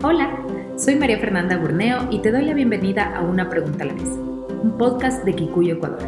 Hola, 0.00 0.30
soy 0.76 0.94
María 0.94 1.18
Fernanda 1.18 1.56
Burneo 1.56 2.06
y 2.12 2.20
te 2.20 2.30
doy 2.30 2.44
la 2.44 2.54
bienvenida 2.54 3.16
a 3.16 3.22
Una 3.22 3.50
Pregunta 3.50 3.82
a 3.82 3.88
la 3.88 3.94
vez, 3.94 4.08
un 4.62 4.76
podcast 4.78 5.24
de 5.24 5.34
Kikuyo 5.34 5.74
Ecuador. 5.74 5.98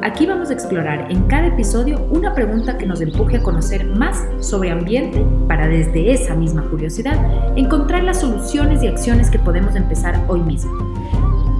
Aquí 0.00 0.24
vamos 0.24 0.48
a 0.48 0.54
explorar 0.54 1.12
en 1.12 1.24
cada 1.24 1.48
episodio 1.48 2.06
una 2.10 2.34
pregunta 2.34 2.78
que 2.78 2.86
nos 2.86 3.02
empuje 3.02 3.36
a 3.36 3.42
conocer 3.42 3.84
más 3.84 4.24
sobre 4.40 4.70
ambiente 4.70 5.26
para 5.46 5.68
desde 5.68 6.10
esa 6.10 6.34
misma 6.34 6.62
curiosidad 6.70 7.18
encontrar 7.54 8.02
las 8.02 8.22
soluciones 8.22 8.82
y 8.82 8.86
acciones 8.86 9.28
que 9.28 9.38
podemos 9.38 9.76
empezar 9.76 10.18
hoy 10.28 10.40
mismo. 10.40 10.72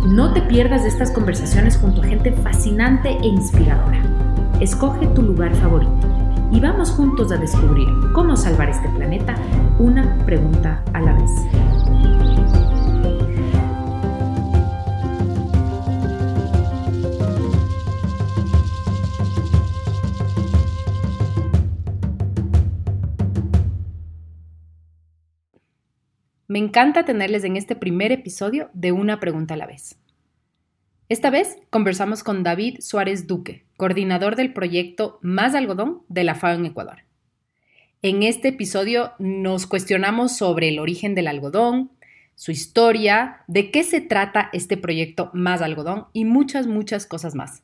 No 0.07 0.33
te 0.33 0.41
pierdas 0.41 0.85
de 0.85 0.89
estas 0.89 1.11
conversaciones 1.11 1.77
junto 1.77 2.01
a 2.01 2.07
gente 2.07 2.33
fascinante 2.33 3.11
e 3.11 3.27
inspiradora. 3.27 4.03
Escoge 4.59 5.07
tu 5.09 5.21
lugar 5.21 5.55
favorito 5.57 5.93
y 6.51 6.61
vamos 6.61 6.91
juntos 6.91 7.31
a 7.31 7.37
descubrir 7.37 7.89
cómo 8.15 8.37
salvar 8.37 8.71
este 8.71 8.89
planeta 8.91 9.35
una 9.83 10.17
pregunta 10.25 10.85
a 10.95 11.01
la 11.01 11.13
vez. 11.13 11.31
Me 26.47 26.61
encanta 26.61 27.05
tenerles 27.05 27.43
en 27.43 27.57
este 27.57 27.75
primer 27.75 28.13
episodio 28.13 28.71
de 28.75 28.93
Una 28.93 29.19
pregunta 29.19 29.55
a 29.55 29.57
la 29.57 29.67
vez. 29.67 29.99
Esta 31.09 31.31
vez 31.31 31.59
conversamos 31.71 32.23
con 32.23 32.45
David 32.45 32.79
Suárez 32.79 33.27
Duque, 33.27 33.67
coordinador 33.77 34.37
del 34.37 34.53
proyecto 34.53 35.19
Más 35.23 35.57
Algodón 35.57 36.03
de 36.09 36.23
la 36.23 36.37
FAO 36.37 36.55
en 36.55 36.67
Ecuador. 36.67 36.99
En 38.05 38.25
este 38.25 38.49
episodio 38.49 39.13
nos 39.21 39.69
cuestionamos 39.69 40.37
sobre 40.37 40.69
el 40.69 40.81
origen 40.81 41.15
del 41.15 41.29
algodón, 41.29 41.93
su 42.35 42.51
historia, 42.51 43.45
de 43.47 43.71
qué 43.71 43.85
se 43.85 44.01
trata 44.01 44.51
este 44.53 44.77
proyecto 44.77 45.31
Más 45.35 45.63
Algodón 45.63 46.07
y 46.13 46.25
muchas, 46.25 46.67
muchas 46.67 47.07
cosas 47.07 47.37
más. 47.37 47.63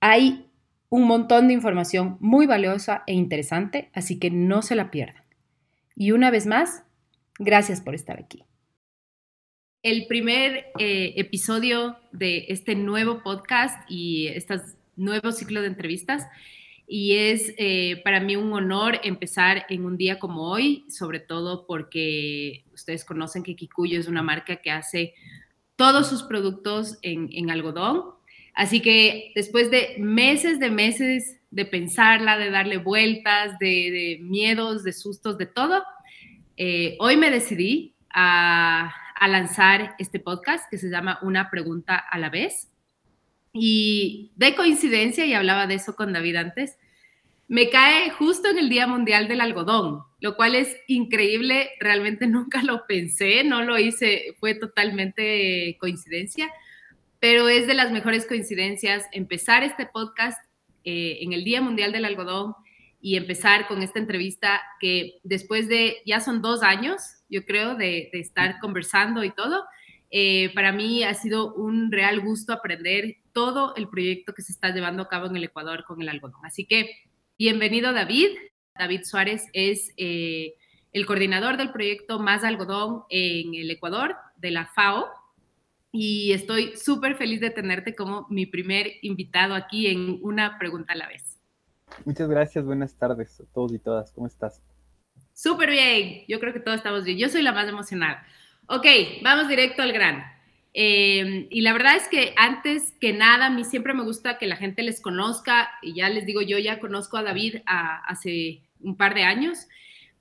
Hay 0.00 0.46
un 0.88 1.04
montón 1.04 1.46
de 1.46 1.54
información 1.54 2.16
muy 2.18 2.46
valiosa 2.46 3.04
e 3.06 3.14
interesante, 3.14 3.90
así 3.94 4.18
que 4.18 4.32
no 4.32 4.60
se 4.60 4.74
la 4.74 4.90
pierdan. 4.90 5.22
Y 5.94 6.10
una 6.10 6.32
vez 6.32 6.46
más, 6.46 6.82
gracias 7.38 7.80
por 7.80 7.94
estar 7.94 8.18
aquí. 8.18 8.42
El 9.84 10.08
primer 10.08 10.66
eh, 10.80 11.14
episodio 11.16 11.96
de 12.10 12.46
este 12.48 12.74
nuevo 12.74 13.22
podcast 13.22 13.88
y 13.88 14.26
este 14.26 14.56
nuevo 14.96 15.30
ciclo 15.30 15.60
de 15.60 15.68
entrevistas 15.68 16.26
y 16.90 17.16
es 17.16 17.52
eh, 17.58 18.00
para 18.02 18.18
mí 18.18 18.34
un 18.34 18.50
honor 18.54 18.98
empezar 19.04 19.66
en 19.68 19.84
un 19.84 19.98
día 19.98 20.18
como 20.18 20.50
hoy, 20.50 20.86
sobre 20.88 21.20
todo 21.20 21.66
porque 21.66 22.64
ustedes 22.72 23.04
conocen 23.04 23.42
que 23.42 23.54
Kikuyo 23.54 24.00
es 24.00 24.08
una 24.08 24.22
marca 24.22 24.56
que 24.56 24.70
hace 24.70 25.12
todos 25.76 26.08
sus 26.08 26.22
productos 26.22 26.98
en, 27.02 27.50
algodón. 27.50 28.04
Así 28.54 28.80
que 28.80 29.32
después 29.34 29.70
de 29.70 29.96
meses 29.98 30.58
de 30.58 30.70
meses 30.70 31.36
de 31.50 31.66
pensarla, 31.66 32.38
de 32.38 32.50
darle 32.50 32.78
vueltas, 32.78 33.58
de, 33.58 34.18
miedos, 34.22 34.82
de 34.82 34.94
sustos, 34.94 35.36
de 35.36 35.46
todo, 35.46 35.84
eh, 36.56 36.96
hoy 37.00 37.18
me 37.18 37.30
decidí 37.30 37.94
a, 38.10 38.94
a 39.14 39.28
lanzar 39.28 39.94
este 39.98 40.20
podcast 40.20 40.68
que 40.70 40.78
se 40.78 40.88
llama 40.88 41.18
Una 41.20 41.50
pregunta 41.50 41.96
a 41.96 42.18
la 42.18 42.30
vez. 42.30 42.70
Y 43.58 44.32
de 44.36 44.54
coincidencia, 44.54 45.26
y 45.26 45.34
hablaba 45.34 45.66
de 45.66 45.74
eso 45.74 45.96
con 45.96 46.12
David 46.12 46.36
antes, 46.36 46.78
me 47.48 47.70
cae 47.70 48.10
justo 48.10 48.48
en 48.48 48.58
el 48.58 48.68
Día 48.68 48.86
Mundial 48.86 49.26
del 49.26 49.40
Algodón, 49.40 50.02
lo 50.20 50.36
cual 50.36 50.54
es 50.54 50.76
increíble, 50.86 51.70
realmente 51.80 52.26
nunca 52.28 52.62
lo 52.62 52.86
pensé, 52.86 53.42
no 53.42 53.62
lo 53.62 53.78
hice, 53.78 54.36
fue 54.38 54.54
totalmente 54.54 55.76
coincidencia, 55.80 56.50
pero 57.20 57.48
es 57.48 57.66
de 57.66 57.74
las 57.74 57.90
mejores 57.90 58.26
coincidencias 58.26 59.06
empezar 59.12 59.64
este 59.64 59.86
podcast 59.86 60.38
eh, 60.84 61.18
en 61.22 61.32
el 61.32 61.42
Día 61.42 61.60
Mundial 61.60 61.90
del 61.90 62.04
Algodón 62.04 62.54
y 63.00 63.16
empezar 63.16 63.66
con 63.66 63.82
esta 63.82 63.98
entrevista 63.98 64.60
que 64.80 65.18
después 65.22 65.68
de, 65.68 65.98
ya 66.04 66.20
son 66.20 66.42
dos 66.42 66.62
años, 66.62 67.00
yo 67.28 67.44
creo, 67.44 67.74
de, 67.74 68.10
estar 68.12 68.58
conversando 68.60 69.24
y 69.24 69.30
todo, 69.30 69.64
eh, 70.10 70.52
para 70.54 70.72
mí 70.72 71.02
ha 71.02 71.14
sido 71.14 71.54
un 71.54 71.92
real 71.92 72.20
gusto 72.20 72.52
aprender 72.52 73.17
todo 73.32 73.74
el 73.76 73.88
proyecto 73.88 74.34
que 74.34 74.42
se 74.42 74.52
está 74.52 74.70
llevando 74.70 75.02
a 75.02 75.08
cabo 75.08 75.26
en 75.26 75.36
el 75.36 75.44
Ecuador 75.44 75.84
con 75.84 76.02
el 76.02 76.08
algodón. 76.08 76.40
Así 76.44 76.66
que 76.66 76.90
bienvenido 77.38 77.92
David. 77.92 78.28
David 78.74 79.02
Suárez 79.04 79.46
es 79.52 79.92
eh, 79.96 80.54
el 80.92 81.06
coordinador 81.06 81.56
del 81.56 81.72
proyecto 81.72 82.18
Más 82.18 82.44
Algodón 82.44 83.02
en 83.10 83.54
el 83.54 83.70
Ecuador 83.70 84.16
de 84.36 84.50
la 84.50 84.66
FAO. 84.66 85.06
Y 85.90 86.32
estoy 86.32 86.76
súper 86.76 87.16
feliz 87.16 87.40
de 87.40 87.50
tenerte 87.50 87.94
como 87.94 88.26
mi 88.28 88.46
primer 88.46 88.92
invitado 89.02 89.54
aquí 89.54 89.86
en 89.86 90.18
una 90.22 90.58
pregunta 90.58 90.92
a 90.92 90.96
la 90.96 91.08
vez. 91.08 91.38
Muchas 92.04 92.28
gracias, 92.28 92.64
buenas 92.64 92.96
tardes 92.96 93.40
a 93.40 93.44
todos 93.52 93.72
y 93.72 93.78
todas. 93.78 94.12
¿Cómo 94.12 94.26
estás? 94.26 94.62
Súper 95.32 95.70
bien, 95.70 96.24
yo 96.28 96.40
creo 96.40 96.52
que 96.52 96.60
todos 96.60 96.76
estamos 96.76 97.04
bien. 97.04 97.18
Yo 97.18 97.28
soy 97.28 97.42
la 97.42 97.52
más 97.52 97.68
emocionada. 97.68 98.26
Ok, 98.66 98.86
vamos 99.22 99.48
directo 99.48 99.82
al 99.82 99.92
grano. 99.92 100.22
Em, 100.74 101.46
y 101.50 101.62
la 101.62 101.72
verdad 101.72 101.96
es 101.96 102.08
que 102.08 102.34
antes 102.36 102.92
que 103.00 103.12
nada, 103.12 103.46
a 103.46 103.50
mí 103.50 103.64
siempre 103.64 103.94
me 103.94 104.04
gusta 104.04 104.38
que 104.38 104.46
la 104.46 104.56
gente 104.56 104.82
les 104.82 105.00
conozca, 105.00 105.68
y 105.82 105.94
ya 105.94 106.08
les 106.08 106.26
digo, 106.26 106.42
yo 106.42 106.58
ya 106.58 106.80
conozco 106.80 107.16
a 107.16 107.22
David 107.22 107.56
hace 107.66 108.62
un 108.80 108.96
par 108.96 109.14
de 109.14 109.24
años, 109.24 109.66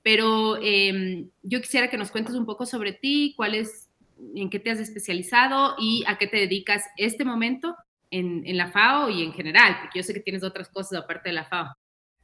pero 0.04 0.58
em, 0.62 1.30
yo 1.44 1.62
quisiera 1.62 1.90
que 1.90 1.98
nos 1.98 2.12
cuentes 2.12 2.36
un 2.36 2.46
poco 2.46 2.66
sobre 2.66 2.94
ti, 2.94 3.34
cuál 3.36 3.56
es, 3.56 3.90
en 4.36 4.50
qué 4.50 4.60
te 4.60 4.72
has 4.72 4.80
especializado 4.80 5.76
y 5.78 6.04
a 6.08 6.18
qué 6.18 6.28
te 6.28 6.38
dedicas 6.38 6.84
este 6.98 7.26
momento 7.26 7.76
en, 8.10 8.46
en 8.48 8.58
la 8.58 8.72
FAO 8.72 9.10
y 9.10 9.24
en 9.24 9.34
general, 9.34 9.78
porque 9.82 10.00
yo 10.00 10.04
sé 10.04 10.14
que 10.14 10.22
tienes 10.22 10.44
otras 10.44 10.70
cosas 10.70 11.04
aparte 11.04 11.30
de 11.30 11.34
la 11.34 11.46
FAO. 11.46 11.76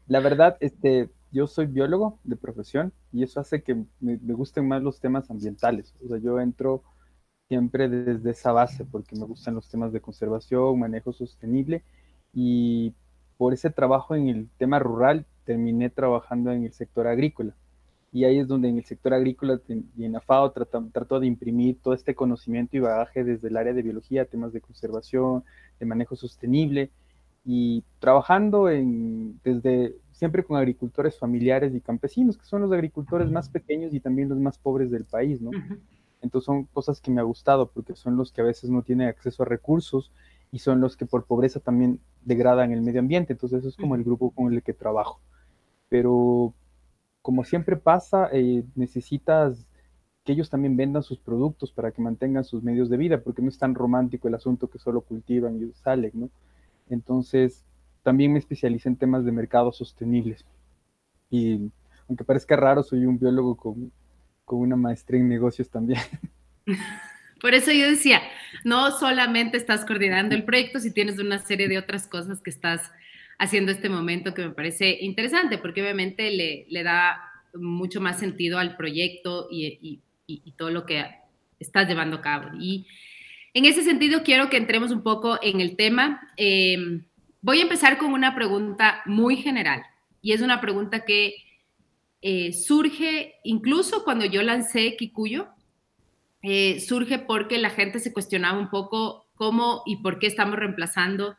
La 0.07 0.19
verdad, 0.19 0.57
este, 0.59 1.09
yo 1.33 1.47
soy 1.47 1.65
biólogo 1.65 2.19
de 2.23 2.35
profesión 2.35 2.93
y 3.11 3.23
eso 3.23 3.39
hace 3.39 3.63
que 3.63 3.75
me, 3.99 4.17
gusten 4.17 4.67
más 4.67 4.83
los 4.83 4.99
temas 4.99 5.29
ambientales. 5.31 5.95
O 6.03 6.07
sea, 6.07 6.19
yo 6.19 6.39
entro 6.39 6.83
siempre 7.53 7.87
desde 7.87 8.31
esa 8.31 8.51
base 8.51 8.83
porque 8.83 9.15
me 9.15 9.25
gustan 9.25 9.53
los 9.53 9.69
temas 9.69 9.93
de 9.93 10.01
conservación, 10.01 10.79
manejo 10.79 11.13
sostenible 11.13 11.83
y 12.33 12.95
por 13.37 13.53
ese 13.53 13.69
trabajo 13.69 14.15
en 14.15 14.27
el 14.27 14.49
tema 14.57 14.79
rural 14.79 15.27
terminé 15.45 15.91
trabajando 15.91 16.51
en 16.51 16.63
el 16.63 16.73
sector 16.73 17.05
agrícola. 17.05 17.55
Y 18.11 18.25
ahí 18.25 18.39
es 18.39 18.47
donde 18.47 18.69
en 18.69 18.77
el 18.77 18.85
sector 18.85 19.13
agrícola 19.13 19.59
y 19.95 20.03
en 20.03 20.15
AFAO 20.15 20.51
trato, 20.51 20.83
trato 20.91 21.19
de 21.19 21.27
imprimir 21.27 21.77
todo 21.79 21.93
este 21.93 22.15
conocimiento 22.15 22.75
y 22.75 22.79
bagaje 22.79 23.23
desde 23.23 23.49
el 23.49 23.57
área 23.57 23.73
de 23.73 23.83
biología, 23.83 24.25
temas 24.25 24.51
de 24.51 24.61
conservación, 24.61 25.43
de 25.79 25.85
manejo 25.85 26.15
sostenible 26.15 26.89
y 27.45 27.83
trabajando 27.99 28.67
en, 28.67 29.39
desde 29.43 29.95
siempre 30.11 30.43
con 30.43 30.57
agricultores 30.57 31.19
familiares 31.19 31.75
y 31.75 31.81
campesinos, 31.81 32.35
que 32.35 32.45
son 32.45 32.63
los 32.63 32.71
agricultores 32.71 33.29
más 33.29 33.47
pequeños 33.47 33.93
y 33.93 33.99
también 33.99 34.29
los 34.29 34.39
más 34.39 34.57
pobres 34.57 34.89
del 34.89 35.05
país, 35.05 35.39
¿no? 35.39 35.51
Entonces 36.23 36.45
son 36.45 36.63
cosas 36.65 37.01
que 37.01 37.11
me 37.11 37.21
ha 37.21 37.23
gustado 37.23 37.69
porque 37.69 37.95
son 37.95 38.17
los 38.17 38.31
que 38.31 38.41
a 38.41 38.45
veces 38.45 38.69
no 38.69 38.81
tienen 38.81 39.09
acceso 39.09 39.43
a 39.43 39.45
recursos 39.45 40.11
y 40.51 40.59
son 40.59 40.79
los 40.79 40.95
que 40.97 41.05
por 41.05 41.25
pobreza 41.25 41.59
también 41.59 41.99
degradan 42.23 42.71
el 42.71 42.81
medio 42.81 43.01
ambiente. 43.01 43.33
Entonces 43.33 43.59
eso 43.59 43.69
es 43.69 43.75
como 43.75 43.95
el 43.95 44.03
grupo 44.03 44.31
con 44.31 44.51
el 44.53 44.63
que 44.63 44.73
trabajo. 44.73 45.19
Pero 45.89 46.53
como 47.21 47.43
siempre 47.43 47.75
pasa, 47.75 48.29
eh, 48.31 48.63
necesitas 48.75 49.67
que 50.23 50.31
ellos 50.31 50.49
también 50.49 50.77
vendan 50.77 51.03
sus 51.03 51.19
productos 51.19 51.71
para 51.73 51.91
que 51.91 52.01
mantengan 52.01 52.45
sus 52.45 52.63
medios 52.63 52.89
de 52.89 52.97
vida, 52.97 53.21
porque 53.21 53.41
no 53.41 53.49
es 53.49 53.57
tan 53.57 53.75
romántico 53.75 54.27
el 54.29 54.35
asunto 54.35 54.69
que 54.69 54.79
solo 54.79 55.01
cultivan 55.01 55.61
y 55.61 55.73
salen, 55.73 56.11
¿no? 56.13 56.29
Entonces, 56.89 57.65
también 58.03 58.31
me 58.31 58.39
especialicé 58.39 58.89
en 58.89 58.95
temas 58.95 59.25
de 59.25 59.31
mercados 59.33 59.77
sostenibles. 59.77 60.45
Y 61.29 61.71
aunque 62.07 62.23
parezca 62.23 62.55
raro, 62.55 62.83
soy 62.83 63.05
un 63.05 63.19
biólogo 63.19 63.55
con, 63.55 63.91
una 64.57 64.75
maestría 64.75 65.19
en 65.19 65.29
negocios 65.29 65.69
también. 65.69 66.01
Por 67.41 67.53
eso 67.53 67.73
yo 67.73 67.89
decía, 67.89 68.21
no 68.63 68.91
solamente 68.91 69.57
estás 69.57 69.83
coordinando 69.83 70.33
el 70.33 70.45
proyecto, 70.45 70.79
si 70.79 70.93
tienes 70.93 71.19
una 71.19 71.39
serie 71.39 71.67
de 71.67 71.77
otras 71.77 72.07
cosas 72.07 72.41
que 72.41 72.49
estás 72.49 72.89
haciendo 73.37 73.71
este 73.71 73.89
momento 73.89 74.33
que 74.33 74.43
me 74.43 74.53
parece 74.53 74.97
interesante, 75.01 75.57
porque 75.57 75.81
obviamente 75.81 76.31
le, 76.31 76.83
da 76.83 77.21
mucho 77.53 77.99
más 77.99 78.17
sentido 78.17 78.59
al 78.59 78.77
proyecto 78.77 79.47
y, 79.51 79.99
todo 80.55 80.71
lo 80.71 80.85
que 80.85 81.03
estás 81.59 81.87
llevando 81.87 82.17
a 82.17 82.21
cabo. 82.21 82.51
Y 82.57 82.87
en 83.53 83.65
ese 83.65 83.83
sentido, 83.83 84.23
quiero 84.23 84.49
que 84.49 84.57
entremos 84.57 84.91
un 84.91 85.03
poco 85.03 85.37
en 85.41 85.59
el 85.59 85.75
tema. 85.75 86.21
Em, 86.37 87.03
voy 87.41 87.59
a 87.59 87.63
empezar 87.63 87.97
con 87.97 88.13
una 88.13 88.33
pregunta 88.35 89.01
muy 89.05 89.35
general 89.35 89.83
y 90.21 90.31
es 90.31 90.41
una 90.41 90.61
pregunta 90.61 91.03
que 91.03 91.35
eh, 92.25 92.53
surge 92.53 93.35
incluso 93.43 94.05
cuando 94.05 94.23
yo 94.23 94.41
lancé 94.43 94.95
Kikuyo, 94.95 95.49
eh, 96.41 96.79
surge 96.79 97.19
porque 97.19 97.57
la 97.57 97.69
gente 97.69 97.99
se 97.99 98.13
cuestionaba 98.13 98.57
un 98.57 98.69
poco 98.69 99.27
cómo 99.35 99.83
y 99.85 99.97
por 99.97 100.19
qué 100.19 100.27
estamos 100.27 100.57
reemplazando 100.57 101.35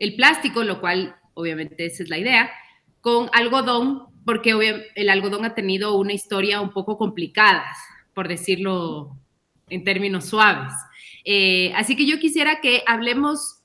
el 0.00 0.16
plástico, 0.16 0.64
lo 0.64 0.80
cual 0.80 1.14
obviamente 1.34 1.86
esa 1.86 2.02
es 2.02 2.08
la 2.08 2.18
idea, 2.18 2.50
con 3.00 3.30
algodón, 3.32 4.08
porque 4.24 4.90
el 4.96 5.08
algodón 5.08 5.44
ha 5.44 5.54
tenido 5.54 5.94
una 5.94 6.14
historia 6.14 6.60
un 6.60 6.72
poco 6.72 6.98
complicada 6.98 7.64
por 8.12 8.26
decirlo 8.26 9.16
en 9.68 9.84
términos 9.84 10.24
suaves. 10.24 10.72
Eh, 11.24 11.72
así 11.76 11.94
que 11.94 12.06
yo 12.06 12.18
quisiera 12.18 12.60
que 12.60 12.82
hablemos 12.88 13.60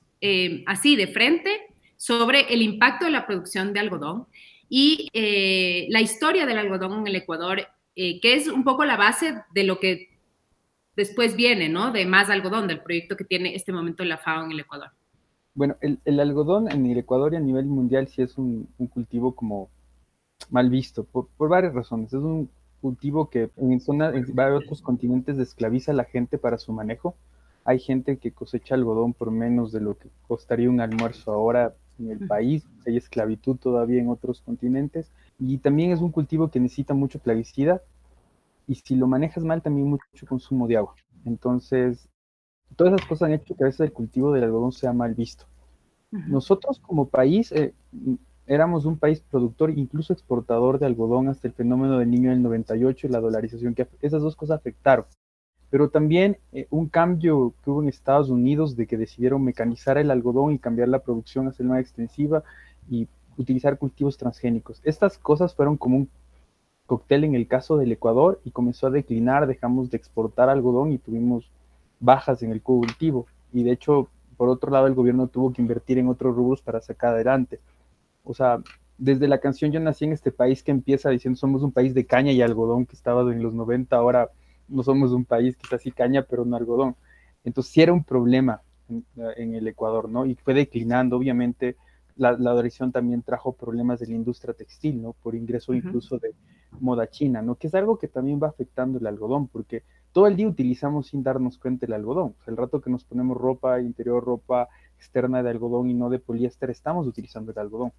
así 0.66 0.94
de 0.94 1.08
frente 1.08 1.62
sobre 1.96 2.52
el 2.52 2.62
impacto 2.62 3.06
de 3.06 3.10
la 3.10 3.26
producción 3.26 3.72
de 3.72 3.80
algodón 3.80 4.26
y 4.70 5.10
eh, 5.12 5.86
la 5.90 6.00
historia 6.00 6.46
del 6.46 6.56
algodón 6.56 7.00
en 7.00 7.08
el 7.08 7.16
Ecuador, 7.16 7.66
que 7.94 8.20
es 8.22 8.48
un 8.48 8.64
poco 8.64 8.86
la 8.86 8.96
base 8.96 9.42
de 9.52 9.64
lo 9.64 9.78
que 9.78 10.08
después 10.96 11.36
viene, 11.36 11.68
¿no? 11.68 11.92
De 11.92 12.06
más 12.06 12.30
algodón, 12.30 12.68
del 12.68 12.80
proyecto 12.80 13.16
que 13.16 13.24
tiene 13.24 13.54
este 13.54 13.72
momento 13.72 14.04
la 14.04 14.16
FAO 14.16 14.44
en 14.44 14.52
el 14.52 14.60
Ecuador. 14.60 14.90
Bueno, 15.54 15.76
el, 15.80 16.20
algodón 16.20 16.70
en 16.70 16.86
el 16.86 16.98
Ecuador 16.98 17.32
y 17.32 17.36
a 17.36 17.40
nivel 17.40 17.66
mundial 17.66 18.08
sí 18.08 18.22
es 18.22 18.38
un, 18.38 18.68
cultivo 18.90 19.34
como 19.34 19.68
mal 20.48 20.70
visto, 20.70 21.04
por, 21.04 21.28
varias 21.36 21.74
razones. 21.74 22.12
Es 22.12 22.20
un 22.20 22.48
cultivo 22.80 23.28
que 23.28 23.50
en, 23.56 23.80
zona, 23.80 24.10
en 24.10 24.26
varios 24.34 24.80
continentes 24.80 25.38
esclaviza 25.38 25.92
a 25.92 25.96
la 25.96 26.04
gente 26.04 26.38
para 26.38 26.58
su 26.58 26.72
manejo. 26.72 27.16
Hay 27.64 27.78
gente 27.78 28.18
que 28.18 28.32
cosecha 28.32 28.74
algodón 28.74 29.12
por 29.12 29.30
menos 29.30 29.72
de 29.72 29.80
lo 29.80 29.98
que 29.98 30.08
costaría 30.26 30.70
un 30.70 30.80
almuerzo 30.80 31.32
ahora 31.32 31.74
en 32.00 32.10
el 32.10 32.26
país. 32.26 32.66
Hay 32.86 32.96
esclavitud 32.96 33.56
todavía 33.56 34.00
en 34.00 34.08
otros 34.08 34.40
continentes. 34.40 35.12
Y 35.38 35.58
también 35.58 35.92
es 35.92 36.00
un 36.00 36.10
cultivo 36.10 36.50
que 36.50 36.60
necesita 36.60 36.94
mucho 36.94 37.18
plaguicida. 37.18 37.82
Y 38.66 38.76
si 38.76 38.96
lo 38.96 39.06
manejas 39.06 39.44
mal, 39.44 39.62
también 39.62 39.88
mucho 39.88 40.26
consumo 40.28 40.66
de 40.66 40.76
agua. 40.76 40.94
Entonces, 41.24 42.08
todas 42.76 42.94
esas 42.94 43.06
cosas 43.06 43.26
han 43.26 43.34
hecho 43.34 43.54
que 43.54 43.64
a 43.64 43.66
veces 43.66 43.80
el 43.80 43.92
cultivo 43.92 44.32
del 44.32 44.44
algodón 44.44 44.72
sea 44.72 44.92
mal 44.92 45.14
visto. 45.14 45.46
Nosotros 46.10 46.80
como 46.80 47.08
país 47.08 47.52
eh, 47.52 47.72
éramos 48.46 48.84
un 48.84 48.98
país 48.98 49.20
productor, 49.20 49.70
incluso 49.70 50.12
exportador 50.12 50.80
de 50.80 50.86
algodón 50.86 51.28
hasta 51.28 51.46
el 51.46 51.54
fenómeno 51.54 51.98
del 51.98 52.10
niño 52.10 52.30
del 52.30 52.42
98 52.42 53.06
y 53.06 53.10
la 53.10 53.20
dolarización, 53.20 53.74
que 53.74 53.86
esas 54.00 54.20
dos 54.20 54.34
cosas 54.34 54.58
afectaron. 54.58 55.04
Pero 55.70 55.88
también 55.88 56.38
eh, 56.52 56.66
un 56.70 56.88
cambio 56.88 57.54
que 57.62 57.70
hubo 57.70 57.82
en 57.82 57.88
Estados 57.88 58.28
Unidos 58.28 58.76
de 58.76 58.86
que 58.86 58.96
decidieron 58.96 59.42
mecanizar 59.42 59.98
el 59.98 60.10
algodón 60.10 60.52
y 60.52 60.58
cambiar 60.58 60.88
la 60.88 60.98
producción 60.98 61.46
a 61.46 61.52
ser 61.52 61.66
más 61.66 61.80
extensiva 61.80 62.42
y 62.88 63.08
utilizar 63.36 63.78
cultivos 63.78 64.18
transgénicos. 64.18 64.80
Estas 64.84 65.16
cosas 65.16 65.54
fueron 65.54 65.76
como 65.76 65.96
un 65.96 66.08
cóctel 66.86 67.24
en 67.24 67.36
el 67.36 67.46
caso 67.46 67.76
del 67.76 67.92
Ecuador 67.92 68.40
y 68.44 68.50
comenzó 68.50 68.88
a 68.88 68.90
declinar, 68.90 69.46
dejamos 69.46 69.90
de 69.90 69.96
exportar 69.96 70.48
algodón 70.48 70.92
y 70.92 70.98
tuvimos 70.98 71.48
bajas 72.00 72.42
en 72.42 72.50
el 72.50 72.62
cultivo. 72.62 73.26
Y 73.52 73.62
de 73.62 73.72
hecho, 73.72 74.08
por 74.36 74.48
otro 74.48 74.70
lado, 74.72 74.88
el 74.88 74.94
gobierno 74.94 75.28
tuvo 75.28 75.52
que 75.52 75.62
invertir 75.62 75.98
en 75.98 76.08
otros 76.08 76.34
rubros 76.34 76.62
para 76.62 76.80
sacar 76.80 77.14
adelante. 77.14 77.60
O 78.24 78.34
sea, 78.34 78.60
desde 78.98 79.28
la 79.28 79.38
canción 79.38 79.72
Yo 79.72 79.80
nací 79.80 80.04
en 80.04 80.12
este 80.12 80.30
país 80.30 80.62
que 80.62 80.70
empieza 80.70 81.10
diciendo 81.10 81.38
somos 81.38 81.62
un 81.62 81.72
país 81.72 81.94
de 81.94 82.04
caña 82.04 82.32
y 82.32 82.42
algodón 82.42 82.86
que 82.86 82.96
estaba 82.96 83.22
en 83.32 83.42
los 83.42 83.54
90, 83.54 83.96
ahora 83.96 84.30
no 84.70 84.82
somos 84.82 85.12
un 85.12 85.24
país 85.24 85.56
que 85.56 85.62
está 85.64 85.76
así 85.76 85.90
caña, 85.90 86.22
pero 86.22 86.44
no 86.44 86.56
algodón. 86.56 86.96
Entonces 87.44 87.72
sí 87.72 87.82
era 87.82 87.92
un 87.92 88.04
problema 88.04 88.62
en, 89.36 89.54
el 89.54 89.66
Ecuador, 89.68 90.08
¿no? 90.08 90.26
Y 90.26 90.34
fue 90.34 90.54
declinando, 90.54 91.16
obviamente, 91.16 91.76
la, 92.16 92.32
la 92.32 92.54
también 92.92 93.22
trajo 93.22 93.52
problemas 93.52 94.00
de 94.00 94.06
la 94.06 94.14
industria 94.14 94.54
textil, 94.54 95.00
¿no? 95.00 95.12
Por 95.12 95.34
ingreso 95.34 95.74
incluso 95.74 96.18
de 96.18 96.34
moda 96.78 97.08
china, 97.08 97.42
¿no? 97.42 97.54
Que 97.54 97.68
es 97.68 97.74
algo 97.74 97.98
que 97.98 98.08
también 98.08 98.40
va 98.42 98.48
afectando 98.48 98.98
el 98.98 99.06
algodón, 99.06 99.48
porque 99.48 99.84
todo 100.12 100.26
el 100.26 100.36
día 100.36 100.48
utilizamos 100.48 101.08
sin 101.08 101.22
darnos 101.22 101.58
cuenta 101.58 101.86
el 101.86 101.92
algodón. 101.92 102.34
el 102.46 102.56
rato 102.56 102.80
que 102.80 102.90
nos 102.90 103.04
ponemos 103.04 103.36
ropa 103.36 103.80
interior, 103.80 104.24
ropa 104.24 104.68
externa 104.96 105.42
de 105.42 105.50
algodón 105.50 105.88
y 105.88 105.94
no 105.94 106.10
de 106.10 106.18
poliéster, 106.18 106.70
estamos 106.70 107.06
utilizando 107.06 107.52
el 107.52 107.58
algodón. 107.58 107.92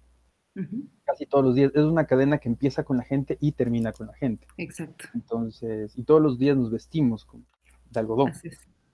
Casi 1.04 1.26
todos 1.26 1.44
los 1.44 1.54
días. 1.54 1.72
Es 1.74 1.84
una 1.84 2.06
cadena 2.06 2.38
que 2.38 2.48
empieza 2.48 2.84
con 2.84 2.96
la 2.96 3.04
gente 3.04 3.38
y 3.40 3.52
termina 3.52 3.92
con 3.92 4.08
la 4.08 4.14
gente. 4.14 4.46
Exacto. 4.58 5.08
Entonces, 5.14 5.96
y 5.96 6.04
todos 6.04 6.20
los 6.20 6.38
días 6.38 6.56
nos 6.56 6.70
vestimos 6.70 7.24
con, 7.24 7.46
de 7.90 8.00
algodón. 8.00 8.32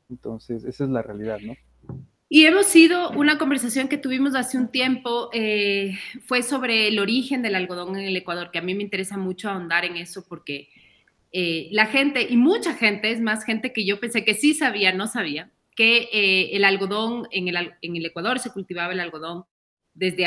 Entonces, 0.09 0.65
esa 0.65 0.85
es 0.85 0.91
la 0.91 1.03
realidad, 1.03 1.39
¿no? 1.41 1.55
Y 2.31 2.45
hemos 2.45 2.67
sido, 2.67 3.11
una 3.13 3.39
conversación 3.39 3.89
que 3.89 3.97
tuvimos 3.97 4.35
hace 4.35 4.59
un 4.59 4.69
tiempo, 4.69 5.31
eh, 5.33 5.99
fue 6.27 6.43
sobre 6.43 6.89
el 6.89 6.99
origen 6.99 7.41
del 7.41 7.55
algodón 7.55 7.97
en 7.97 8.05
el 8.05 8.17
Ecuador, 8.17 8.51
que 8.51 8.59
a 8.59 8.63
mí 8.63 8.75
me 8.75 8.83
interesa 8.83 9.17
mucho 9.17 9.49
ahondar 9.49 9.87
en 9.87 9.97
eso 9.97 10.27
porque 10.29 10.69
eh, 11.33 11.69
la 11.73 11.87
gente, 11.87 12.27
y 12.29 12.37
mucha 12.37 12.75
gente, 12.75 13.11
es 13.11 13.23
más 13.23 13.45
gente 13.45 13.73
que 13.73 13.87
yo 13.87 13.99
pensé 13.99 14.25
que 14.25 14.35
sí 14.35 14.53
sabía, 14.53 14.93
no 14.93 15.07
sabía, 15.07 15.51
que 15.75 16.09
eh, 16.13 16.57
el 16.57 16.65
algodón, 16.65 17.29
en 17.31 17.49
el, 17.49 17.73
en 17.81 17.97
el, 17.97 18.05
Ecuador 18.05 18.39
se 18.41 18.51
cultivaba 18.51 18.93
el 18.93 19.01
algodón 19.01 19.45
desde 19.95 20.27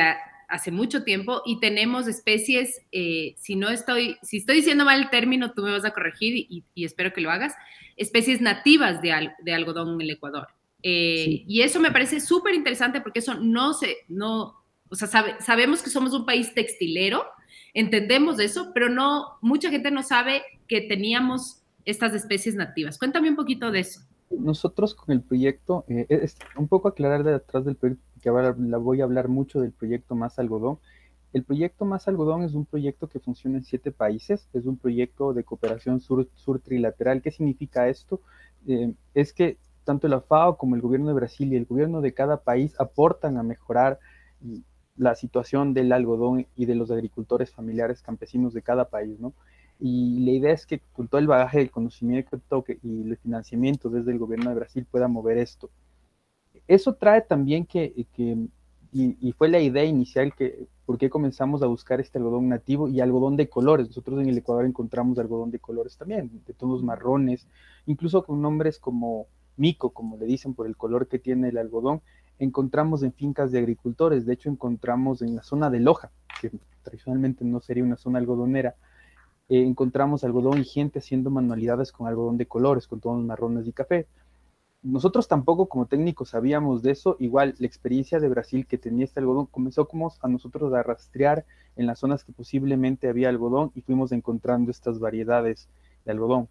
hace 0.52 0.72
mucho 0.72 1.04
tiempo 1.04 1.42
y 1.46 1.60
tenemos 1.60 2.08
especies, 2.08 2.82
eh, 2.92 3.34
si 3.38 3.56
no 3.56 3.70
estoy, 3.70 4.18
si 4.22 4.38
estoy 4.38 4.58
diciendo 4.58 4.86
mal 4.86 5.02
el 5.02 5.10
término, 5.10 5.54
tú 5.54 5.64
me 5.64 5.72
vas 5.72 5.86
a 5.86 5.92
corregir 5.92 6.46
y, 6.50 6.64
espero 6.76 7.14
que 7.14 7.22
lo 7.22 7.32
hagas, 7.32 7.54
especies 7.96 8.42
nativas 8.42 9.02
de, 9.02 9.32
de 9.44 9.54
algodón 9.54 9.96
en 9.96 10.02
el 10.02 10.12
Ecuador. 10.12 10.48
Y 10.84 11.62
eso 11.62 11.80
me 11.80 11.92
parece 11.92 12.20
súper 12.20 12.56
interesante 12.56 13.02
porque 13.02 13.20
eso 13.20 13.36
no 13.36 13.74
se, 13.74 13.98
no, 14.08 14.62
o 14.90 14.96
sea, 14.96 15.08
sabemos 15.40 15.82
que 15.82 15.90
somos 15.90 16.14
un 16.14 16.26
país 16.26 16.54
textilero, 16.54 17.24
entendemos 17.74 18.40
eso, 18.40 18.72
pero 18.74 18.90
no, 18.90 19.38
mucha 19.42 19.70
gente 19.70 19.90
no 19.90 20.04
sabe 20.04 20.42
que 20.68 20.82
teníamos 20.82 21.64
estas 21.86 22.14
especies 22.14 22.56
nativas. 22.56 22.98
Cuéntame 22.98 23.30
un 23.30 23.36
poquito 23.36 23.72
de 23.72 23.80
eso. 23.80 24.02
Nosotros 24.30 24.96
con 24.96 25.14
el 25.14 25.22
proyecto, 25.22 25.86
eh, 25.88 26.06
es 26.10 26.36
un 26.56 26.68
poco 26.68 26.88
aclarar 26.88 27.24
de 27.24 27.36
atrás 27.36 27.66
del 27.66 27.76
proyecto, 27.76 28.04
que 28.22 28.30
ahora 28.30 28.56
la 28.58 28.78
voy 28.78 29.02
a 29.02 29.06
hablar 29.06 29.28
mucho 29.28 29.62
del 29.62 29.72
proyecto 29.72 30.16
Más 30.16 30.40
Algodón. 30.40 30.80
El 31.34 31.44
proyecto 31.44 31.86
Más 31.86 32.08
Algodón 32.08 32.44
es 32.44 32.54
un 32.54 32.66
proyecto 32.66 33.08
que 33.08 33.20
funciona 33.20 33.58
en 33.58 33.64
siete 33.64 33.92
países, 33.92 34.50
es 34.54 34.66
un 34.66 34.78
proyecto 34.78 35.34
de 35.34 35.44
cooperación 35.44 36.00
sur, 36.00 36.28
sur 36.36 36.60
trilateral. 36.60 37.22
¿Qué 37.22 37.32
significa 37.32 37.88
esto? 37.88 38.22
Eh, 38.68 38.94
es 39.14 39.34
que 39.34 39.58
tanto 39.84 40.08
la 40.08 40.22
FAO 40.22 40.58
como 40.58 40.76
el 40.76 40.82
gobierno 40.82 41.08
de 41.08 41.14
Brasil 41.14 41.52
y 41.52 41.56
el 41.56 41.66
gobierno 41.66 42.02
de 42.02 42.14
cada 42.14 42.42
país 42.42 42.80
aportan 42.80 43.38
a 43.38 43.44
mejorar 43.44 44.00
la 44.96 45.16
situación 45.16 45.74
del 45.74 45.92
algodón 45.92 46.48
y 46.56 46.66
de 46.66 46.76
los 46.76 46.92
agricultores 46.92 47.52
familiares 47.52 48.02
campesinos 48.02 48.54
de 48.54 48.62
cada 48.62 48.90
país, 48.90 49.20
¿no? 49.20 49.34
Y 49.80 50.20
la 50.20 50.32
idea 50.32 50.54
es 50.54 50.68
que 50.68 50.80
con 50.94 51.08
todo 51.08 51.20
el 51.20 51.28
bagaje 51.28 51.58
del 51.58 51.72
conocimiento 51.72 52.40
y 52.84 53.10
el 53.10 53.18
financiamiento 53.18 53.90
desde 53.90 54.12
el 54.12 54.20
gobierno 54.20 54.52
de 54.52 54.56
Brasil 54.58 54.86
pueda 54.90 55.08
mover 55.08 55.40
esto. 55.40 55.72
Eso 56.68 56.94
trae 56.94 57.22
también 57.22 57.66
que, 57.66 57.94
y, 58.94 59.32
fue 59.34 59.50
la 59.50 59.60
idea 59.60 59.84
inicial 59.84 60.34
que, 60.36 60.68
por 60.86 60.98
qué 60.98 61.10
comenzamos 61.10 61.64
a 61.64 61.68
buscar 61.68 62.00
este 62.00 62.18
algodón 62.18 62.50
nativo 62.50 62.88
y 62.88 63.02
algodón 63.02 63.38
de 63.38 63.50
colores. 63.50 63.88
Nosotros 63.88 64.20
en 64.22 64.30
el 64.30 64.38
Ecuador 64.38 64.66
encontramos 64.66 65.18
algodón 65.20 65.52
de 65.52 65.60
colores 65.60 65.98
también, 65.98 66.44
de 66.46 66.54
tonos 66.54 66.84
marrones, 66.84 67.48
incluso 67.86 68.24
con 68.24 68.42
nombres 68.42 68.80
como 68.80 69.28
mico, 69.58 69.92
como 69.92 70.18
le 70.18 70.26
dicen 70.26 70.54
por 70.54 70.68
el 70.68 70.78
color 70.78 71.08
que 71.08 71.20
tiene 71.20 71.50
el 71.50 71.58
algodón, 71.58 72.02
encontramos 72.40 73.04
en 73.04 73.14
fincas 73.14 73.52
de 73.52 73.60
agricultores, 73.60 74.26
de 74.26 74.34
hecho 74.34 74.50
encontramos 74.50 75.22
en 75.22 75.36
la 75.36 75.44
zona 75.44 75.70
de 75.70 75.80
Loja, 75.80 76.12
que 76.42 76.52
tradicionalmente 76.82 77.46
no 77.46 77.62
sería 77.62 77.84
una 77.84 77.98
zona 77.98 78.20
algodonera, 78.20 78.76
eh, 79.50 79.64
encontramos 79.64 80.24
algodón 80.24 80.60
y 80.60 80.66
gente 80.66 81.00
haciendo 81.00 81.30
manualidades 81.30 81.92
con 81.92 82.08
algodón 82.08 82.38
de 82.38 82.48
colores, 82.48 82.88
con 82.88 83.00
tonos 83.00 83.26
marrones 83.26 83.68
y 83.68 83.74
café. 83.74 84.08
Nosotros 84.84 85.28
tampoco 85.28 85.68
como 85.68 85.86
técnicos 85.86 86.30
sabíamos 86.30 86.82
de 86.82 86.92
eso, 86.92 87.16
igual 87.20 87.54
la 87.60 87.68
experiencia 87.68 88.20
de 88.20 88.30
Brasil 88.30 88.66
que 88.66 88.80
tenía 88.80 89.06
este 89.06 89.20
algodón 89.20 89.46
comenzó 89.46 89.88
como 89.88 90.12
a 90.22 90.28
nosotros 90.28 90.74
a 90.74 90.82
rastrear 90.82 91.46
en 91.76 91.86
las 91.86 92.00
zonas 92.00 92.24
que 92.24 92.32
posiblemente 92.32 93.08
había 93.08 93.30
algodón 93.30 93.72
y 93.76 93.82
fuimos 93.82 94.12
encontrando 94.12 94.72
estas 94.72 95.00
variedades 95.00 95.70
de 96.04 96.12
algodón. 96.12 96.50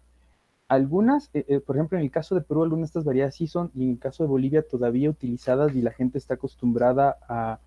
Algunas, 0.69 1.29
eh, 1.33 1.43
eh, 1.49 1.59
por 1.59 1.75
ejemplo, 1.75 1.97
en 1.97 2.05
el 2.05 2.11
caso 2.11 2.33
de 2.33 2.39
Perú, 2.39 2.63
algunas 2.63 2.87
de 2.87 2.91
estas 2.91 3.03
variedades 3.03 3.35
sí 3.35 3.45
son, 3.47 3.71
y 3.75 3.83
en 3.83 3.89
el 3.89 3.99
caso 3.99 4.23
de 4.23 4.29
Bolivia 4.29 4.65
todavía 4.65 5.09
utilizadas 5.09 5.75
y 5.75 5.81
la 5.81 5.91
gente 5.91 6.17
está 6.17 6.35
acostumbrada 6.35 7.17
a, 7.27 7.59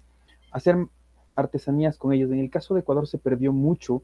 hacer 0.51 0.89
artesanías 1.37 1.99
con 1.99 2.15
ellas. 2.15 2.31
En 2.31 2.39
el 2.39 2.49
caso 2.49 2.73
de 2.73 2.81
Ecuador 2.81 3.07
se 3.07 3.19
perdió 3.19 3.53
mucho 3.53 4.03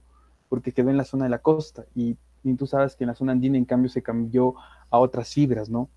porque 0.51 0.73
quedó 0.73 0.91
en 0.91 0.99
la 0.99 1.05
zona 1.05 1.25
de 1.25 1.31
la 1.31 1.39
costa 1.39 1.87
y, 1.95 2.19
tú 2.59 2.67
sabes 2.67 2.95
que 2.95 3.05
en 3.05 3.09
la 3.09 3.15
zona 3.15 3.33
andina 3.33 3.57
en 3.57 3.65
cambio 3.65 3.89
se 3.89 4.03
cambió 4.03 4.55
a 4.91 4.99
otras 4.99 5.33
fibras, 5.33 5.71
¿no? 5.71 5.89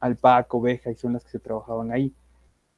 Alpaca, 0.00 0.56
oveja 0.56 0.90
y 0.90 0.96
son 0.96 1.12
las 1.12 1.24
que 1.24 1.30
se 1.30 1.38
trabajaban 1.38 1.92
ahí. 1.92 2.12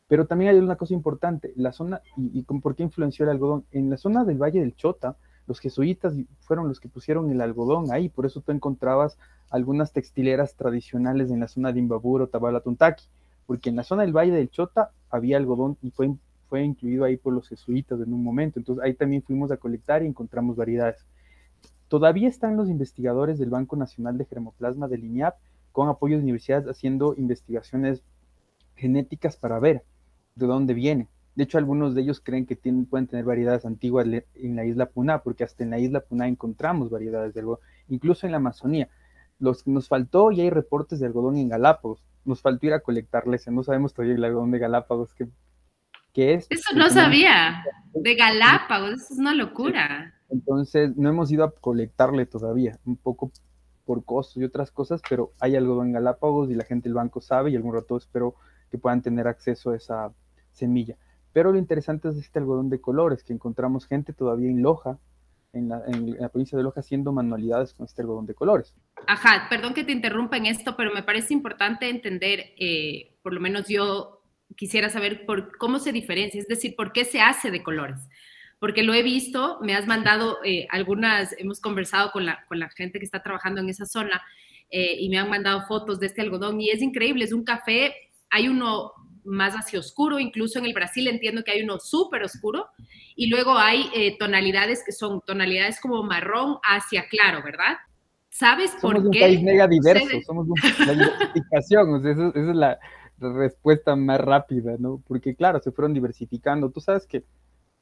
Pero 0.08 0.26
también 0.26 0.50
hay 0.50 0.58
una 0.58 0.76
cosa 0.76 0.92
importante, 0.92 1.52
la 1.56 1.72
zona, 1.72 2.02
y, 2.16 2.38
y 2.38 2.42
por 2.42 2.74
qué 2.74 2.82
influenció 2.82 3.24
el 3.24 3.30
algodón, 3.30 3.64
en 3.70 3.88
la 3.88 3.96
zona 3.96 4.24
del 4.24 4.36
Valle 4.36 4.60
del 4.60 4.76
Chota, 4.76 5.16
los 5.46 5.60
jesuitas 5.60 6.14
fueron 6.40 6.68
los 6.68 6.80
que 6.80 6.88
pusieron 6.88 7.30
el 7.30 7.40
algodón 7.40 7.92
ahí, 7.92 8.08
por 8.08 8.26
eso 8.26 8.40
tú 8.40 8.52
encontrabas 8.52 9.18
algunas 9.50 9.92
textileras 9.92 10.54
tradicionales 10.54 11.30
en 11.30 11.40
la 11.40 11.48
zona 11.48 11.72
de 11.72 11.80
Imbaburo, 11.80 12.28
Tabalatuntaquí, 12.28 13.06
porque 13.46 13.70
en 13.70 13.76
la 13.76 13.84
zona 13.84 14.02
del 14.02 14.16
Valle 14.16 14.32
del 14.32 14.50
Chota 14.50 14.92
había 15.10 15.36
algodón 15.36 15.76
y 15.82 15.90
fue, 15.90 16.14
fue 16.48 16.62
incluido 16.62 17.04
ahí 17.04 17.16
por 17.16 17.32
los 17.32 17.48
jesuitas 17.48 18.00
en 18.00 18.12
un 18.12 18.22
momento, 18.22 18.58
entonces 18.58 18.84
ahí 18.84 18.94
también 18.94 19.22
fuimos 19.22 19.50
a 19.50 19.56
colectar 19.56 20.02
y 20.02 20.06
encontramos 20.06 20.56
variedades. 20.56 21.04
Todavía 21.88 22.28
están 22.28 22.56
los 22.56 22.70
investigadores 22.70 23.38
del 23.38 23.50
Banco 23.50 23.76
Nacional 23.76 24.16
de 24.16 24.24
Germoplasma 24.24 24.88
del 24.88 25.04
INIAP 25.04 25.34
con 25.72 25.88
apoyo 25.88 26.16
de 26.16 26.22
universidades 26.22 26.68
haciendo 26.68 27.14
investigaciones 27.16 28.02
genéticas 28.76 29.36
para 29.36 29.58
ver 29.58 29.84
de 30.34 30.46
dónde 30.46 30.74
viene. 30.74 31.08
De 31.34 31.44
hecho, 31.44 31.56
algunos 31.56 31.94
de 31.94 32.02
ellos 32.02 32.20
creen 32.20 32.44
que 32.44 32.56
tienen, 32.56 32.84
pueden 32.84 33.06
tener 33.06 33.24
variedades 33.24 33.64
antiguas 33.64 34.06
en 34.34 34.56
la 34.56 34.64
isla 34.64 34.86
Puná, 34.86 35.22
porque 35.22 35.44
hasta 35.44 35.64
en 35.64 35.70
la 35.70 35.78
isla 35.78 36.00
Puná 36.00 36.28
encontramos 36.28 36.90
variedades 36.90 37.32
de 37.32 37.40
algo, 37.40 37.60
incluso 37.88 38.26
en 38.26 38.32
la 38.32 38.38
Amazonía. 38.38 38.88
los, 39.38 39.66
nos 39.66 39.88
faltó 39.88 40.30
y 40.30 40.42
hay 40.42 40.50
reportes 40.50 41.00
de 41.00 41.06
algodón 41.06 41.36
en 41.38 41.48
Galápagos. 41.48 42.04
Nos 42.24 42.42
faltó 42.42 42.66
ir 42.66 42.74
a 42.74 42.80
colectarles, 42.80 43.48
no 43.48 43.62
sabemos 43.62 43.94
todavía 43.94 44.14
el 44.14 44.24
algodón 44.24 44.50
de 44.50 44.58
Galápagos 44.58 45.14
que, 45.14 45.28
es. 46.14 46.46
Eso 46.50 46.76
no 46.76 46.90
sabía, 46.90 47.64
de 47.94 48.14
Galápagos, 48.14 48.92
eso 49.00 49.14
es 49.14 49.18
una 49.18 49.34
locura. 49.34 50.14
Entonces, 50.28 50.94
no 50.96 51.08
hemos 51.08 51.32
ido 51.32 51.44
a 51.44 51.54
colectarle 51.54 52.26
todavía, 52.26 52.78
un 52.84 52.96
poco 52.96 53.32
por 53.92 54.06
costos 54.06 54.38
y 54.38 54.44
otras 54.44 54.70
cosas, 54.70 55.02
pero 55.06 55.32
hay 55.38 55.54
algodón 55.54 55.88
en 55.88 55.92
Galápagos 55.92 56.50
y 56.50 56.54
la 56.54 56.64
gente 56.64 56.88
del 56.88 56.94
banco 56.94 57.20
sabe 57.20 57.50
y 57.50 57.56
algún 57.56 57.74
rato 57.74 57.98
espero 57.98 58.36
que 58.70 58.78
puedan 58.78 59.02
tener 59.02 59.28
acceso 59.28 59.72
a 59.72 59.76
esa 59.76 60.14
semilla. 60.50 60.96
Pero 61.34 61.52
lo 61.52 61.58
interesante 61.58 62.08
es 62.08 62.16
este 62.16 62.38
algodón 62.38 62.70
de 62.70 62.80
colores, 62.80 63.22
que 63.22 63.34
encontramos 63.34 63.86
gente 63.86 64.14
todavía 64.14 64.48
en 64.48 64.62
Loja, 64.62 64.98
en 65.52 65.68
la, 65.68 65.82
provincia 66.30 66.56
de 66.56 66.64
Loja, 66.64 66.80
haciendo 66.80 67.12
manualidades 67.12 67.74
con 67.74 67.84
este 67.84 68.00
algodón 68.00 68.24
de 68.24 68.32
colores. 68.32 68.74
Ajá, 69.06 69.46
perdón 69.50 69.74
que 69.74 69.84
te 69.84 69.92
interrumpa 69.92 70.38
en 70.38 70.46
esto, 70.46 70.74
pero 70.74 70.90
me 70.94 71.02
parece 71.02 71.34
importante 71.34 71.90
entender, 71.90 72.54
eh, 72.58 73.18
por 73.22 73.34
lo 73.34 73.40
menos 73.40 73.68
yo 73.68 74.22
quisiera 74.56 74.88
saber 74.88 75.26
por 75.26 75.58
cómo 75.58 75.80
se 75.80 75.92
diferencia, 75.92 76.40
es 76.40 76.48
decir, 76.48 76.76
por 76.76 76.92
qué 76.92 77.04
se 77.04 77.20
hace 77.20 77.50
de 77.50 77.62
colores. 77.62 78.08
Porque 78.62 78.84
lo 78.84 78.94
he 78.94 79.02
visto, 79.02 79.58
me 79.60 79.74
has 79.74 79.88
mandado 79.88 80.38
eh, 80.44 80.68
algunas, 80.70 81.34
hemos 81.36 81.60
conversado 81.60 82.12
con 82.12 82.24
la, 82.24 82.44
con 82.46 82.60
la 82.60 82.68
gente 82.68 83.00
que 83.00 83.04
está 83.04 83.20
trabajando 83.20 83.60
en 83.60 83.68
esa 83.68 83.86
zona 83.86 84.22
eh, 84.70 84.98
y 85.00 85.08
me 85.08 85.18
han 85.18 85.28
mandado 85.28 85.62
fotos 85.66 85.98
de 85.98 86.06
este 86.06 86.20
algodón 86.20 86.60
y 86.60 86.70
es 86.70 86.80
increíble, 86.80 87.24
es 87.24 87.32
un 87.32 87.42
café, 87.42 87.92
hay 88.30 88.46
uno 88.46 88.92
más 89.24 89.54
hacia 89.54 89.80
oscuro, 89.80 90.20
incluso 90.20 90.60
en 90.60 90.66
el 90.66 90.74
Brasil 90.74 91.08
entiendo 91.08 91.42
que 91.42 91.50
hay 91.50 91.64
uno 91.64 91.80
súper 91.80 92.22
oscuro, 92.22 92.68
y 93.16 93.30
luego 93.30 93.58
hay 93.58 93.90
eh, 93.96 94.16
tonalidades 94.16 94.84
que 94.86 94.92
son 94.92 95.22
tonalidades 95.26 95.80
como 95.80 96.04
marrón 96.04 96.58
hacia 96.62 97.08
claro, 97.08 97.42
¿verdad? 97.42 97.78
¿Sabes 98.30 98.70
por 98.80 98.94
somos 98.94 99.10
qué? 99.10 99.18
Somos 99.18 99.32
un 99.32 99.34
país 99.34 99.42
mega 99.42 99.66
diverso, 99.66 100.20
somos 100.24 100.46
la 100.86 100.92
diversificación, 100.92 101.94
o 101.94 102.00
sea, 102.00 102.12
esa, 102.12 102.28
es 102.28 102.54
la, 102.54 102.78
respuesta 103.18 103.96
más 103.96 104.20
rápida, 104.20 104.76
¿no? 104.78 105.02
Porque 105.08 105.34
claro, 105.34 105.60
se 105.60 105.72
fueron 105.72 105.94
diversificando. 105.94 106.70
Tú 106.70 106.80
sabes 106.80 107.06
que 107.06 107.24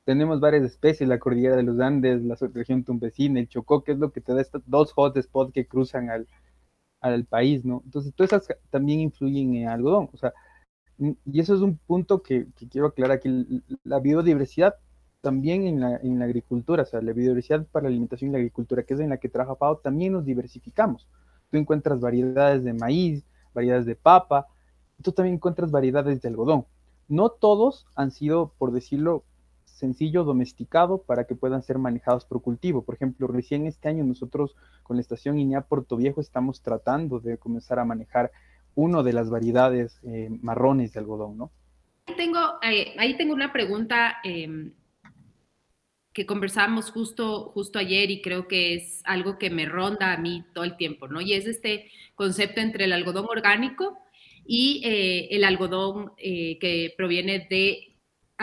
tenemos 0.04 0.40
varias 0.40 0.64
especies, 0.64 1.08
la 1.08 1.18
cordillera 1.18 1.56
de 1.56 1.62
los 1.62 1.78
Andes, 1.80 2.22
la 2.22 2.36
región 2.52 2.84
tumbesina, 2.84 3.40
el 3.40 3.48
Chocó, 3.48 3.84
que 3.84 3.92
es 3.92 3.98
lo 3.98 4.12
que 4.12 4.20
te 4.20 4.34
da 4.34 4.40
estos 4.40 4.62
dos 4.66 4.92
hotspots 4.96 5.52
que 5.52 5.66
cruzan 5.66 6.10
al, 6.10 6.26
al 7.00 7.24
país, 7.24 7.64
¿no? 7.64 7.82
Entonces, 7.84 8.14
todas 8.14 8.32
esas 8.32 8.56
también 8.70 9.00
influyen 9.00 9.54
en 9.54 9.68
algodón. 9.68 10.08
O 10.12 10.16
sea, 10.16 10.32
y 10.98 11.40
eso 11.40 11.54
es 11.54 11.60
un 11.60 11.78
punto 11.78 12.22
que, 12.22 12.46
quiero 12.70 12.88
aclarar, 12.88 13.20
que 13.20 13.44
la 13.84 14.00
biodiversidad 14.00 14.74
también 15.20 15.66
en 15.66 15.80
la, 15.80 15.96
en 15.96 16.18
la, 16.18 16.24
agricultura, 16.26 16.82
o 16.82 16.86
sea, 16.86 17.00
la 17.00 17.12
biodiversidad 17.12 17.66
para 17.66 17.84
la 17.84 17.88
alimentación 17.88 18.30
y 18.30 18.32
la 18.32 18.38
agricultura, 18.38 18.82
que 18.82 18.94
es 18.94 19.00
en 19.00 19.10
la 19.10 19.18
que 19.18 19.28
trabaja 19.28 19.54
Pau, 19.54 19.80
también 19.82 20.12
nos 20.12 20.24
diversificamos. 20.24 21.08
Tú 21.50 21.58
encuentras 21.58 22.00
variedades 22.00 22.64
de 22.64 22.72
maíz, 22.74 23.24
variedades 23.54 23.86
de 23.86 23.96
papa, 23.96 24.46
tú 25.02 25.12
también 25.12 25.36
encuentras 25.36 25.70
variedades 25.70 26.20
de 26.20 26.28
algodón. 26.28 26.66
No 27.08 27.30
todos 27.30 27.86
han 27.96 28.10
sido, 28.12 28.52
por 28.58 28.72
decirlo 28.72 29.24
sencillo, 29.80 30.22
domesticado 30.22 31.02
para 31.02 31.24
que 31.24 31.34
puedan 31.34 31.62
ser 31.62 31.78
manejados 31.78 32.24
por 32.24 32.42
cultivo. 32.42 32.84
Por 32.84 32.94
ejemplo, 32.94 33.26
recién 33.26 33.66
este 33.66 33.88
año 33.88 34.04
nosotros 34.04 34.54
con 34.84 34.96
la 34.96 35.00
estación 35.00 35.38
INEA 35.38 35.62
Puerto 35.62 35.96
Viejo 35.96 36.20
estamos 36.20 36.62
tratando 36.62 37.18
de 37.18 37.38
comenzar 37.38 37.78
a 37.78 37.84
manejar 37.84 38.30
uno 38.74 39.02
de 39.02 39.12
las 39.12 39.30
variedades 39.30 40.00
eh, 40.04 40.28
marrones 40.42 40.92
de 40.92 41.00
algodón, 41.00 41.36
¿no? 41.36 41.50
Ahí 42.06 42.14
tengo, 42.16 42.38
eh, 42.62 42.94
ahí 42.98 43.16
tengo 43.16 43.34
una 43.34 43.52
pregunta 43.52 44.18
em, 44.22 44.72
que 46.12 46.26
conversamos 46.26 46.90
justo, 46.90 47.50
justo 47.52 47.78
ayer 47.78 48.10
y 48.10 48.22
creo 48.22 48.46
que 48.46 48.74
es 48.74 49.02
algo 49.04 49.38
que 49.38 49.50
me 49.50 49.66
ronda 49.66 50.12
a 50.12 50.18
mí 50.18 50.44
todo 50.54 50.64
el 50.64 50.76
tiempo, 50.76 51.08
¿no? 51.08 51.20
Y 51.20 51.32
es 51.32 51.46
este 51.46 51.90
concepto 52.14 52.60
entre 52.60 52.84
el 52.84 52.92
algodón 52.92 53.26
orgánico 53.28 53.98
y 54.46 54.82
eh, 54.84 55.28
el 55.30 55.44
algodón 55.44 56.12
que 56.16 56.94
proviene 56.96 57.46
de 57.50 57.89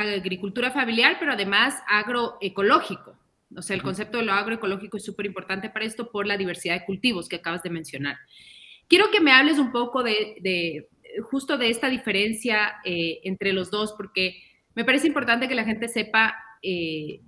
agricultura 0.01 0.71
familiar, 0.71 1.17
pero 1.19 1.33
además 1.33 1.81
agroecológico. 1.87 3.17
O 3.55 3.61
sea, 3.61 3.75
el 3.75 3.83
concepto 3.83 4.17
de 4.17 4.25
lo 4.25 4.33
agroecológico 4.33 4.97
es 4.97 5.05
súper 5.05 5.25
importante 5.25 5.69
para 5.69 5.85
esto 5.85 6.11
por 6.11 6.27
la 6.27 6.37
diversidad 6.37 6.75
de 6.75 6.85
cultivos 6.85 7.29
que 7.29 7.37
acabas 7.37 7.63
de 7.63 7.69
mencionar. 7.69 8.17
Quiero 8.87 9.09
que 9.11 9.21
me 9.21 9.31
hables 9.31 9.57
un 9.57 9.71
poco 9.71 10.03
de, 10.03 10.87
justo 11.23 11.57
de 11.57 11.69
esta 11.69 11.89
diferencia 11.89 12.75
eh, 12.83 13.19
entre 13.23 13.53
los 13.53 13.71
dos, 13.71 13.93
porque 13.93 14.41
me 14.75 14.85
parece 14.85 15.07
importante 15.07 15.47
que 15.47 15.55
la 15.55 15.65
gente 15.65 15.87
sepa 15.87 16.35
eh, 16.61 17.21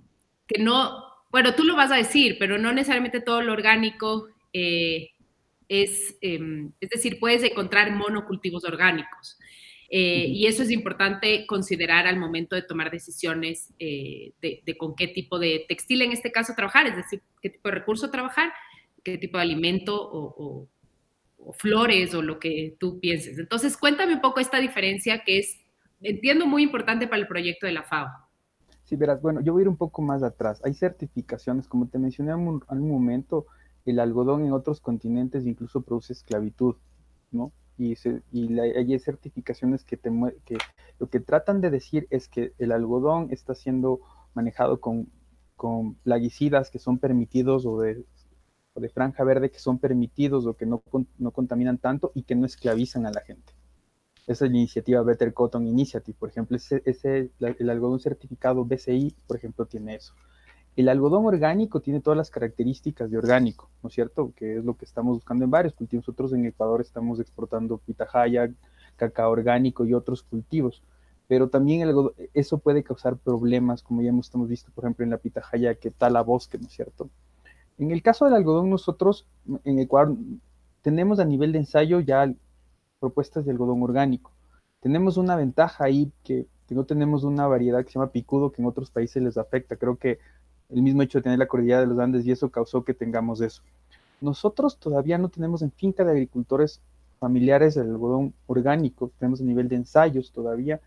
que 0.46 0.62
no, 0.62 1.04
bueno, 1.30 1.54
tú 1.54 1.64
lo 1.64 1.76
vas 1.76 1.90
a 1.90 1.96
decir, 1.96 2.36
pero 2.38 2.58
no 2.58 2.72
necesariamente 2.72 3.20
todo 3.20 3.42
lo 3.42 3.52
orgánico 3.52 4.28
eh, 4.52 5.10
es, 5.68 6.16
em, 6.20 6.72
es 6.80 6.90
decir, 6.90 7.18
puedes 7.18 7.42
encontrar 7.44 7.92
monocultivos 7.92 8.64
orgánicos. 8.64 9.38
Y 9.92 10.46
eso 10.46 10.62
es 10.62 10.70
importante 10.70 11.46
considerar 11.46 12.06
al 12.06 12.16
momento 12.16 12.54
de 12.54 12.62
tomar 12.62 12.90
decisiones 12.90 13.74
de, 13.78 14.76
con 14.78 14.94
qué 14.94 15.08
tipo 15.08 15.38
de 15.38 15.64
textil 15.68 16.02
en 16.02 16.12
este 16.12 16.30
caso 16.30 16.54
trabajar, 16.54 16.86
es 16.86 16.96
decir, 16.96 17.22
qué 17.42 17.50
tipo 17.50 17.68
de 17.68 17.74
recurso 17.74 18.10
trabajar, 18.10 18.52
qué 19.02 19.18
tipo 19.18 19.38
de 19.38 19.42
alimento 19.42 19.98
o 20.00 20.68
o 21.44 21.52
flores 21.52 22.14
o 22.14 22.22
lo 22.22 22.38
que 22.38 22.76
tú 22.78 23.00
pienses. 23.00 23.38
Entonces, 23.38 23.76
cuéntame 23.76 24.14
un 24.14 24.20
poco 24.20 24.40
esta 24.40 24.58
diferencia 24.58 25.22
que 25.24 25.38
es, 25.38 25.60
entiendo, 26.00 26.46
muy 26.46 26.62
importante 26.62 27.06
para 27.06 27.20
el 27.20 27.28
proyecto 27.28 27.66
de 27.66 27.72
la 27.72 27.82
FAO. 27.82 28.08
Sí, 28.84 28.96
verás, 28.96 29.22
bueno, 29.22 29.40
yo 29.40 29.52
voy 29.52 29.60
a 29.60 29.64
ir 29.64 29.68
un 29.68 29.76
poco 29.76 30.02
más 30.02 30.22
atrás. 30.22 30.60
Hay 30.64 30.74
certificaciones, 30.74 31.68
como 31.68 31.88
te 31.88 31.98
mencioné 31.98 32.32
en 32.32 32.38
un, 32.38 32.88
momento, 32.88 33.46
el 33.86 34.00
algodón 34.00 34.44
en 34.44 34.52
otros 34.52 34.80
continentes 34.80 35.46
incluso 35.46 35.82
produce 35.82 36.12
esclavitud, 36.12 36.76
¿no? 37.30 37.52
Y, 37.80 37.96
y 38.30 38.58
hay 38.60 38.98
certificaciones 38.98 39.84
que, 39.84 39.96
te, 39.96 40.10
que 40.44 40.58
lo 40.98 41.08
que 41.08 41.20
tratan 41.20 41.60
de 41.60 41.70
decir 41.70 42.06
es 42.10 42.28
que 42.28 42.52
el 42.58 42.72
algodón 42.72 43.28
está 43.30 43.54
siendo 43.54 44.00
manejado 44.34 44.80
con, 44.80 45.10
plaguicidas 46.02 46.70
que 46.70 46.78
son 46.78 46.98
permitidos 46.98 47.66
o 47.66 47.80
de 47.80 48.04
de 48.74 48.88
franja 48.88 49.24
verde 49.24 49.50
que 49.50 49.58
son 49.58 49.78
permitidos 49.78 50.46
o 50.46 50.54
que 50.54 50.66
no, 50.66 50.82
no 51.18 51.30
contaminan 51.32 51.78
tanto 51.78 52.12
y 52.14 52.22
que 52.22 52.34
no 52.34 52.46
esclavizan 52.46 53.06
a 53.06 53.10
la 53.10 53.20
gente. 53.20 53.52
Esa 54.26 54.44
es 54.44 54.50
la 54.52 54.56
iniciativa 54.58 55.02
Better 55.02 55.34
Cotton 55.34 55.66
Initiative, 55.66 56.16
por 56.18 56.28
ejemplo, 56.28 56.56
ese, 56.56 56.82
ese, 56.84 57.30
el 57.40 57.70
algodón 57.70 57.98
certificado 58.00 58.64
BCI, 58.64 59.16
por 59.26 59.36
ejemplo, 59.36 59.66
tiene 59.66 59.96
eso. 59.96 60.14
El 60.80 60.88
algodón 60.88 61.26
orgánico 61.26 61.80
tiene 61.80 62.00
todas 62.00 62.16
las 62.16 62.30
características 62.30 63.10
de 63.10 63.18
orgánico, 63.18 63.68
¿no 63.82 63.90
es 63.90 63.94
cierto? 63.94 64.32
Que 64.34 64.56
es 64.56 64.64
lo 64.64 64.78
que 64.78 64.86
estamos 64.86 65.14
buscando 65.14 65.44
en 65.44 65.50
varios 65.50 65.74
cultivos. 65.74 66.08
Nosotros 66.08 66.32
en 66.32 66.46
Ecuador 66.46 66.80
estamos 66.80 67.20
exportando 67.20 67.76
pitahaya, 67.76 68.50
cacao 68.96 69.30
orgánico 69.30 69.84
y 69.84 69.92
otros 69.92 70.22
cultivos. 70.22 70.82
Pero 71.28 71.50
también 71.50 71.86
el 71.86 71.94
eso 72.32 72.56
puede 72.56 72.82
causar 72.82 73.18
problemas, 73.18 73.82
como 73.82 74.00
ya 74.00 74.08
hemos, 74.08 74.30
visto, 74.48 74.72
por 74.74 74.84
ejemplo, 74.84 75.04
en 75.04 75.10
la 75.10 75.18
pitahaya 75.18 75.74
que 75.74 75.90
tala 75.90 76.22
bosque, 76.22 76.56
¿no 76.56 76.66
es 76.66 76.72
cierto? 76.72 77.10
En 77.76 77.90
el 77.90 78.02
caso 78.02 78.24
del 78.24 78.32
algodón, 78.32 78.70
nosotros 78.70 79.26
en 79.64 79.80
Ecuador 79.80 80.16
tenemos 80.80 81.20
a 81.20 81.26
nivel 81.26 81.52
de 81.52 81.58
ensayo 81.58 82.00
ya 82.00 82.32
propuestas 83.00 83.44
de 83.44 83.50
algodón 83.50 83.82
orgánico. 83.82 84.32
Tenemos 84.80 85.18
una 85.18 85.36
ventaja 85.36 85.84
ahí 85.84 86.10
que, 86.24 86.46
no 86.70 86.84
tenemos 86.84 87.24
una 87.24 87.46
variedad 87.46 87.84
que 87.84 87.90
se 87.90 87.98
llama 87.98 88.12
picudo 88.12 88.50
que 88.50 88.62
en 88.62 88.68
otros 88.68 88.90
países 88.90 89.22
les 89.22 89.36
afecta. 89.36 89.76
Creo 89.76 89.96
que 89.96 90.20
el 90.72 90.82
mismo 90.82 91.02
hecho 91.02 91.18
de 91.18 91.22
tener 91.22 91.38
la 91.38 91.46
cordillera 91.46 91.80
de 91.80 91.86
los 91.86 91.98
Andes 91.98 92.26
y 92.26 92.30
eso 92.30 92.50
causó 92.50 92.84
que 92.84 92.94
tengamos 92.94 93.40
eso. 93.40 93.62
Nosotros 94.20 94.78
todavía 94.78 95.18
no 95.18 95.28
tenemos 95.28 95.62
en 95.62 95.72
finca 95.72 96.04
de 96.04 96.12
agricultores 96.12 96.80
familiares 97.18 97.76
el 97.76 97.90
algodón 97.90 98.34
orgánico, 98.46 99.12
tenemos 99.18 99.40
a 99.40 99.44
nivel 99.44 99.68
de 99.68 99.76
ensayos 99.76 100.32
todavía, 100.32 100.80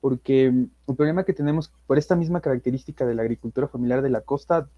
porque 0.00 0.46
el 0.46 0.96
problema 0.96 1.24
que 1.24 1.32
tenemos 1.32 1.72
por 1.86 1.98
esta 1.98 2.14
misma 2.14 2.40
característica 2.40 3.06
de 3.06 3.14
la 3.14 3.22
agricultura 3.22 3.68
familiar 3.68 4.02
de 4.02 4.10
la 4.10 4.20
costa, 4.20 4.68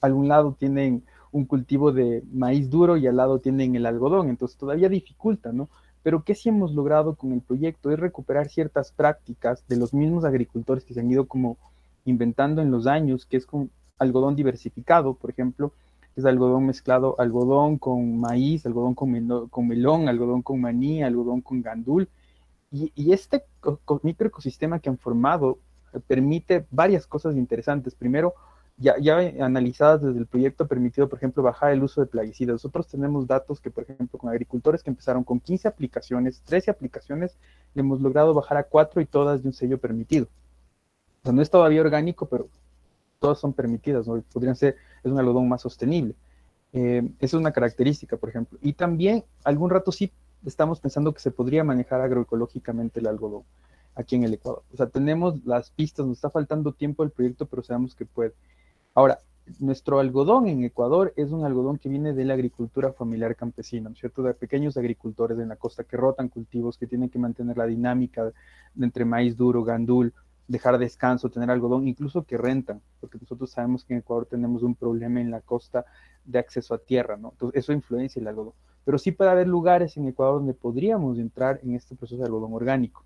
al 0.00 0.12
un 0.14 0.28
lado 0.28 0.56
tienen 0.58 1.04
un 1.30 1.46
cultivo 1.46 1.92
de 1.92 2.22
maíz 2.32 2.68
duro 2.68 2.96
y 2.96 3.06
al 3.06 3.16
lado 3.16 3.38
tienen 3.38 3.76
el 3.76 3.86
algodón, 3.86 4.28
entonces 4.28 4.58
todavía 4.58 4.88
dificulta, 4.88 5.52
¿no? 5.52 5.68
Pero 6.02 6.24
¿qué 6.24 6.34
sí 6.34 6.48
hemos 6.48 6.74
logrado 6.74 7.14
con 7.14 7.32
el 7.32 7.40
proyecto? 7.40 7.90
Es 7.90 8.00
recuperar 8.00 8.48
ciertas 8.48 8.90
prácticas 8.90 9.64
de 9.68 9.76
los 9.76 9.94
mismos 9.94 10.24
agricultores 10.24 10.84
que 10.84 10.94
se 10.94 11.00
han 11.00 11.10
ido 11.10 11.26
como 11.26 11.56
inventando 12.04 12.62
en 12.62 12.70
los 12.70 12.86
años, 12.86 13.26
que 13.26 13.36
es 13.36 13.46
algodón 13.98 14.36
diversificado, 14.36 15.14
por 15.14 15.30
ejemplo, 15.30 15.72
es 16.16 16.24
algodón 16.24 16.66
mezclado, 16.66 17.16
algodón 17.18 17.78
con 17.78 18.18
maíz, 18.18 18.66
algodón 18.66 18.94
con, 18.94 19.10
melón, 19.68 20.08
algodón 20.08 20.42
con 20.42 20.60
maní, 20.60 21.02
algodón 21.02 21.40
con 21.40 21.62
gandul. 21.62 22.08
Y, 22.70 22.92
y 22.94 23.12
este 23.12 23.44
microecosistema 24.02 24.78
que 24.78 24.90
han 24.90 24.98
formado 24.98 25.58
eh, 25.92 26.00
permite 26.06 26.66
varias 26.70 27.06
cosas 27.06 27.36
interesantes. 27.36 27.94
Primero, 27.94 28.34
ya, 28.76 28.98
ya 28.98 29.18
analizadas 29.44 30.02
desde 30.02 30.18
el 30.18 30.26
proyecto 30.26 30.64
ha 30.64 30.68
permitido, 30.68 31.08
por 31.08 31.18
ejemplo, 31.18 31.42
bajar 31.42 31.72
el 31.72 31.82
uso 31.82 32.00
de 32.00 32.06
plaguicidas. 32.06 32.54
Nosotros 32.54 32.88
tenemos 32.88 33.26
datos 33.26 33.60
que, 33.60 33.70
por 33.70 33.84
ejemplo, 33.84 34.18
con 34.18 34.30
agricultores 34.30 34.82
que 34.82 34.90
empezaron 34.90 35.24
con 35.24 35.40
15 35.40 35.68
aplicaciones, 35.68 36.42
13 36.42 36.70
aplicaciones, 36.70 37.38
hemos 37.74 38.00
logrado 38.00 38.34
bajar 38.34 38.58
a 38.58 38.64
4 38.64 39.00
y 39.00 39.06
todas 39.06 39.42
de 39.42 39.48
un 39.48 39.54
sello 39.54 39.78
permitido. 39.78 40.26
O 41.22 41.24
sea, 41.24 41.32
no 41.32 41.42
es 41.42 41.50
todavía 41.50 41.80
orgánico, 41.80 42.26
pero 42.26 42.48
todas 43.18 43.38
son 43.38 43.52
permitidas, 43.52 44.06
¿no? 44.06 44.20
Podrían 44.32 44.56
ser, 44.56 44.76
es 45.04 45.12
un 45.12 45.18
algodón 45.18 45.48
más 45.48 45.62
sostenible. 45.62 46.16
Eh, 46.72 47.02
esa 47.20 47.36
es 47.36 47.40
una 47.40 47.52
característica, 47.52 48.16
por 48.16 48.28
ejemplo. 48.28 48.58
Y 48.60 48.72
también 48.72 49.24
algún 49.44 49.70
rato 49.70 49.92
sí 49.92 50.10
estamos 50.44 50.80
pensando 50.80 51.12
que 51.12 51.20
se 51.20 51.30
podría 51.30 51.62
manejar 51.62 52.00
agroecológicamente 52.00 53.00
el 53.00 53.06
algodón 53.06 53.44
aquí 53.94 54.16
en 54.16 54.24
el 54.24 54.34
Ecuador. 54.34 54.62
O 54.72 54.76
sea, 54.76 54.86
tenemos 54.86 55.44
las 55.44 55.70
pistas, 55.70 56.06
nos 56.06 56.18
está 56.18 56.30
faltando 56.30 56.72
tiempo 56.72 57.04
el 57.04 57.10
proyecto, 57.10 57.46
pero 57.46 57.62
sabemos 57.62 57.94
que 57.94 58.06
puede. 58.06 58.32
Ahora, 58.94 59.18
nuestro 59.58 59.98
algodón 59.98 60.48
en 60.48 60.64
Ecuador 60.64 61.12
es 61.16 61.30
un 61.30 61.44
algodón 61.44 61.78
que 61.78 61.88
viene 61.88 62.12
de 62.14 62.24
la 62.24 62.34
agricultura 62.34 62.92
familiar 62.92 63.36
campesina, 63.36 63.88
¿no 63.88 63.94
es 63.94 64.00
cierto? 64.00 64.22
De 64.22 64.34
pequeños 64.34 64.76
agricultores 64.76 65.38
en 65.38 65.48
la 65.48 65.56
costa 65.56 65.84
que 65.84 65.96
rotan 65.96 66.28
cultivos, 66.28 66.78
que 66.78 66.86
tienen 66.86 67.10
que 67.10 67.18
mantener 67.18 67.56
la 67.56 67.66
dinámica 67.66 68.32
entre 68.80 69.04
maíz 69.04 69.36
duro, 69.36 69.62
gandul, 69.64 70.14
dejar 70.52 70.76
descanso, 70.76 71.30
tener 71.30 71.50
algodón, 71.50 71.88
incluso 71.88 72.24
que 72.24 72.36
rentan, 72.36 72.82
porque 73.00 73.16
nosotros 73.18 73.50
sabemos 73.50 73.86
que 73.86 73.94
en 73.94 74.00
Ecuador 74.00 74.26
tenemos 74.26 74.62
un 74.62 74.74
problema 74.74 75.18
en 75.18 75.30
la 75.30 75.40
costa 75.40 75.86
de 76.26 76.38
acceso 76.38 76.74
a 76.74 76.78
tierra, 76.78 77.16
¿no? 77.16 77.30
Entonces, 77.30 77.58
eso 77.58 77.72
influencia 77.72 78.20
el 78.20 78.28
algodón. 78.28 78.52
Pero 78.84 78.98
sí 78.98 79.12
puede 79.12 79.30
haber 79.30 79.48
lugares 79.48 79.96
en 79.96 80.06
Ecuador 80.08 80.40
donde 80.40 80.52
podríamos 80.52 81.18
entrar 81.18 81.58
en 81.62 81.74
este 81.74 81.96
proceso 81.96 82.20
de 82.20 82.26
algodón 82.26 82.52
orgánico. 82.52 83.02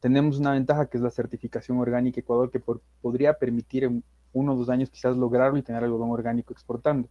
Tenemos 0.00 0.38
una 0.38 0.52
ventaja 0.52 0.84
que 0.84 0.98
es 0.98 1.02
la 1.02 1.10
certificación 1.10 1.78
orgánica 1.78 2.20
Ecuador, 2.20 2.50
que 2.50 2.60
podría 3.00 3.38
permitir 3.38 3.84
en 3.84 4.04
uno 4.34 4.52
o 4.52 4.56
dos 4.56 4.68
años 4.68 4.90
quizás 4.90 5.16
lograrlo 5.16 5.56
y 5.56 5.62
tener 5.62 5.82
algodón 5.82 6.10
orgánico 6.10 6.52
exportando 6.52 7.08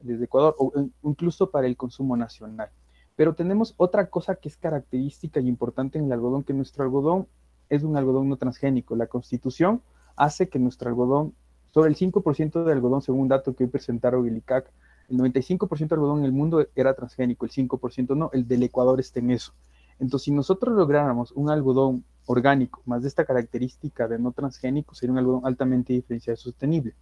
desde 0.00 0.24
Ecuador, 0.24 0.56
o 0.58 0.72
incluso 1.04 1.48
para 1.52 1.68
el 1.68 1.76
consumo 1.76 2.16
nacional. 2.16 2.70
Pero 3.14 3.36
tenemos 3.36 3.72
otra 3.76 4.10
cosa 4.10 4.34
que 4.34 4.48
es 4.48 4.56
característica 4.56 5.38
y 5.38 5.46
importante 5.46 5.96
en 5.96 6.06
el 6.06 6.12
algodón, 6.12 6.42
que 6.42 6.52
nuestro 6.52 6.82
algodón 6.82 7.28
es 7.68 7.82
un 7.82 7.96
algodón 7.96 8.28
no 8.28 8.36
transgénico. 8.36 8.96
La 8.96 9.06
constitución 9.06 9.82
hace 10.16 10.48
que 10.48 10.58
nuestro 10.58 10.88
algodón, 10.88 11.34
sobre 11.72 11.90
el 11.90 11.96
5% 11.96 12.64
de 12.64 12.72
algodón, 12.72 13.02
según 13.02 13.22
un 13.22 13.28
dato 13.28 13.54
que 13.54 13.64
hoy 13.64 13.70
presentaron 13.70 14.26
el 14.26 14.42
el 15.08 15.18
95% 15.18 15.88
de 15.88 15.94
algodón 15.94 16.18
en 16.20 16.24
el 16.24 16.32
mundo 16.32 16.66
era 16.74 16.94
transgénico, 16.94 17.46
el 17.46 17.52
5% 17.52 18.16
no, 18.16 18.30
el 18.32 18.48
del 18.48 18.64
Ecuador 18.64 18.98
está 18.98 19.20
en 19.20 19.30
eso. 19.30 19.52
Entonces, 19.98 20.24
si 20.24 20.32
nosotros 20.32 20.74
lográramos 20.74 21.32
un 21.32 21.48
algodón 21.48 22.04
orgánico, 22.26 22.82
más 22.86 23.02
de 23.02 23.08
esta 23.08 23.24
característica 23.24 24.08
de 24.08 24.18
no 24.18 24.32
transgénico, 24.32 24.94
sería 24.94 25.12
un 25.12 25.18
algodón 25.18 25.46
altamente 25.46 25.92
diferenciado 25.92 26.34
y 26.34 26.42
sostenible. 26.42 26.94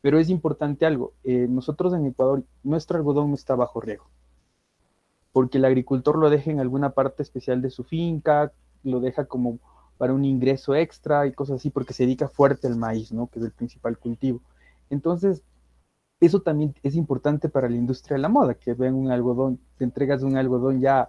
Pero 0.00 0.18
es 0.18 0.30
importante 0.30 0.86
algo, 0.86 1.12
eh, 1.22 1.46
nosotros 1.48 1.94
en 1.94 2.06
Ecuador, 2.06 2.42
nuestro 2.64 2.96
algodón 2.96 3.28
no 3.28 3.34
está 3.34 3.54
bajo 3.54 3.80
riego, 3.80 4.08
porque 5.30 5.58
el 5.58 5.64
agricultor 5.64 6.18
lo 6.18 6.30
deja 6.30 6.50
en 6.50 6.58
alguna 6.58 6.90
parte 6.90 7.22
especial 7.22 7.62
de 7.62 7.70
su 7.70 7.84
finca, 7.84 8.52
lo 8.82 8.98
deja 8.98 9.26
como 9.26 9.60
para 10.02 10.14
un 10.14 10.24
ingreso 10.24 10.74
extra 10.74 11.28
y 11.28 11.32
cosas 11.32 11.60
así, 11.60 11.70
porque 11.70 11.94
se 11.94 12.02
dedica 12.02 12.26
fuerte 12.26 12.66
al 12.66 12.74
maíz, 12.74 13.12
¿no? 13.12 13.28
Que 13.28 13.38
es 13.38 13.44
el 13.44 13.52
principal 13.52 13.96
cultivo. 13.96 14.42
Entonces, 14.90 15.44
eso 16.18 16.42
también 16.42 16.74
es 16.82 16.96
importante 16.96 17.48
para 17.48 17.68
la 17.68 17.76
industria 17.76 18.16
de 18.16 18.22
la 18.22 18.28
moda, 18.28 18.54
que 18.54 18.74
ven 18.74 18.94
un 18.94 19.12
algodón, 19.12 19.60
te 19.78 19.84
entregas 19.84 20.24
un 20.24 20.36
algodón 20.36 20.80
ya 20.80 21.08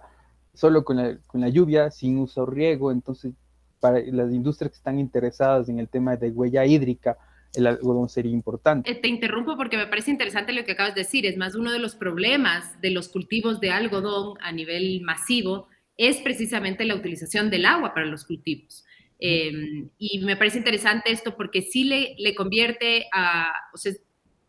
solo 0.52 0.84
con 0.84 0.98
la, 0.98 1.18
con 1.26 1.40
la 1.40 1.48
lluvia, 1.48 1.90
sin 1.90 2.20
uso 2.20 2.46
riego, 2.46 2.92
entonces 2.92 3.34
para 3.80 3.98
las 3.98 4.32
industrias 4.32 4.70
que 4.70 4.76
están 4.76 5.00
interesadas 5.00 5.68
en 5.68 5.80
el 5.80 5.88
tema 5.88 6.14
de 6.14 6.30
huella 6.30 6.64
hídrica, 6.64 7.18
el 7.56 7.66
algodón 7.66 8.08
sería 8.08 8.30
importante. 8.30 8.88
Eh, 8.88 8.94
te 8.94 9.08
interrumpo 9.08 9.56
porque 9.56 9.76
me 9.76 9.88
parece 9.88 10.12
interesante 10.12 10.52
lo 10.52 10.64
que 10.64 10.70
acabas 10.70 10.94
de 10.94 11.00
decir. 11.00 11.26
Es 11.26 11.36
más, 11.36 11.56
uno 11.56 11.72
de 11.72 11.80
los 11.80 11.96
problemas 11.96 12.80
de 12.80 12.90
los 12.90 13.08
cultivos 13.08 13.58
de 13.58 13.72
algodón 13.72 14.38
a 14.40 14.52
nivel 14.52 15.00
masivo 15.00 15.66
es 15.96 16.18
precisamente 16.18 16.84
la 16.84 16.94
utilización 16.94 17.50
del 17.50 17.66
agua 17.66 17.94
para 17.94 18.06
los 18.06 18.24
cultivos. 18.24 18.83
Em, 19.26 19.88
y 19.96 20.18
me 20.18 20.36
parece 20.36 20.58
interesante 20.58 21.10
esto 21.10 21.34
porque 21.34 21.62
sí 21.62 21.84
le, 21.84 22.14
le 22.18 22.34
convierte 22.34 23.06
a, 23.10 23.50
o 23.72 23.78
sea, 23.78 23.94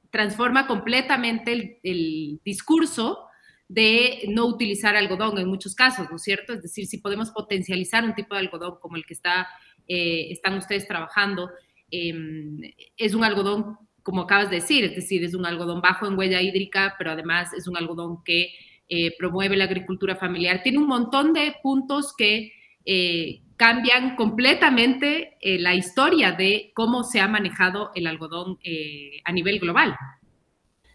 transforma 0.10 0.68
completamente 0.68 1.54
el, 1.54 1.78
el, 1.82 2.42
discurso 2.44 3.26
de 3.70 4.26
no 4.28 4.46
utilizar 4.48 4.98
algodón 4.98 5.38
en 5.38 5.48
muchos 5.48 5.76
casos, 5.76 6.10
¿no 6.10 6.18
es 6.18 6.24
cierto? 6.24 6.52
Es 6.52 6.62
decir, 6.62 6.88
si 6.88 6.98
podemos 6.98 7.32
potencializar 7.32 8.04
un 8.04 8.16
tipo 8.16 8.36
de 8.36 8.42
algodón 8.42 8.76
como 8.82 8.98
el 8.98 9.06
que 9.06 9.14
está, 9.14 9.48
eh, 9.88 10.28
están 10.32 10.58
ustedes 10.58 10.86
trabajando, 10.86 11.52
eh, 11.90 12.14
es 12.98 13.14
un 13.14 13.24
algodón, 13.24 13.78
como 14.04 14.24
acabas 14.24 14.50
de 14.50 14.58
decir, 14.58 14.84
es 14.84 14.96
decir, 14.96 15.24
es 15.24 15.36
un 15.36 15.46
algodón 15.46 15.80
bajo 15.80 16.06
en 16.06 16.18
huella 16.18 16.42
hídrica, 16.42 16.96
pero 16.98 17.12
además 17.12 17.54
es 17.54 17.66
un 17.70 17.78
algodón 17.78 18.26
que 18.26 18.50
eh, 18.90 19.16
promueve 19.18 19.56
la 19.56 19.64
agricultura 19.64 20.18
familiar. 20.18 20.62
Tiene 20.64 20.80
un 20.80 20.88
montón 20.88 21.32
de 21.32 21.56
puntos 21.64 22.14
que 22.14 22.52
eh, 22.86 23.42
cambian 23.58 24.16
completamente 24.16 25.38
eh, 25.42 25.60
la 25.60 25.74
historia 25.74 26.34
de 26.34 26.72
cómo 26.76 27.04
se 27.04 27.22
ha 27.22 27.28
manejado 27.28 27.92
el 27.96 28.08
algodón 28.08 28.58
a 29.24 29.32
nivel 29.32 29.60
global. 29.60 29.96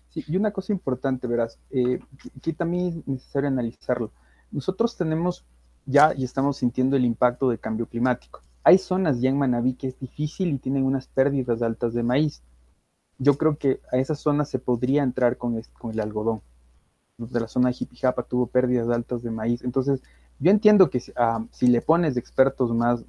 Sí, 0.08 0.24
y 0.26 0.36
una 0.36 0.50
cosa 0.50 0.72
importante, 0.72 1.26
verás, 1.26 1.58
que 1.70 2.52
también 2.52 2.88
es 2.88 3.06
necesario 3.06 3.48
analizarlo. 3.48 4.12
Nosotros 4.50 4.96
tenemos 4.96 5.44
ya 5.86 6.12
y 6.16 6.24
estamos 6.24 6.58
sintiendo 6.58 6.96
el 6.96 7.04
impacto 7.04 7.48
del 7.48 7.60
cambio 7.60 7.86
climático. 7.86 8.42
Hay 8.64 8.78
zonas 8.78 9.20
ya 9.20 9.30
en 9.30 9.38
Manabí 9.38 9.74
que 9.74 9.86
es 9.86 9.98
difícil 9.98 10.48
y 10.48 10.58
tienen 10.58 10.84
unas 10.84 11.06
pérdidas 11.06 11.62
altas 11.62 11.94
de 11.94 12.02
maíz. 12.02 12.42
Yo 13.18 13.38
creo 13.38 13.56
que 13.56 13.80
a 13.92 13.98
esas 13.98 14.20
zonas 14.20 14.50
se 14.50 14.58
podría 14.58 15.02
entrar 15.02 15.36
con, 15.36 15.60
con 15.78 15.92
el 15.92 16.00
algodón 16.00 16.42
de 17.28 17.40
la 17.40 17.48
zona 17.48 17.68
de 17.68 17.74
Jipijapa 17.74 18.22
tuvo 18.22 18.46
pérdidas 18.46 18.88
altas 18.88 19.22
de 19.22 19.30
maíz. 19.30 19.62
Entonces, 19.62 20.02
yo 20.40 20.50
entiendo 20.50 20.90
que 20.90 21.00
ah, 21.16 21.44
si 21.52 21.68
le 21.68 21.82
pones 21.82 22.16
expertos 22.16 22.72
más 22.74 23.04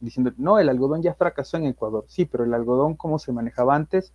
diciendo, 0.00 0.32
no, 0.38 0.58
el 0.58 0.68
algodón 0.68 1.02
ya 1.02 1.14
fracasó 1.14 1.58
en 1.58 1.66
Ecuador, 1.66 2.04
sí, 2.08 2.24
pero 2.24 2.44
el 2.44 2.54
algodón 2.54 2.96
como 2.96 3.18
se 3.18 3.32
manejaba 3.32 3.76
antes, 3.76 4.14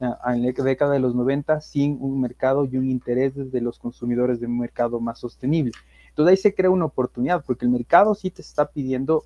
ah, 0.00 0.34
en 0.34 0.42
la 0.42 0.52
década 0.52 0.94
de 0.94 1.00
los 1.00 1.14
90, 1.14 1.60
sin 1.60 1.98
un 2.00 2.20
mercado 2.20 2.64
y 2.64 2.76
un 2.78 2.90
interés 2.90 3.34
desde 3.34 3.60
los 3.60 3.78
consumidores 3.78 4.40
de 4.40 4.46
un 4.46 4.58
mercado 4.58 4.98
más 4.98 5.20
sostenible. 5.20 5.72
Entonces 6.08 6.30
ahí 6.30 6.36
se 6.42 6.54
crea 6.54 6.70
una 6.70 6.86
oportunidad, 6.86 7.44
porque 7.44 7.66
el 7.66 7.70
mercado 7.70 8.14
sí 8.14 8.30
te 8.30 8.42
está 8.42 8.70
pidiendo 8.70 9.24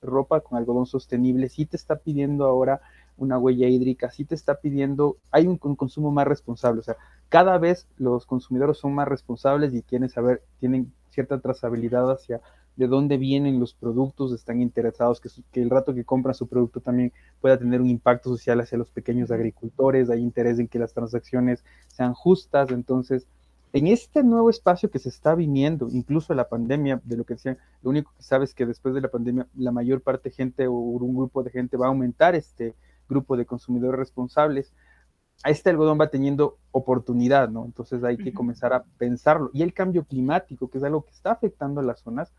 ropa 0.00 0.40
con 0.40 0.56
algodón 0.56 0.86
sostenible, 0.86 1.48
sí 1.48 1.66
te 1.66 1.76
está 1.76 1.96
pidiendo 1.96 2.46
ahora 2.46 2.80
una 3.16 3.38
huella 3.38 3.68
hídrica, 3.68 4.10
sí 4.10 4.24
te 4.24 4.34
está 4.34 4.60
pidiendo, 4.60 5.16
hay 5.30 5.46
un, 5.46 5.58
consumo 5.58 6.10
más 6.10 6.26
responsable, 6.26 6.80
o 6.80 6.84
sea, 6.84 6.96
cada 7.28 7.58
vez 7.58 7.88
los 7.96 8.24
consumidores 8.26 8.78
son 8.78 8.94
más 8.94 9.08
responsables 9.08 9.74
y 9.74 9.82
quieren 9.82 10.08
saber, 10.08 10.42
tienen 10.60 10.92
cierta 11.18 11.40
trazabilidad 11.40 12.08
hacia 12.12 12.40
de 12.76 12.86
dónde 12.86 13.16
vienen 13.16 13.58
los 13.58 13.74
productos, 13.74 14.32
están 14.32 14.62
interesados 14.62 15.20
que, 15.20 15.28
que, 15.50 15.60
el 15.60 15.68
rato 15.68 15.92
que 15.92 16.04
compran 16.04 16.34
su 16.34 16.46
producto 16.46 16.80
también 16.80 17.12
pueda 17.40 17.58
tener 17.58 17.80
un 17.80 17.90
impacto 17.90 18.30
social 18.30 18.60
hacia 18.60 18.78
los 18.78 18.90
pequeños 18.92 19.32
agricultores, 19.32 20.10
hay 20.10 20.20
interés 20.20 20.60
en 20.60 20.68
que 20.68 20.78
las 20.78 20.94
transacciones 20.94 21.64
sean 21.88 22.14
justas, 22.14 22.70
entonces 22.70 23.26
en 23.72 23.88
este 23.88 24.22
nuevo 24.22 24.48
espacio 24.48 24.90
que 24.90 25.00
se 25.00 25.08
está 25.08 25.34
viniendo, 25.34 25.88
incluso 25.90 26.32
la 26.34 26.48
pandemia, 26.48 27.00
de 27.04 27.16
lo 27.16 27.24
que 27.24 27.34
decían, 27.34 27.58
lo 27.82 27.90
único 27.90 28.12
que 28.16 28.22
sabes 28.22 28.50
es 28.50 28.54
que 28.54 28.64
después 28.64 28.94
de 28.94 29.00
la 29.00 29.08
pandemia 29.08 29.48
la 29.56 29.72
mayor 29.72 30.00
parte 30.00 30.30
de 30.30 30.36
gente 30.36 30.66
o 30.68 30.72
un 30.72 31.16
grupo 31.16 31.42
de 31.42 31.50
gente 31.50 31.76
va 31.76 31.86
a 31.86 31.88
aumentar 31.88 32.36
este, 32.36 32.74
grupo 33.08 33.36
de 33.36 33.44
consumidores 33.44 33.98
responsables, 33.98 34.72
a 35.44 35.50
este 35.50 35.70
algodón 35.70 36.00
va 36.00 36.08
teniendo 36.08 36.58
oportunidad, 36.72 37.48
¿no? 37.48 37.64
Entonces 37.64 38.02
hay 38.02 38.16
que 38.16 38.32
comenzar 38.32 38.72
a 38.72 38.84
pensarlo. 38.98 39.50
Y 39.52 39.62
el 39.62 39.72
cambio 39.72 40.04
climático, 40.04 40.68
que 40.68 40.78
es 40.78 40.84
algo 40.84 41.04
que 41.04 41.12
está 41.12 41.32
afectando 41.32 41.80
a 41.80 41.84
las 41.84 42.00
zonas, 42.00 42.32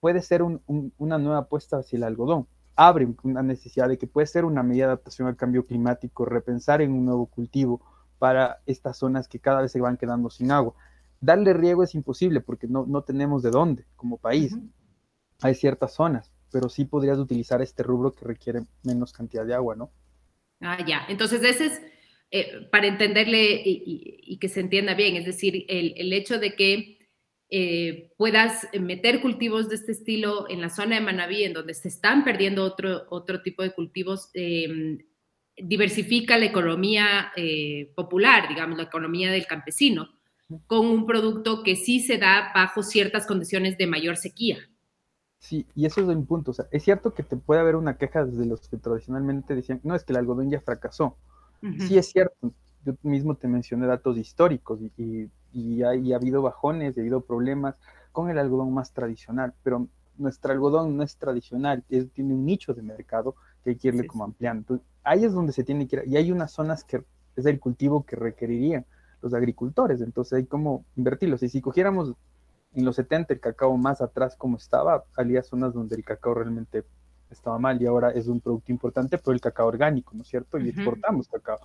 puede 0.00 0.22
ser 0.22 0.42
una 0.42 1.18
nueva 1.18 1.38
apuesta 1.38 1.78
hacia 1.78 1.96
el 1.96 2.04
algodón. 2.04 2.46
Abre 2.76 3.08
una 3.22 3.42
necesidad 3.42 3.88
de 3.88 3.98
que 3.98 4.06
puede 4.06 4.26
ser 4.26 4.44
una 4.44 4.62
medida 4.62 4.86
de 4.86 4.92
adaptación 4.92 5.28
al 5.28 5.36
cambio 5.36 5.66
climático, 5.66 6.24
repensar 6.24 6.82
en 6.82 6.92
un 6.92 7.04
nuevo 7.04 7.26
cultivo 7.26 7.80
para 8.18 8.60
estas 8.66 8.98
zonas 8.98 9.28
que 9.28 9.40
cada 9.40 9.62
vez 9.62 9.72
se 9.72 9.80
van 9.80 9.96
quedando 9.96 10.30
sin 10.30 10.52
agua. 10.52 10.74
Darle 11.20 11.52
riego 11.52 11.82
es 11.82 11.94
imposible 11.94 12.40
porque 12.40 12.66
no, 12.66 12.86
no 12.86 13.02
tenemos 13.02 13.42
de 13.42 13.50
dónde 13.50 13.86
como 13.96 14.18
país. 14.18 14.56
Hay 15.42 15.54
ciertas 15.54 15.94
zonas, 15.94 16.32
pero 16.50 16.68
sí 16.68 16.84
podrías 16.84 17.18
utilizar 17.18 17.60
este 17.62 17.82
rubro 17.82 18.12
que 18.12 18.24
requiere 18.24 18.66
menos 18.82 19.12
cantidad 19.12 19.44
de 19.44 19.54
agua, 19.54 19.74
¿no? 19.74 19.90
Ah, 20.60 20.78
ya. 20.86 21.04
Entonces, 21.08 21.42
ese 21.42 21.66
es 21.66 21.80
eh, 22.32 22.68
para 22.70 22.86
entenderle 22.86 23.60
y, 23.64 24.38
que 24.40 24.48
se 24.48 24.60
entienda 24.60 24.94
bien, 24.94 25.16
es 25.16 25.26
decir, 25.26 25.64
el, 25.68 26.12
hecho 26.12 26.38
de 26.38 26.54
que 26.54 26.98
eh, 27.50 28.12
puedas 28.16 28.68
meter 28.78 29.20
cultivos 29.20 29.68
de 29.68 29.74
este 29.74 29.90
estilo 29.92 30.48
en 30.48 30.60
la 30.60 30.70
zona 30.70 30.94
de 30.94 31.00
Manabí, 31.00 31.42
en 31.42 31.52
donde 31.52 31.74
se 31.74 31.88
están 31.88 32.22
perdiendo 32.22 32.62
otro, 32.62 33.06
otro 33.10 33.42
tipo 33.42 33.64
de 33.64 33.72
cultivos, 33.72 34.30
em, 34.34 34.98
diversifica 35.56 36.38
la 36.38 36.46
economía 36.46 37.32
eh, 37.36 37.92
popular, 37.96 38.48
digamos, 38.48 38.78
la 38.78 38.84
economía 38.84 39.32
del 39.32 39.48
campesino, 39.48 40.08
con 40.68 40.86
un 40.86 41.06
producto 41.06 41.64
que 41.64 41.74
sí 41.74 41.98
se 41.98 42.18
da 42.18 42.52
bajo 42.54 42.84
ciertas 42.84 43.26
condiciones 43.26 43.76
de 43.76 43.86
mayor 43.88 44.16
sequía. 44.16 44.58
Sí, 45.40 45.66
y 45.74 45.86
eso 45.86 46.00
es 46.00 46.06
un 46.06 46.26
punto. 46.26 46.52
O 46.52 46.54
sea, 46.54 46.66
es 46.70 46.84
cierto 46.84 47.14
que 47.14 47.22
te 47.22 47.36
puede 47.36 47.60
haber 47.60 47.74
una 47.74 47.96
queja 47.96 48.24
desde 48.24 48.46
los 48.46 48.68
que 48.68 48.76
tradicionalmente 48.76 49.54
decían, 49.54 49.80
no, 49.82 49.94
es 49.94 50.04
que 50.04 50.12
el 50.12 50.18
algodón 50.18 50.50
ya 50.50 50.60
fracasó. 50.60 51.16
Sí, 51.60 51.98
es 51.98 52.10
cierto. 52.10 52.52
Yo 52.84 52.94
mismo 53.02 53.34
te 53.34 53.46
mencioné 53.46 53.86
datos 53.86 54.16
históricos 54.16 54.80
y, 54.96 55.28
y, 55.52 55.82
ha, 55.82 56.16
habido 56.16 56.42
bajones, 56.42 56.96
ha 56.96 57.00
habido 57.00 57.20
problemas 57.20 57.76
con 58.12 58.30
el 58.30 58.38
algodón 58.38 58.72
más 58.72 58.92
tradicional, 58.92 59.52
pero 59.62 59.86
nuestro 60.16 60.52
algodón 60.52 60.96
no 60.96 61.02
es 61.02 61.16
tradicional, 61.16 61.84
tiene 61.88 62.34
un 62.34 62.44
nicho 62.44 62.74
de 62.74 62.82
mercado 62.82 63.34
que 63.62 63.70
hay 63.70 63.76
que 63.76 63.88
irle 63.88 64.06
como 64.06 64.24
ampliando. 64.24 64.80
ahí 65.02 65.24
es 65.24 65.32
donde 65.32 65.52
se 65.52 65.64
tiene 65.64 65.86
que 65.86 65.96
ir, 65.96 66.02
y 66.06 66.16
hay 66.16 66.32
unas 66.32 66.52
zonas 66.52 66.84
que 66.84 67.02
es 67.36 67.46
el 67.46 67.60
cultivo 67.60 68.04
que 68.04 68.16
requerirían 68.16 68.86
los 69.22 69.34
agricultores. 69.34 70.00
Entonces 70.00 70.32
hay 70.34 70.46
como 70.46 70.84
invertirlos. 70.96 71.42
Y 71.42 71.48
si 71.48 71.60
cogiéramos 71.60 72.14
en 72.74 72.84
los 72.84 72.96
70 72.96 73.34
el 73.34 73.40
cacao 73.40 73.76
más 73.76 74.00
atrás 74.00 74.36
como 74.36 74.56
estaba, 74.56 75.04
había 75.16 75.42
zonas 75.42 75.74
donde 75.74 75.96
el 75.96 76.04
cacao 76.04 76.34
realmente 76.34 76.84
estaba 77.30 77.58
mal 77.58 77.80
y 77.80 77.86
ahora 77.86 78.10
es 78.10 78.26
un 78.26 78.40
producto 78.40 78.72
importante, 78.72 79.18
pero 79.18 79.32
el 79.32 79.40
cacao 79.40 79.68
orgánico, 79.68 80.12
¿no 80.14 80.22
es 80.22 80.28
cierto? 80.28 80.58
Y 80.58 80.68
exportamos 80.68 81.28
cacao. 81.28 81.58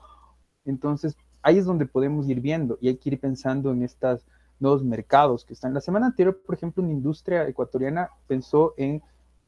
Entonces, 0.66 1.18
ahí 1.42 1.58
es 1.58 1.66
donde 1.66 1.86
podemos 1.86 2.28
ir 2.28 2.42
viendo 2.42 2.78
y 2.82 2.88
hay 2.88 2.98
que 2.98 3.10
ir 3.10 3.20
pensando 3.20 3.72
en 3.72 3.84
estos 3.84 4.26
nuevos 4.60 4.84
mercados 4.84 5.46
que 5.46 5.54
están. 5.54 5.74
La 5.74 5.82
semana 5.82 6.08
anterior, 6.08 6.42
por 6.46 6.56
ejemplo, 6.56 6.84
una 6.84 6.94
industria 6.94 7.48
ecuatoriana 7.48 8.10
pensó 8.28 8.74
en 8.78 9.02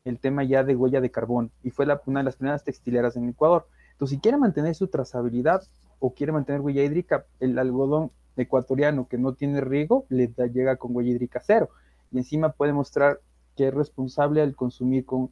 el 0.05 0.19
tema 0.19 0.43
ya 0.43 0.63
de 0.63 0.75
huella 0.75 1.01
de 1.01 1.11
carbón 1.11 1.51
y 1.63 1.71
fue 1.71 1.85
la, 1.85 2.01
una 2.05 2.19
de 2.21 2.25
las 2.25 2.35
primeras 2.35 2.63
textileras 2.63 3.15
en 3.15 3.29
Ecuador. 3.29 3.67
Entonces, 3.91 4.15
si 4.15 4.21
quiere 4.21 4.37
mantener 4.37 4.75
su 4.75 4.87
trazabilidad 4.87 5.63
o 5.99 6.13
quiere 6.13 6.31
mantener 6.31 6.61
huella 6.61 6.83
hídrica, 6.83 7.25
el 7.39 7.57
algodón 7.57 8.11
ecuatoriano 8.35 9.07
que 9.07 9.17
no 9.17 9.33
tiene 9.33 9.61
riego 9.61 10.05
le 10.09 10.31
llega 10.53 10.75
con 10.75 10.95
huella 10.95 11.11
hídrica 11.11 11.41
cero 11.43 11.69
y 12.11 12.17
encima 12.19 12.51
puede 12.51 12.73
mostrar 12.73 13.19
que 13.57 13.67
es 13.67 13.73
responsable 13.73 14.41
al 14.41 14.55
consumir 14.55 15.03
con, 15.03 15.31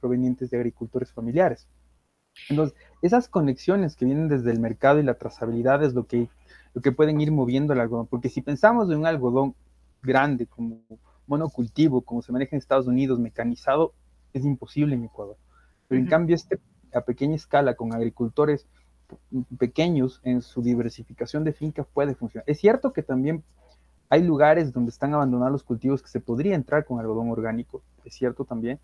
provenientes 0.00 0.50
de 0.50 0.56
agricultores 0.56 1.12
familiares. 1.12 1.68
Entonces, 2.48 2.76
esas 3.02 3.28
conexiones 3.28 3.96
que 3.96 4.04
vienen 4.06 4.28
desde 4.28 4.52
el 4.52 4.60
mercado 4.60 5.00
y 5.00 5.02
la 5.02 5.14
trazabilidad 5.14 5.82
es 5.84 5.94
lo 5.94 6.06
que, 6.06 6.28
lo 6.72 6.80
que 6.80 6.92
pueden 6.92 7.20
ir 7.20 7.32
moviendo 7.32 7.72
el 7.72 7.80
algodón, 7.80 8.06
porque 8.06 8.28
si 8.28 8.40
pensamos 8.40 8.90
en 8.90 8.98
un 8.98 9.06
algodón 9.06 9.54
grande 10.02 10.46
como 10.46 10.80
monocultivo, 11.26 12.02
como 12.02 12.22
se 12.22 12.32
maneja 12.32 12.54
en 12.54 12.58
Estados 12.58 12.86
Unidos, 12.86 13.18
mecanizado, 13.18 13.92
es 14.32 14.44
imposible 14.44 14.94
en 14.94 15.04
Ecuador. 15.04 15.36
Pero 15.88 16.00
en 16.00 16.06
cambio, 16.06 16.34
este 16.36 16.60
a 16.94 17.00
pequeña 17.00 17.34
escala 17.34 17.74
con 17.74 17.92
agricultores 17.92 18.68
pequeños 19.58 20.20
en 20.22 20.42
su 20.42 20.62
diversificación 20.62 21.42
de 21.42 21.52
fincas 21.52 21.86
puede 21.92 22.14
funcionar. 22.14 22.44
Es 22.48 22.60
cierto 22.60 22.92
que 22.92 23.02
también 23.02 23.42
hay 24.08 24.22
lugares 24.22 24.72
donde 24.72 24.90
están 24.90 25.14
abandonados 25.14 25.52
los 25.52 25.62
cultivos 25.62 26.02
que 26.02 26.08
se 26.08 26.20
podría 26.20 26.54
entrar 26.54 26.84
con 26.84 27.00
algodón 27.00 27.30
orgánico, 27.30 27.82
es 28.04 28.14
cierto 28.14 28.44
también, 28.44 28.78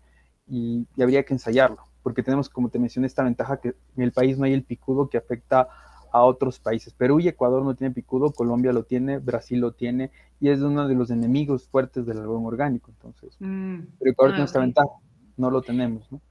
y, 0.47 0.85
habría 1.01 1.23
que 1.23 1.33
ensayarlo, 1.33 1.79
porque 2.03 2.23
tenemos, 2.23 2.49
como 2.49 2.69
te 2.69 2.79
mencioné, 2.79 3.07
esta 3.07 3.23
ventaja 3.23 3.57
que 3.57 3.75
en 3.95 4.03
el 4.03 4.11
país 4.11 4.37
no 4.37 4.45
hay 4.45 4.53
el 4.53 4.63
picudo 4.63 5.09
que 5.09 5.17
afecta 5.17 5.67
a 6.11 6.23
otros 6.23 6.59
países. 6.59 6.93
Perú 6.93 7.19
y 7.19 7.29
Ecuador 7.29 7.63
no 7.63 7.75
tienen 7.75 7.93
picudo, 7.93 8.33
Colombia 8.33 8.73
lo 8.73 8.83
tiene, 8.83 9.19
Brasil 9.19 9.59
lo 9.59 9.71
tiene, 9.71 10.11
y 10.39 10.49
es 10.49 10.59
uno 10.61 10.87
de 10.87 10.95
los 10.95 11.09
enemigos 11.09 11.67
fuertes 11.69 12.05
del 12.05 12.17
algodón 12.17 12.45
orgánico, 12.45 12.91
entonces. 12.91 13.37
Mm. 13.39 13.79
Pero 13.99 14.11
Ecuador 14.11 14.33
tiene 14.33 14.43
ah, 14.43 14.45
esta 14.45 14.59
ventaja, 14.59 14.89
no 15.37 15.49
lo 15.49 15.61
tenemos, 15.61 16.11
¿no? 16.11 16.21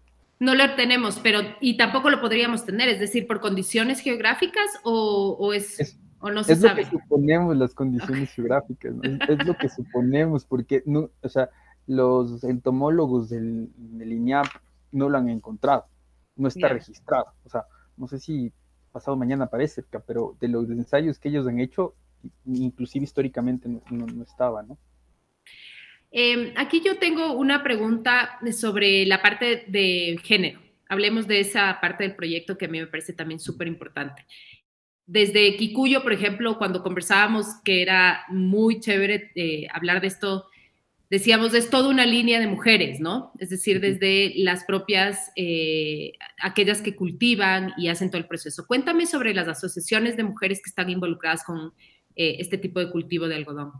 No 0.40 0.54
lo 0.54 0.74
tenemos, 0.74 1.18
pero 1.22 1.40
y 1.60 1.76
tampoco 1.76 2.08
lo 2.08 2.18
podríamos 2.22 2.64
tener, 2.64 2.88
es 2.88 2.98
decir, 2.98 3.26
por 3.26 3.40
condiciones 3.40 4.00
geográficas 4.00 4.70
o, 4.84 5.52
es, 5.52 5.99
o 6.20 6.30
no 6.30 6.44
se 6.44 6.52
es 6.52 6.62
lo 6.62 6.74
que 6.74 6.84
suponemos 6.84 7.56
las 7.56 7.74
condiciones 7.74 8.32
geográficas, 8.32 8.94
es, 9.28 9.46
lo 9.46 9.56
que 9.56 9.68
suponemos, 9.68 10.44
porque 10.44 10.82
no, 10.86 11.10
o 11.22 11.28
sea, 11.28 11.50
los 11.86 12.44
entomólogos 12.44 13.28
del, 13.28 13.68
del 13.76 14.12
INIAP 14.12 14.46
no 14.92 15.08
lo 15.08 15.18
han 15.18 15.28
encontrado, 15.28 15.86
no 16.36 16.48
está 16.48 16.68
registrado, 16.68 17.26
o 17.44 17.48
sea, 17.48 17.64
no 17.96 18.06
sé 18.06 18.18
si 18.18 18.52
pasado 18.92 19.16
mañana 19.16 19.44
aparece, 19.44 19.84
pero 20.06 20.36
de 20.40 20.48
los 20.48 20.68
ensayos 20.70 21.18
que 21.18 21.28
ellos 21.28 21.46
han 21.46 21.60
hecho, 21.60 21.94
inclusive 22.44 23.04
históricamente 23.04 23.68
no, 23.68 23.82
no 23.90 24.22
estaba, 24.22 24.62
¿no? 24.62 24.78
Em, 26.10 26.52
aquí 26.56 26.82
yo 26.84 26.98
tengo 26.98 27.34
una 27.34 27.62
pregunta 27.62 28.38
sobre 28.52 29.06
la 29.06 29.22
parte 29.22 29.64
de 29.68 30.18
género. 30.22 30.60
Hablemos 30.88 31.28
de 31.28 31.40
esa 31.40 31.78
parte 31.80 32.02
del 32.02 32.16
proyecto 32.16 32.58
que 32.58 32.64
a 32.64 32.68
mí 32.68 32.80
me 32.80 32.88
parece 32.88 33.12
también 33.12 33.38
súper 33.38 33.68
importante. 33.68 34.26
Desde 35.10 35.56
Kikuyo, 35.56 36.04
por 36.04 36.12
ejemplo, 36.12 36.56
cuando 36.56 36.84
conversábamos 36.84 37.56
que 37.64 37.82
era 37.82 38.20
muy 38.28 38.78
chévere 38.78 39.32
eh, 39.34 39.66
hablar 39.72 40.00
de 40.00 40.06
esto, 40.06 40.44
decíamos, 41.10 41.52
es 41.52 41.68
toda 41.68 41.88
una 41.88 42.06
línea 42.06 42.38
de 42.38 42.46
mujeres, 42.46 43.00
¿no? 43.00 43.32
Es 43.40 43.50
decir, 43.50 43.80
desde 43.80 44.32
las 44.36 44.62
propias, 44.62 45.32
eh, 45.34 46.12
aquellas 46.40 46.80
que 46.80 46.94
cultivan 46.94 47.72
y 47.76 47.88
hacen 47.88 48.10
todo 48.10 48.18
el 48.18 48.28
proceso. 48.28 48.68
Cuéntame 48.68 49.04
sobre 49.04 49.34
las 49.34 49.48
asociaciones 49.48 50.16
de 50.16 50.22
mujeres 50.22 50.62
que 50.62 50.70
están 50.70 50.88
involucradas 50.88 51.42
con 51.42 51.72
eh, 52.14 52.36
este 52.38 52.56
tipo 52.56 52.78
de 52.78 52.92
cultivo 52.92 53.26
de 53.26 53.34
algodón. 53.34 53.72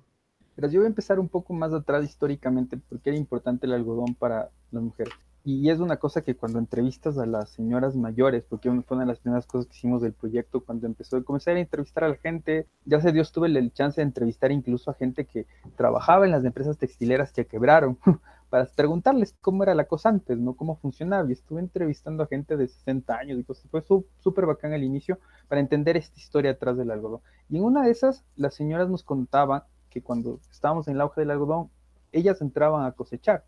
Pero 0.56 0.68
yo 0.68 0.80
voy 0.80 0.86
a 0.86 0.88
empezar 0.88 1.20
un 1.20 1.28
poco 1.28 1.52
más 1.52 1.72
atrás 1.72 2.04
históricamente, 2.04 2.76
porque 2.88 3.10
era 3.10 3.16
importante 3.16 3.68
el 3.68 3.72
algodón 3.72 4.16
para 4.16 4.50
las 4.72 4.82
mujeres. 4.82 5.14
Y 5.42 5.70
es 5.70 5.78
una 5.78 5.96
cosa 5.96 6.22
que 6.22 6.36
cuando 6.36 6.58
entrevistas 6.58 7.16
a 7.16 7.24
las 7.24 7.50
señoras 7.50 7.96
mayores, 7.96 8.44
porque 8.46 8.70
fue 8.82 8.96
una 8.96 9.06
de 9.06 9.12
las 9.12 9.20
primeras 9.20 9.46
cosas 9.46 9.66
que 9.66 9.76
hicimos 9.76 10.02
del 10.02 10.12
proyecto, 10.12 10.60
cuando 10.60 10.86
empezó 10.86 11.16
a 11.16 11.22
comenzar 11.22 11.56
a 11.56 11.60
entrevistar 11.60 12.04
a 12.04 12.08
la 12.08 12.16
gente, 12.16 12.66
ya 12.84 13.00
sé 13.00 13.10
Dios 13.12 13.32
tuve 13.32 13.48
el 13.48 13.72
chance 13.72 14.00
de 14.00 14.06
entrevistar 14.06 14.52
incluso 14.52 14.90
a 14.90 14.94
gente 14.94 15.24
que 15.24 15.46
trabajaba 15.76 16.26
en 16.26 16.32
las 16.32 16.44
empresas 16.44 16.76
textileras 16.76 17.32
que 17.32 17.46
quebraron, 17.46 17.98
para 18.50 18.66
preguntarles 18.66 19.34
cómo 19.40 19.62
era 19.62 19.74
la 19.74 19.84
cosa 19.84 20.08
antes, 20.08 20.36
¿no? 20.36 20.54
Cómo 20.54 20.76
funcionaba. 20.76 21.26
Y 21.28 21.32
estuve 21.32 21.60
entrevistando 21.60 22.24
a 22.24 22.26
gente 22.26 22.56
de 22.56 22.66
60 22.68 23.16
años 23.16 23.38
y. 23.38 23.44
Fue 23.70 23.82
súper 24.18 24.46
bacán 24.46 24.72
al 24.72 24.82
inicio 24.82 25.18
para 25.48 25.60
entender 25.60 25.96
esta 25.96 26.18
historia 26.18 26.50
atrás 26.50 26.76
del 26.76 26.90
algodón. 26.90 27.20
Y 27.48 27.58
en 27.58 27.64
una 27.64 27.84
de 27.84 27.92
esas, 27.92 28.24
las 28.36 28.54
señoras 28.54 28.88
nos 28.88 29.04
contaban 29.04 29.62
que 29.88 30.02
cuando 30.02 30.40
estábamos 30.50 30.88
en 30.88 30.94
el 30.94 31.00
auge 31.00 31.20
del 31.20 31.30
algodón, 31.30 31.70
ellas 32.12 32.42
entraban 32.42 32.84
a 32.84 32.92
cosechar. 32.92 33.44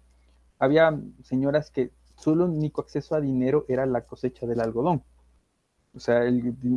Había 0.62 0.96
señoras 1.24 1.72
que 1.72 1.90
solo 2.14 2.44
único 2.44 2.82
acceso 2.82 3.16
a 3.16 3.20
dinero 3.20 3.64
era 3.66 3.84
la 3.84 4.02
cosecha 4.02 4.46
del 4.46 4.60
algodón. 4.60 5.02
O 5.92 5.98
sea, 5.98 6.22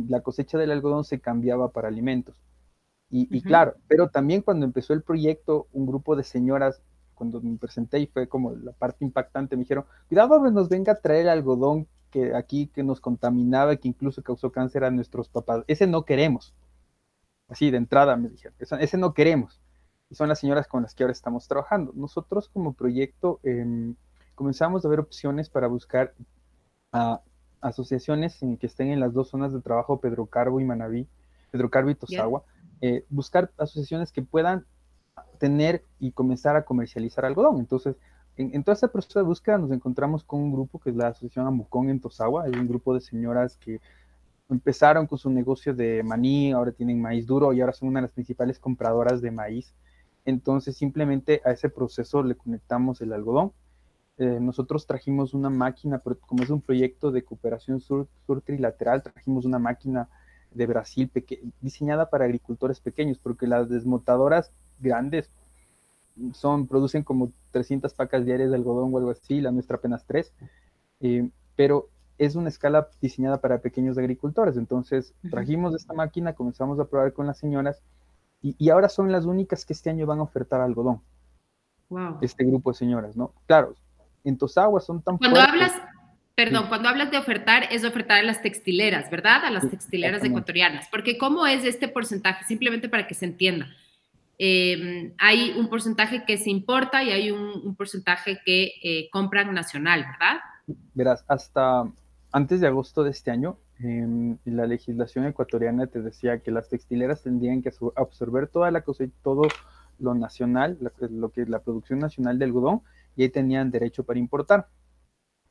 la 0.08 0.22
cosecha 0.22 0.58
del 0.58 0.72
algodón 0.72 1.04
se 1.04 1.20
cambiaba 1.20 1.70
para 1.70 1.86
alimentos. 1.86 2.42
Y, 3.10 3.40
claro, 3.42 3.76
pero 3.86 4.08
también 4.08 4.42
cuando 4.42 4.66
empezó 4.66 4.92
el 4.92 5.04
proyecto, 5.04 5.68
un 5.72 5.86
grupo 5.86 6.16
de 6.16 6.24
señoras, 6.24 6.82
cuando 7.14 7.40
me 7.40 7.56
presenté 7.58 8.00
y 8.00 8.08
fue 8.08 8.28
como 8.28 8.56
la 8.56 8.72
parte 8.72 9.04
impactante, 9.04 9.54
me 9.54 9.62
dijeron, 9.62 9.84
cuidado 10.08 10.42
que 10.42 10.50
nos 10.50 10.68
venga 10.68 10.94
a 10.94 11.00
traer 11.00 11.20
el 11.20 11.28
algodón 11.28 11.86
que 12.10 12.34
aquí 12.34 12.66
que 12.66 12.82
nos 12.82 13.00
contaminaba, 13.00 13.76
que 13.76 13.86
incluso 13.86 14.20
causó 14.20 14.50
cáncer 14.50 14.82
a 14.82 14.90
nuestros 14.90 15.28
papás. 15.28 15.62
Ese 15.68 15.86
no 15.86 16.04
queremos. 16.04 16.56
Así 17.46 17.70
de 17.70 17.76
entrada 17.76 18.16
me 18.16 18.30
dijeron, 18.30 18.56
ese 18.80 18.98
no 18.98 19.14
queremos. 19.14 19.60
Y 20.08 20.14
son 20.14 20.28
las 20.28 20.38
señoras 20.38 20.68
con 20.68 20.82
las 20.82 20.94
que 20.94 21.02
ahora 21.02 21.12
estamos 21.12 21.48
trabajando. 21.48 21.92
Nosotros 21.94 22.48
como 22.48 22.74
proyecto 22.74 23.40
em, 23.42 23.96
comenzamos 24.34 24.84
a 24.84 24.88
ver 24.88 25.00
opciones 25.00 25.50
para 25.50 25.66
buscar 25.66 26.14
asociaciones 27.60 28.42
en 28.42 28.56
que 28.56 28.66
estén 28.66 28.88
en 28.88 29.00
las 29.00 29.12
dos 29.12 29.28
zonas 29.28 29.52
de 29.52 29.60
trabajo, 29.60 30.00
Pedro 30.00 30.26
Carbo 30.26 30.60
y 30.60 30.64
Manabí, 30.64 31.08
Pedro 31.50 31.68
Carbo 31.70 31.90
y 31.90 31.94
Tosagua, 31.94 32.44
eh, 32.80 33.04
buscar 33.10 33.50
asociaciones 33.58 34.12
que 34.12 34.22
puedan 34.22 34.64
tener 35.38 35.84
y 35.98 36.12
comenzar 36.12 36.56
a 36.56 36.64
comercializar 36.64 37.24
algodón. 37.24 37.58
Entonces, 37.58 37.96
en, 38.36 38.54
en, 38.54 38.64
todo 38.64 38.74
este 38.74 38.88
proceso 38.88 39.18
de 39.18 39.24
búsqueda 39.24 39.58
nos 39.58 39.70
encontramos 39.70 40.24
con 40.24 40.40
un 40.40 40.52
grupo 40.52 40.78
que 40.78 40.90
es 40.90 40.96
la 40.96 41.08
Asociación 41.08 41.46
Amucón 41.46 41.90
en 41.90 42.00
Tosagua, 42.00 42.46
es 42.46 42.56
un 42.56 42.68
grupo 42.68 42.94
de 42.94 43.00
señoras 43.00 43.56
que 43.56 43.80
empezaron 44.48 45.06
con 45.06 45.18
su 45.18 45.30
negocio 45.30 45.74
de 45.74 46.02
maní, 46.02 46.52
ahora 46.52 46.72
tienen 46.72 47.00
maíz 47.00 47.26
duro 47.26 47.52
y 47.52 47.60
ahora 47.60 47.72
son 47.72 47.88
una 47.88 48.00
de 48.00 48.02
las 48.02 48.12
principales 48.12 48.58
compradoras 48.58 49.20
de 49.20 49.30
maíz. 49.30 49.74
Entonces 50.26 50.76
simplemente 50.76 51.40
a 51.44 51.52
ese 51.52 51.70
proceso 51.70 52.22
le 52.22 52.34
conectamos 52.34 53.00
el 53.00 53.12
algodón. 53.12 53.52
Eh, 54.18 54.38
nosotros 54.40 54.86
trajimos 54.86 55.34
una 55.34 55.50
máquina, 55.50 56.02
como 56.26 56.42
es 56.42 56.50
un 56.50 56.60
proyecto 56.60 57.12
de 57.12 57.22
cooperación 57.22 57.80
sur, 57.80 58.08
trilateral, 58.44 59.02
trajimos 59.02 59.44
una 59.44 59.58
máquina 59.58 60.08
de 60.52 60.66
Brasil 60.66 61.10
diseñada 61.60 62.10
para 62.10 62.24
agricultores 62.24 62.80
pequeños, 62.80 63.18
porque 63.18 63.46
las 63.46 63.68
desmotadoras 63.68 64.50
grandes 64.80 65.30
son, 66.32 66.66
producen 66.66 67.04
como 67.04 67.30
300 67.52 67.94
pacas 67.94 68.24
diarias 68.24 68.50
de 68.50 68.56
algodón 68.56 68.92
o 68.92 68.98
algo 68.98 69.10
así, 69.10 69.40
la 69.40 69.52
nuestra 69.52 69.76
apenas 69.76 70.06
3, 70.06 70.32
eh, 71.00 71.30
pero 71.54 71.88
es 72.18 72.34
una 72.34 72.48
escala 72.48 72.88
diseñada 73.00 73.40
para 73.40 73.60
pequeños 73.60 73.98
agricultores. 73.98 74.56
Entonces, 74.56 75.14
trajimos 75.30 75.74
esta 75.74 75.92
máquina, 75.92 76.32
comenzamos 76.32 76.80
a 76.80 76.86
probar 76.86 77.12
con 77.12 77.26
las 77.26 77.38
señoras 77.38 77.82
y, 78.58 78.70
ahora 78.70 78.88
son 78.88 79.10
las 79.10 79.24
únicas 79.24 79.64
que 79.64 79.72
este 79.72 79.90
año 79.90 80.06
van 80.06 80.20
a 80.20 80.22
ofertar 80.22 80.60
algodón. 80.60 81.00
Wow. 81.88 82.18
Este 82.20 82.44
grupo 82.44 82.70
de 82.70 82.78
señoras, 82.78 83.16
¿no? 83.16 83.32
Claro, 83.46 83.74
en 84.24 84.36
Tosagua 84.36 84.80
son 84.80 85.02
tan 85.02 85.18
Cuando 85.18 85.40
hablas, 85.40 85.72
perdón, 86.34 86.66
cuando 86.68 86.88
hablas 86.88 87.10
de 87.10 87.18
ofertar, 87.18 87.64
es 87.70 87.84
ofertar 87.84 88.18
a 88.18 88.22
las 88.22 88.42
textileras, 88.42 89.10
¿verdad? 89.10 89.44
A 89.44 89.50
las 89.50 89.68
textileras 89.70 90.22
ecuatorianas. 90.24 90.88
Porque 90.90 91.16
¿cómo 91.16 91.46
es 91.46 91.64
este 91.64 91.88
porcentaje? 91.88 92.44
Simplemente 92.44 92.88
para 92.88 93.06
que 93.06 93.14
se 93.14 93.24
entienda. 93.24 93.68
Em, 94.38 95.14
hay 95.18 95.54
un 95.56 95.68
porcentaje 95.68 96.24
que 96.24 96.36
se 96.36 96.50
importa 96.50 97.02
y 97.02 97.10
hay 97.10 97.30
un, 97.30 97.74
porcentaje 97.76 98.40
que 98.44 98.72
eh, 98.82 99.08
compran 99.10 99.54
nacional, 99.54 100.04
¿verdad? 100.04 100.40
Verás, 100.94 101.24
hasta 101.28 101.84
antes 102.32 102.60
de 102.60 102.66
agosto 102.66 103.02
de 103.02 103.10
este 103.10 103.30
año, 103.30 103.58
em, 103.80 104.38
la 104.44 104.66
legislación 104.66 105.26
ecuatoriana 105.26 105.86
te 105.86 106.02
decía 106.02 106.40
que 106.40 106.50
las 106.50 106.68
textileras 106.68 107.22
tendrían 107.22 107.62
que 107.62 107.72
absorber 107.96 108.48
toda 108.48 108.70
la 108.70 108.82
cosecha, 108.82 109.14
todo 109.22 109.42
lo 109.98 110.14
nacional, 110.14 110.78
lo 110.80 111.30
que 111.30 111.42
es 111.42 111.48
la 111.48 111.60
producción 111.60 111.98
nacional 111.98 112.38
de 112.38 112.44
algodón, 112.44 112.82
y 113.16 113.22
ahí 113.22 113.28
tenían 113.28 113.70
derecho 113.70 114.04
para 114.04 114.18
importar. 114.18 114.68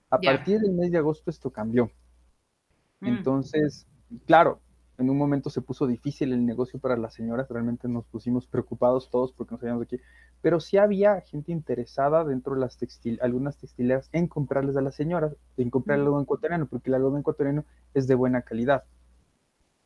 A 0.10 0.20
partir 0.20 0.60
del 0.60 0.74
mes 0.74 0.92
de 0.92 1.00
agosto 1.00 1.30
esto 1.30 1.50
cambió. 1.52 1.90
Mm. 3.00 3.08
Entonces, 3.08 3.88
claro, 4.26 4.62
en 4.98 5.10
un 5.10 5.18
momento 5.18 5.50
se 5.50 5.62
puso 5.62 5.88
difícil 5.88 6.32
el 6.32 6.46
negocio 6.46 6.80
para 6.80 6.96
las 6.96 7.14
señoras, 7.14 7.50
realmente 7.50 7.88
nos 7.88 8.06
pusimos 8.06 8.48
preocupados 8.48 9.10
todos 9.10 9.34
porque 9.34 9.54
no 9.54 9.60
sabíamos 9.60 9.82
de 9.82 9.88
qué, 9.88 10.04
pero 10.42 10.60
sí 10.60 10.78
había 10.78 11.22
gente 11.22 11.52
interesada 11.52 12.24
dentro 12.24 12.54
de 12.56 12.62
las 12.62 12.78
textil, 12.78 13.20
algunas 13.22 13.58
textileras 13.58 14.10
en 14.14 14.28
comprarles 14.28 14.78
a 14.78 14.82
las 14.82 14.96
señoras, 14.96 15.36
en 15.58 15.70
comprar 15.70 15.98
el 15.98 16.06
algodón 16.06 16.24
ecuatoriano, 16.24 16.68
porque 16.68 16.90
el 16.90 16.96
algodón 16.96 17.22
ecuatoriano 17.22 17.66
es 17.94 18.08
de 18.08 18.16
buena 18.16 18.42
calidad. 18.44 18.84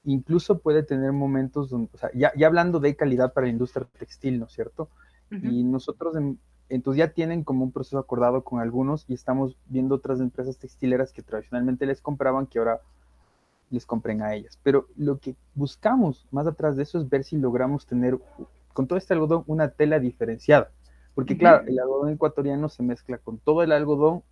Incluso 0.04 0.60
puede 0.60 0.84
tener 0.84 1.12
momentos 1.12 1.70
donde, 1.70 1.90
o 1.94 1.98
sea, 1.98 2.10
ya, 2.14 2.32
ya 2.36 2.48
hablando 2.48 2.80
de 2.80 2.96
calidad 2.96 3.34
para 3.34 3.48
la 3.48 3.52
industria 3.52 3.88
textil, 3.98 4.40
¿no 4.40 4.46
es 4.46 4.54
cierto? 4.54 4.90
Y 5.32 5.64
nosotros, 5.64 6.16
entonces 6.70 6.98
ya 6.98 7.14
tienen 7.14 7.44
como 7.44 7.64
un 7.64 7.72
proceso 7.72 8.00
acordado 8.00 8.44
con 8.44 8.60
algunos 8.60 9.06
y 9.08 9.14
estamos 9.14 9.58
viendo 9.68 9.96
otras 9.96 10.20
empresas 10.22 10.58
textileras 10.58 11.14
que 11.14 11.22
tradicionalmente 11.22 11.86
les 11.86 12.02
compraban 12.02 12.48
que 12.48 12.58
ahora 12.58 12.82
les 13.70 13.86
compren 13.86 14.22
a 14.22 14.34
ellas. 14.34 14.60
Pero 14.64 14.88
lo 14.96 15.20
que 15.20 15.36
buscamos 15.54 16.28
más 16.32 16.48
atrás 16.48 16.76
de 16.76 16.84
eso 16.84 17.00
es 17.00 17.10
ver 17.10 17.24
si 17.24 17.38
logramos 17.38 17.86
tener 17.86 18.18
con 18.74 18.88
todo 18.88 18.98
este 18.98 19.14
algodón 19.14 19.44
una 19.48 19.70
tela 19.70 20.00
diferenciada. 20.00 20.72
Porque 21.14 21.38
claro, 21.38 21.68
el 21.68 21.80
algodón 21.80 22.12
ecuatoriano 22.12 22.70
se 22.70 22.84
mezcla 22.84 23.18
con 23.18 23.40
todo 23.40 23.64
el 23.64 23.72
algodón 23.72 24.24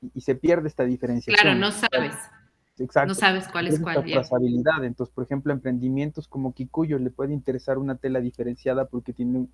y, 0.00 0.20
se 0.20 0.34
pierde 0.34 0.68
esta 0.68 0.84
diferenciación. 0.84 1.40
Claro, 1.40 1.58
no 1.58 1.70
sabes. 1.70 2.14
Exacto. 2.78 3.08
No 3.08 3.14
sabes 3.14 3.48
cuál 3.48 3.68
es, 3.68 3.78
cuál. 3.78 4.04
trazabilidad. 4.04 4.84
Entonces, 4.84 5.14
por 5.14 5.24
ejemplo, 5.24 5.52
emprendimientos 5.52 6.26
como 6.26 6.54
Kikuyo 6.54 6.98
le 6.98 7.10
puede 7.10 7.32
interesar 7.32 7.78
una 7.78 7.96
tela 7.96 8.20
diferenciada 8.20 8.86
porque 8.86 9.12
tiene 9.12 9.48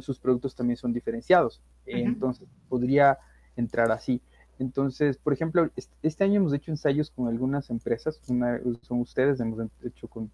sus 0.00 0.18
productos 0.18 0.54
también 0.54 0.76
son 0.76 0.92
diferenciados. 0.92 1.62
Entonces, 1.86 2.48
podría 2.68 3.18
entrar 3.56 3.90
así. 3.90 4.20
Entonces, 4.62 5.18
por 5.18 5.32
ejemplo, 5.32 5.68
este 6.02 6.24
año 6.24 6.36
hemos 6.36 6.54
hecho 6.54 6.70
ensayos 6.70 7.10
con 7.10 7.26
algunas 7.26 7.68
empresas, 7.68 8.20
son 8.24 9.00
ustedes, 9.00 9.40
hemos 9.40 9.68
hecho 9.82 10.06
con 10.06 10.30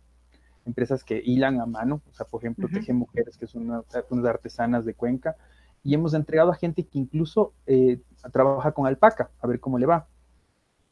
empresas 0.66 1.02
que 1.02 1.22
hilan 1.24 1.60
a 1.62 1.66
mano, 1.66 2.02
o 2.10 2.12
sea, 2.12 2.26
por 2.26 2.42
ejemplo, 2.42 2.68
Teje 2.68 2.92
Mujeres, 2.92 3.38
que 3.38 3.46
son 3.46 3.70
unas 3.70 4.26
artesanas 4.26 4.84
de 4.84 4.92
Cuenca, 4.92 5.34
y 5.82 5.94
hemos 5.94 6.12
entregado 6.12 6.50
a 6.50 6.56
gente 6.56 6.84
que 6.84 6.98
incluso 6.98 7.54
eh, 7.66 8.02
trabaja 8.30 8.72
con 8.72 8.86
alpaca, 8.86 9.30
a 9.40 9.46
ver 9.46 9.60
cómo 9.60 9.78
le 9.78 9.86
va. 9.86 10.06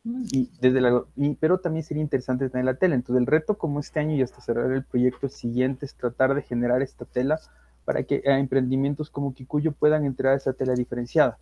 Mm. 0.04 0.24
Y 0.32 0.50
desde 0.58 0.80
la, 0.80 1.04
pero 1.38 1.58
también 1.58 1.84
sería 1.84 2.02
interesante 2.02 2.48
tener 2.48 2.64
la 2.64 2.76
tela. 2.76 2.94
Entonces, 2.94 3.20
el 3.20 3.26
reto 3.26 3.58
como 3.58 3.80
este 3.80 4.00
año 4.00 4.14
y 4.14 4.22
hasta 4.22 4.40
cerrar 4.40 4.72
el 4.72 4.84
proyecto 4.84 5.28
siguiente 5.28 5.84
es 5.84 5.94
tratar 5.94 6.34
de 6.34 6.40
generar 6.40 6.80
esta 6.80 7.04
tela 7.04 7.38
para 7.84 8.02
que 8.04 8.22
a 8.26 8.38
emprendimientos 8.38 9.10
como 9.10 9.34
Kikuyo 9.34 9.72
puedan 9.72 10.06
entrar 10.06 10.32
a 10.32 10.36
esa 10.36 10.54
tela 10.54 10.72
diferenciada. 10.72 11.36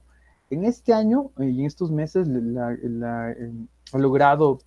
En 0.51 0.65
este 0.65 0.93
año 0.93 1.31
eh, 1.39 1.47
y 1.47 1.61
en 1.61 1.67
estos 1.67 1.91
meses 1.91 2.29
eh, 2.29 3.53
ha 3.93 3.99
logrado 3.99 4.59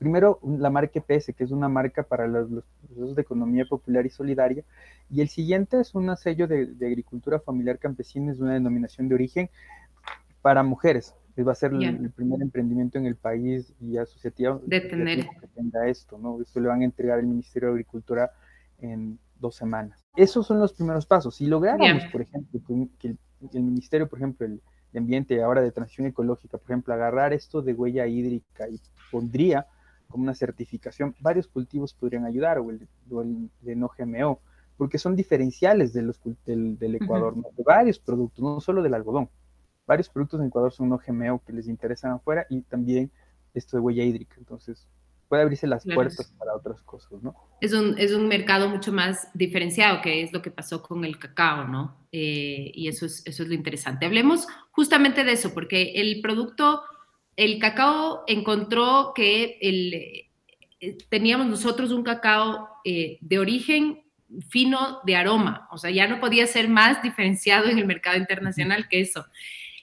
primero 0.00 0.40
la 0.42 0.70
marca 0.70 0.98
EPS, 0.98 1.34
que 1.36 1.44
es 1.44 1.50
una 1.50 1.68
marca 1.68 2.02
para 2.02 2.26
los, 2.26 2.48
procesos 2.80 3.14
de 3.14 3.22
economía 3.22 3.66
popular 3.66 4.06
y 4.06 4.10
solidaria, 4.10 4.64
y 5.10 5.20
el 5.20 5.28
siguiente 5.28 5.78
es 5.78 5.94
un 5.94 6.16
sello 6.16 6.48
de, 6.48 6.74
agricultura 6.80 7.38
familiar 7.38 7.78
campesina, 7.78 8.32
es 8.32 8.40
una 8.40 8.54
denominación 8.54 9.08
de 9.08 9.14
origen 9.14 9.50
para 10.40 10.62
mujeres. 10.62 11.14
Va 11.46 11.52
a 11.52 11.54
ser 11.54 11.72
el, 11.72 12.10
primer 12.10 12.42
emprendimiento 12.42 12.98
en 12.98 13.06
el 13.06 13.16
país 13.16 13.72
y 13.80 13.96
asociativo 13.96 14.60
de 14.66 14.80
tener. 14.82 15.26
que 15.26 15.46
tenga 15.54 15.88
esto, 15.88 16.18
¿no? 16.18 16.38
Esto 16.42 16.60
le 16.60 16.68
van 16.68 16.82
a 16.82 16.84
entregar 16.84 17.18
el 17.18 17.26
Ministerio 17.26 17.68
de 17.68 17.74
Agricultura 17.76 18.30
en 18.78 19.18
dos 19.38 19.54
semanas. 19.54 20.04
Esos 20.16 20.46
son 20.46 20.60
los 20.60 20.74
primeros 20.74 21.06
pasos. 21.06 21.36
Si 21.36 21.46
lográramos, 21.46 22.04
por 22.12 22.20
ejemplo, 22.20 22.60
que, 22.98 23.08
el, 23.08 23.18
el, 23.54 23.62
Ministerio, 23.62 24.06
por 24.06 24.18
ejemplo, 24.18 24.44
el, 24.44 24.60
de 24.92 24.98
ambiente, 24.98 25.42
ahora 25.42 25.62
de 25.62 25.72
transición 25.72 26.06
ecológica, 26.06 26.58
por 26.58 26.70
ejemplo, 26.70 26.94
agarrar 26.94 27.32
esto 27.32 27.62
de 27.62 27.72
huella 27.72 28.06
hídrica 28.06 28.68
y 28.68 28.80
pondría 29.10 29.66
como 30.08 30.24
una 30.24 30.34
certificación, 30.34 31.14
varios 31.20 31.46
cultivos 31.46 31.94
podrían 31.94 32.24
ayudar, 32.24 32.58
o 32.58 32.70
el, 32.70 32.88
de 33.60 33.76
no 33.76 33.90
GMO, 33.96 34.40
porque 34.76 34.98
son 34.98 35.14
diferenciales 35.14 35.92
de 35.92 36.02
los, 36.02 36.20
del, 36.44 36.78
del 36.78 36.94
Ecuador, 36.96 37.34
de 37.34 37.62
varios 37.62 37.98
productos, 37.98 38.42
no 38.42 38.60
solo 38.60 38.82
del 38.82 38.94
algodón. 38.94 39.28
Varios 39.86 40.08
productos 40.08 40.40
en 40.40 40.46
Ecuador 40.46 40.72
son 40.72 40.88
no 40.88 40.98
GMO 40.98 41.42
que 41.44 41.52
les 41.52 41.68
interesan 41.68 42.12
afuera 42.12 42.46
y 42.48 42.62
también 42.62 43.10
esto 43.54 43.76
de 43.76 43.82
huella 43.82 44.04
hídrica. 44.04 44.36
Entonces, 44.38 44.88
puede 45.30 45.42
abrirse 45.42 45.68
las 45.68 45.84
puertas 45.84 46.34
para 46.36 46.56
otras 46.56 46.82
cosas, 46.82 47.22
¿no? 47.22 47.36
Es 47.60 47.72
un, 47.72 47.96
es 47.98 48.12
un 48.12 48.26
mercado 48.26 48.68
mucho 48.68 48.92
más 48.92 49.28
diferenciado, 49.32 50.02
que 50.02 50.22
es 50.22 50.32
lo 50.32 50.42
que 50.42 50.50
pasó 50.50 50.82
con 50.82 51.04
el 51.04 51.20
cacao, 51.20 51.68
¿no? 51.68 52.04
Eh, 52.10 52.72
y 52.74 52.88
eso 52.88 53.06
es, 53.06 53.22
eso 53.24 53.44
es 53.44 53.48
lo 53.48 53.54
interesante. 53.54 54.06
Hablemos 54.06 54.48
justamente 54.72 55.22
de 55.22 55.30
eso, 55.30 55.54
porque 55.54 55.92
el 55.94 56.20
producto, 56.20 56.82
el 57.36 57.60
cacao 57.60 58.24
encontró 58.26 59.12
que 59.14 59.56
el, 59.60 59.94
eh, 60.80 60.98
teníamos 61.08 61.46
nosotros 61.46 61.92
un 61.92 62.02
cacao 62.02 62.68
eh, 62.84 63.18
de 63.20 63.38
origen 63.38 64.02
fino 64.48 64.98
de 65.06 65.14
aroma, 65.14 65.68
o 65.70 65.78
sea, 65.78 65.92
ya 65.92 66.08
no 66.08 66.18
podía 66.18 66.48
ser 66.48 66.68
más 66.68 67.04
diferenciado 67.04 67.68
en 67.68 67.78
el 67.78 67.86
mercado 67.86 68.18
internacional 68.18 68.88
que 68.88 69.00
eso. 69.00 69.24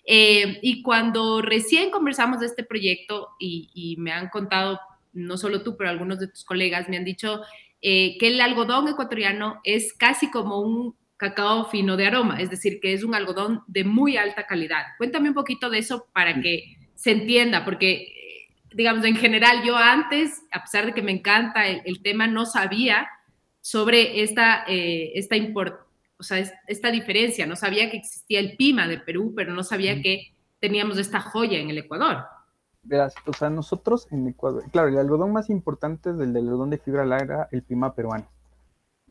y 0.06 0.82
cuando 0.84 1.42
recién 1.42 1.90
conversamos 1.90 2.42
de 2.42 2.48
este 2.48 2.64
proyecto 2.64 3.30
y, 3.40 3.70
y 3.74 3.98
me 3.98 4.12
han 4.12 4.30
contado 4.30 4.80
no 5.18 5.38
solo 5.38 5.64
tú, 5.64 5.76
pero 5.76 5.90
algunos 5.90 6.20
de 6.20 6.28
tus 6.28 6.46
colegas 6.46 6.88
me 6.88 6.98
han 6.98 7.04
dicho 7.04 7.42
eh, 7.82 8.18
que 8.20 8.28
el 8.28 8.40
algodón 8.40 8.88
ecuatoriano 8.88 9.60
es 9.64 9.94
casi 9.94 10.30
como 10.32 10.62
un 10.62 10.96
cacao 11.18 11.70
fino 11.70 11.98
de 11.98 12.06
aroma, 12.06 12.40
es 12.40 12.50
decir, 12.50 12.80
que 12.80 12.94
es 12.94 13.04
un 13.04 13.16
algodón 13.16 13.64
de 13.68 13.84
muy 13.84 14.18
alta 14.18 14.46
calidad. 14.46 14.84
Cuéntame 14.98 15.30
un 15.30 15.36
poquito 15.36 15.70
de 15.70 15.80
eso 15.80 16.08
para 16.14 16.40
que 16.42 16.78
se 16.96 17.12
entienda, 17.12 17.66
porque, 17.66 18.14
digamos, 18.72 19.04
en 19.04 19.16
general 19.16 19.64
yo 19.66 19.76
antes, 19.76 20.44
a 20.52 20.62
pesar 20.62 20.86
de 20.86 20.94
que 20.94 21.02
me 21.02 21.12
encanta 21.12 21.68
el, 21.68 22.02
tema, 22.04 22.28
no 22.28 22.46
sabía 22.46 23.08
sobre 23.62 24.22
esta, 24.22 24.64
eh, 24.68 25.12
esta, 25.16 25.36
o 26.18 26.24
sea, 26.24 26.44
esta 26.68 26.92
diferencia, 26.92 27.48
no 27.48 27.56
sabía 27.56 27.90
que 27.90 27.98
existía 27.98 28.40
el 28.40 28.56
PIMA 28.56 28.88
de 28.88 29.00
Perú, 29.00 29.34
pero 29.36 29.54
no 29.54 29.64
sabía 29.64 30.02
que 30.02 30.34
teníamos 30.60 31.00
esta 31.00 31.20
joya 31.20 31.58
en 31.58 31.72
el 31.72 31.80
Ecuador 31.80 32.26
verás, 32.88 33.14
o 33.26 33.34
sea, 33.34 33.50
nosotros 33.50 34.08
en 34.12 34.28
Ecuador, 34.28 34.64
claro, 34.72 34.88
el 34.88 34.98
algodón 34.98 35.32
más 35.32 35.50
importante 35.50 36.10
es 36.10 36.20
el 36.20 36.34
del 36.34 36.46
algodón 36.46 36.70
de 36.70 36.78
fibra 36.78 37.06
larga, 37.06 37.48
el 37.52 37.64
pima 37.64 37.94
peruano. 37.94 38.26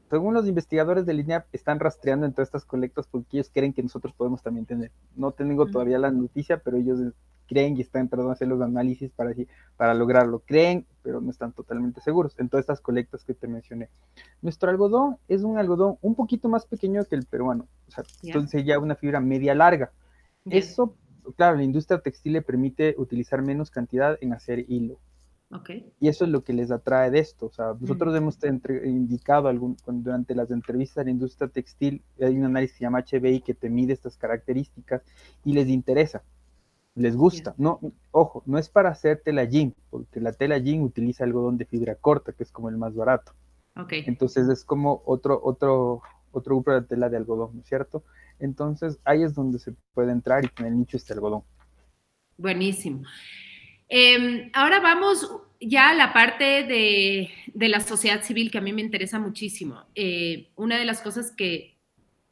Según 0.09 0.35
los 0.35 0.47
investigadores 0.47 1.05
de 1.05 1.15
línea, 1.15 1.47
están 1.53 1.81
rastreando 1.81 2.27
en 2.27 2.33
todas 2.33 2.49
estas 2.49 2.65
colectas 2.65 3.09
porque 3.09 3.39
ellos 3.39 3.51
creen 3.53 3.73
que 3.73 3.83
nosotros 3.83 4.15
podemos 4.15 4.43
también 4.43 4.65
tener. 4.65 4.93
No 5.17 5.33
tengo 5.33 5.67
todavía 5.67 5.99
la 5.99 6.13
noticia, 6.13 6.59
pero 6.59 6.77
ellos 6.77 7.01
creen 7.49 7.77
y 7.77 7.81
están 7.81 8.09
tratando 8.09 8.29
de 8.29 8.35
hacer 8.35 8.49
los 8.49 8.61
análisis 8.61 9.11
para, 9.11 9.33
para 9.77 9.95
lograrlo. 9.95 10.41
Creen, 10.41 10.87
pero 11.03 11.21
no 11.21 11.31
están 11.31 11.53
totalmente 11.53 12.01
seguros 12.01 12.39
en 12.39 12.49
todas 12.49 12.63
estas 12.63 12.81
colectas 12.81 13.25
que 13.25 13.35
te 13.35 13.49
mencioné. 13.49 13.89
Nuestro 14.43 14.71
algodón 14.71 15.17
es 15.27 15.43
un 15.43 15.59
algodón 15.59 15.99
un 16.03 16.15
poquito 16.15 16.49
más 16.49 16.67
pequeño 16.67 17.05
que 17.05 17.17
el 17.17 17.27
peruano, 17.27 17.67
o 17.89 17.91
sea, 17.91 18.05
entonces 18.23 18.65
ya 18.65 18.79
una 18.79 18.95
fibra 18.95 19.21
media 19.21 19.55
larga. 19.57 19.91
Eso 20.45 20.95
claro, 21.35 21.57
la 21.57 21.65
industria 21.65 22.01
textil 22.01 22.35
le 22.35 22.43
permite 22.43 22.95
utilizar 22.99 23.43
menos 23.43 23.71
cantidad 23.71 24.19
en 24.21 24.33
hacer 24.33 24.65
hilo. 24.69 24.99
Okay. 25.51 25.93
Y 26.01 26.09
eso 26.09 26.25
es 26.25 26.31
lo 26.31 26.43
que 26.43 26.53
les 26.53 26.71
atrae 26.73 27.11
de 27.11 27.21
esto. 27.21 27.47
O 27.47 27.53
sea, 27.53 27.75
nosotros 27.79 28.13
mm. 28.13 28.17
hemos 28.17 28.39
indicado 28.85 29.49
algún, 29.49 29.77
durante 29.87 30.35
las 30.35 30.51
entrevistas 30.51 31.03
a 31.03 31.05
la 31.05 31.11
industria 31.11 31.49
textil, 31.49 32.03
hay 32.21 32.37
un 32.37 32.45
análisis 32.45 32.75
que 32.75 32.79
se 32.79 32.85
llama 32.85 33.05
HBI 33.05 33.41
que 33.41 33.55
te 33.55 33.71
mide 33.71 33.93
estas 33.93 34.17
características 34.17 35.03
y 35.45 35.53
les 35.53 35.69
interesa, 35.69 36.25
les 36.95 37.17
gusta. 37.17 37.55
No, 37.59 37.79
ojo, 38.11 38.43
no 38.47 38.59
es 38.59 38.69
para 38.69 38.91
hacer 38.91 39.23
tela 39.25 39.45
jean, 39.45 39.75
porque 39.91 40.21
la 40.21 40.33
tela 40.33 40.59
jean 40.59 40.83
utiliza 40.83 41.23
algodón 41.23 41.59
de 41.59 41.65
fibra 41.65 41.95
corta, 41.95 42.33
que 42.33 42.43
es 42.43 42.51
como 42.51 42.69
el 42.69 42.77
más 42.77 42.95
barato. 42.95 43.33
Okay. 43.77 44.03
Entonces 44.07 44.49
es 44.49 44.65
como 44.65 45.03
otro, 45.05 45.39
otro, 45.43 46.03
otro 46.33 46.57
grupo 46.57 46.73
de 46.73 46.83
tela 46.83 47.09
de 47.09 47.19
algodón, 47.19 47.51
¿no 47.55 47.61
es 47.61 47.69
cierto? 47.69 48.03
Entonces 48.39 48.99
ahí 49.05 49.23
es 49.23 49.35
donde 49.35 49.59
se 49.59 49.73
puede 49.95 50.13
entrar 50.13 50.45
y 50.45 50.51
en 50.61 50.67
el 50.67 50.79
nicho 50.79 50.97
este 50.97 51.13
algodón. 51.13 51.43
Buenísimo. 52.37 53.03
Em, 53.89 54.51
ahora 54.53 54.81
vamos 54.81 55.31
ya 55.61 55.91
a 55.91 55.95
la 55.95 56.13
parte 56.13 56.65
de, 56.65 57.31
la 57.55 57.81
sociedad 57.81 58.23
civil 58.23 58.51
que 58.51 58.59
a 58.59 58.61
mí 58.61 58.73
me 58.73 58.83
interesa 58.83 59.19
muchísimo. 59.19 59.85
Eh, 59.95 60.51
una 60.57 60.79
de 60.79 60.85
las 60.85 61.01
cosas 61.01 61.33
que 61.35 61.77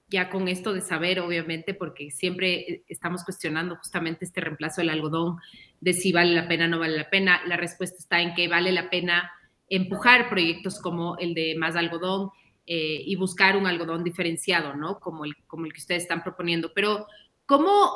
ya 0.08 0.28
con 0.30 0.48
esto 0.48 0.72
de 0.72 0.80
saber, 0.80 1.20
obviamente, 1.20 1.74
porque 1.74 2.10
siempre 2.10 2.84
estamos 2.88 3.24
cuestionando 3.24 3.76
justamente 3.76 4.24
este 4.24 4.40
reemplazo 4.40 4.80
del 4.80 4.90
algodón, 4.90 5.38
de 5.80 5.92
si 5.92 6.12
vale 6.12 6.34
la 6.34 6.46
pena 6.46 6.66
o 6.66 6.68
no 6.68 6.78
vale 6.78 6.96
la 6.96 7.10
pena, 7.10 7.40
la 7.46 7.56
respuesta 7.56 7.96
está 7.98 8.20
en 8.20 8.34
que 8.34 8.46
vale 8.46 8.70
la 8.70 8.90
pena 8.90 9.32
empujar 9.68 10.28
proyectos 10.28 10.78
como 10.80 11.16
el 11.18 11.34
de 11.34 11.56
Más 11.56 11.74
Algodón, 11.74 12.30
eh, 12.66 13.02
y 13.04 13.16
buscar 13.16 13.56
un 13.56 13.66
algodón 13.66 14.04
diferenciado, 14.04 14.74
¿no? 14.74 14.98
Como 15.00 15.24
el, 15.24 15.34
que 15.34 15.80
ustedes 15.80 16.02
están 16.02 16.22
proponiendo. 16.22 16.72
Pero, 16.74 17.06
¿cómo, 17.46 17.90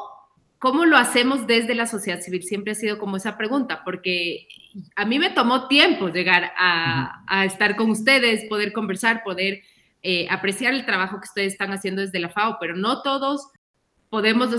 ¿cómo 0.58 0.84
lo 0.84 0.96
hacemos 0.96 1.46
desde 1.46 1.74
la 1.74 1.86
sociedad 1.86 2.20
civil? 2.20 2.42
Siempre 2.42 2.72
ha 2.72 2.74
sido 2.74 2.98
como 2.98 3.16
esa 3.16 3.36
pregunta, 3.36 3.82
porque 3.84 4.48
a 4.96 5.04
mí 5.04 5.18
me 5.18 5.30
tomó 5.30 5.68
tiempo 5.68 6.08
llegar 6.08 6.52
a, 6.56 7.24
a 7.26 7.44
estar 7.44 7.76
con 7.76 7.90
ustedes, 7.90 8.44
poder 8.48 8.72
conversar, 8.72 9.22
poder 9.24 9.62
eh, 10.02 10.28
apreciar 10.30 10.74
el 10.74 10.86
trabajo 10.86 11.20
que 11.20 11.26
ustedes 11.26 11.52
están 11.54 11.72
haciendo 11.72 12.02
desde 12.02 12.20
la 12.20 12.28
FAO, 12.28 12.58
pero 12.60 12.76
no 12.76 13.02
todos 13.02 13.48
podemos 14.10 14.50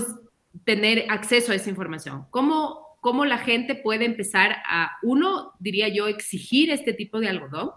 tener 0.64 1.06
acceso 1.08 1.52
a 1.52 1.54
esa 1.54 1.70
información. 1.70 2.26
¿Cómo, 2.30 2.98
cómo 3.00 3.24
la 3.24 3.38
gente 3.38 3.74
puede 3.74 4.04
empezar 4.04 4.56
a, 4.68 4.90
uno, 5.02 5.52
diría 5.58 5.88
yo, 5.88 6.08
exigir 6.08 6.70
este 6.70 6.92
tipo 6.92 7.20
de 7.20 7.28
algodón, 7.28 7.70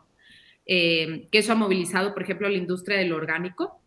eh, 0.65 1.28
que 1.32 1.39
eso 1.39 1.52
ha 1.52 1.56
movilizado, 1.56 2.13
por 2.13 2.23
ejemplo, 2.23 2.49
la 2.49 2.58
industria 2.58 2.97
del 2.97 3.13
orgánico, 3.13 3.80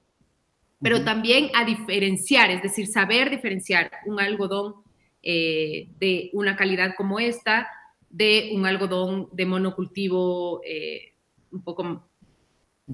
pero 0.80 1.04
también 1.04 1.50
a 1.54 1.64
diferenciar, 1.64 2.50
es 2.50 2.62
decir, 2.62 2.86
saber 2.86 3.30
diferenciar 3.30 3.90
un 4.04 4.20
algodón 4.20 4.74
eh, 5.22 5.88
de 5.98 6.30
una 6.34 6.54
calidad 6.56 6.94
como 6.96 7.18
esta 7.18 7.68
de 8.10 8.52
un 8.54 8.66
algodón 8.66 9.28
de 9.32 9.46
monocultivo 9.46 10.60
eh, 10.64 11.14
un 11.50 11.62
poco 11.62 12.04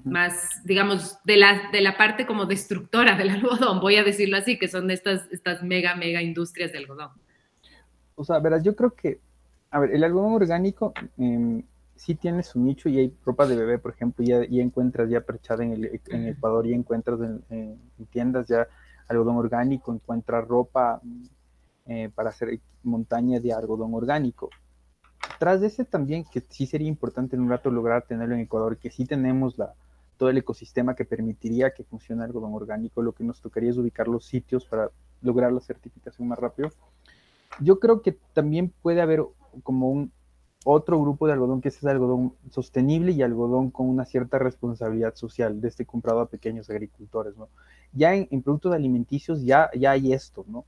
más, 0.05 0.49
digamos, 0.65 1.19
de 1.25 1.37
la, 1.37 1.71
de 1.71 1.81
la 1.81 1.97
parte 1.97 2.27
como 2.27 2.47
destructora 2.47 3.17
del 3.17 3.31
algodón, 3.37 3.81
voy 3.81 3.97
a 3.97 4.05
decirlo 4.05 4.37
así, 4.37 4.59
que 4.59 4.69
son 4.69 4.91
estas, 4.91 5.31
estas 5.31 5.63
mega, 5.63 5.95
mega 5.95 6.23
industrias 6.23 6.73
de 6.73 6.79
algodón. 6.79 7.11
O 8.15 8.25
sea, 8.25 8.39
verás, 8.39 8.63
yo 8.65 8.75
creo 8.75 8.95
que, 8.95 9.21
a 9.71 9.81
ver, 9.81 9.95
el 9.95 10.05
algodón 10.05 10.35
orgánico 10.35 10.95
eh, 11.19 11.63
sí 12.03 12.17
tiene 12.17 12.43
su 12.43 12.59
nicho 12.59 12.89
y 12.89 12.99
hay 12.99 13.17
ropa 13.25 13.47
de 13.47 13.55
bebé, 13.55 13.79
por 13.79 13.93
ejemplo, 13.93 14.25
ya, 14.25 14.45
ya 14.45 14.61
encuentras 14.61 15.09
ya 15.09 15.21
perchada 15.21 15.63
en, 15.63 15.73
el, 15.73 16.01
en 16.09 16.27
Ecuador, 16.27 16.67
ya 16.67 16.75
encuentras 16.75 17.21
en, 17.49 17.79
tiendas 18.11 18.49
ya 18.49 18.67
algodón 19.07 19.37
orgánico, 19.37 19.95
encuentras 19.95 20.49
ropa 20.49 21.01
eh, 21.87 22.11
para 22.13 22.31
hacer 22.31 22.59
montaña 22.83 23.39
de 23.39 23.53
algodón 23.53 23.95
orgánico. 23.95 24.51
Tras 25.39 25.61
de 25.61 25.69
ese 25.69 25.85
también, 25.85 26.25
que 26.25 26.43
sí 26.49 26.67
sería 26.67 26.89
importante 26.89 27.37
en 27.37 27.43
un 27.43 27.51
rato 27.51 27.71
lograr 27.71 28.03
tenerlo 28.05 28.35
en 28.35 28.41
Ecuador, 28.41 28.79
que 28.79 28.91
sí 28.91 29.05
tenemos 29.05 29.57
la, 29.57 29.73
todo 30.17 30.29
el 30.29 30.39
ecosistema 30.39 30.97
que 30.97 31.05
permitiría 31.05 31.71
que 31.71 31.85
funcione 31.85 32.25
algodón 32.25 32.53
orgánico, 32.53 33.01
lo 33.01 33.13
que 33.13 33.23
nos 33.23 33.41
tocaría 33.41 33.71
es 33.71 33.79
ubicar 33.79 34.09
los 34.09 34.27
sitios 34.27 34.65
para 34.67 34.91
lograr 35.21 35.53
la 35.53 35.61
certificación 35.61 36.27
más 36.27 36.41
rápido. 36.41 36.71
Yo 37.61 37.79
creo 37.79 38.03
que 38.03 38.19
también 38.33 38.73
puede 38.83 39.01
haber 39.01 39.23
como 39.63 39.89
un 39.89 40.11
otro 40.65 41.01
grupo 41.01 41.27
de 41.27 41.33
algodón 41.33 41.61
que 41.61 41.69
es 41.69 41.83
el 41.83 41.89
algodón 41.89 42.35
sostenible 42.51 43.13
y 43.13 43.23
algodón 43.23 43.71
con 43.71 43.89
una 43.89 44.05
cierta 44.05 44.39
responsabilidad 44.39 45.15
social 45.15 45.61
de 45.61 45.69
este 45.69 45.85
comprado 45.85 46.21
a 46.21 46.27
pequeños 46.27 46.71
agricultores, 46.71 47.37
¿no? 47.37 47.49
Ya 47.93 48.15
en, 48.15 48.43
productos 48.43 48.73
alimenticios 48.73 49.43
ya, 49.43 49.71
ya 49.79 49.91
hay 49.91 50.13
esto, 50.13 50.45
¿no? 50.49 50.65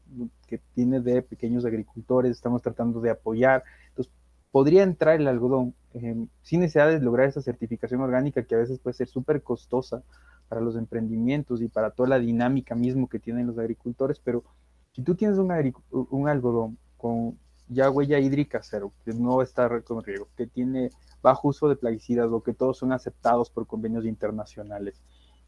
Que 0.47 0.61
tiene 0.75 1.01
de 1.01 1.23
pequeños 1.23 1.65
agricultores, 1.65 2.33
estamos 2.33 2.61
tratando 2.61 3.01
de 3.01 3.11
apoyar. 3.11 3.65
Entonces, 3.89 4.13
podría 4.51 4.83
entrar 4.83 5.21
el 5.21 5.29
algodón 5.29 5.75
eh, 5.95 6.27
sin 6.43 6.61
necesidad 6.61 6.89
de 6.89 7.01
lograr 7.01 7.29
esa 7.29 7.41
certificación 7.41 8.01
orgánica 8.01 8.45
que 8.45 8.55
a 8.55 8.59
veces 8.59 8.79
puede 8.79 8.95
ser 8.95 9.09
súper 9.09 9.43
costosa 9.43 10.03
para 10.49 10.61
los 10.61 10.77
emprendimientos 10.77 11.63
y 11.63 11.69
para 11.69 11.91
toda 11.91 12.11
la 12.11 12.19
dinámica 12.19 12.75
mismo 12.75 13.09
que 13.09 13.19
tienen 13.19 13.47
los 13.47 13.59
agricultores, 13.59 14.21
pero 14.23 14.45
si 14.93 15.03
tú 15.03 15.15
tienes 15.15 15.39
un, 15.39 15.51
un 15.91 16.29
algodón 16.29 16.79
con 16.97 17.39
ya 17.69 17.91
huella 17.91 18.19
hídrica 18.19 18.61
cero, 18.63 18.93
que 19.05 19.13
no 19.13 19.43
está 19.43 19.69
con 19.83 20.03
riego, 20.03 20.29
que 20.37 20.47
tiene 20.47 20.91
bajo 21.23 21.49
uso 21.49 21.69
de 21.69 21.77
plaguicidas 21.77 22.31
o 22.31 22.43
que 22.43 22.53
todos 22.53 22.79
son 22.79 22.93
aceptados 22.93 23.51
por 23.51 23.67
convenios 23.67 24.05
internacionales 24.05 25.01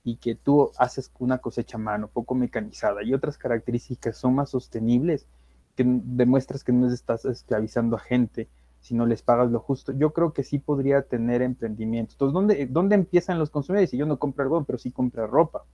y 0.03 0.17
que 0.17 0.35
tú 0.35 0.71
haces 0.79 1.13
una 1.19 1.39
cosecha 1.39 1.77
a 1.77 1.81
mano, 1.81 2.09
poco 2.09 2.35
mecanizada 2.35 3.03
y 3.03 3.13
otras 3.13 3.37
características 3.37 4.17
son 4.17 4.37
más 4.37 4.51
sostenibles, 4.51 5.27
que 5.75 5.85
demuestras 5.85 6.65
que 6.65 6.73
no 6.73 6.89
estás 6.89 7.25
esclavizando 7.25 7.97
a 7.97 8.01
gente, 8.01 8.49
si 8.81 8.95
no 8.95 9.05
les 9.05 9.23
pagas 9.23 9.51
lo 9.51 9.59
justo, 9.59 9.93
yo 9.93 10.13
creo 10.13 10.33
que 10.33 10.45
sí 10.45 10.59
podría 10.59 11.03
tener 11.03 11.43
emprendimiento. 11.43 12.13
Entonces, 12.15 12.33
¿dónde, 12.33 12.67
dónde 12.67 12.95
empiezan 12.95 13.39
los 13.39 13.51
consumidores? 13.51 13.91
Si 13.91 13.97
yo 13.97 14.07
no 14.07 14.19
compro 14.19 14.45
algo, 14.45 14.65
pero 14.65 14.79
sí 14.79 14.93
compro 14.93 15.27
ropa. 15.27 15.65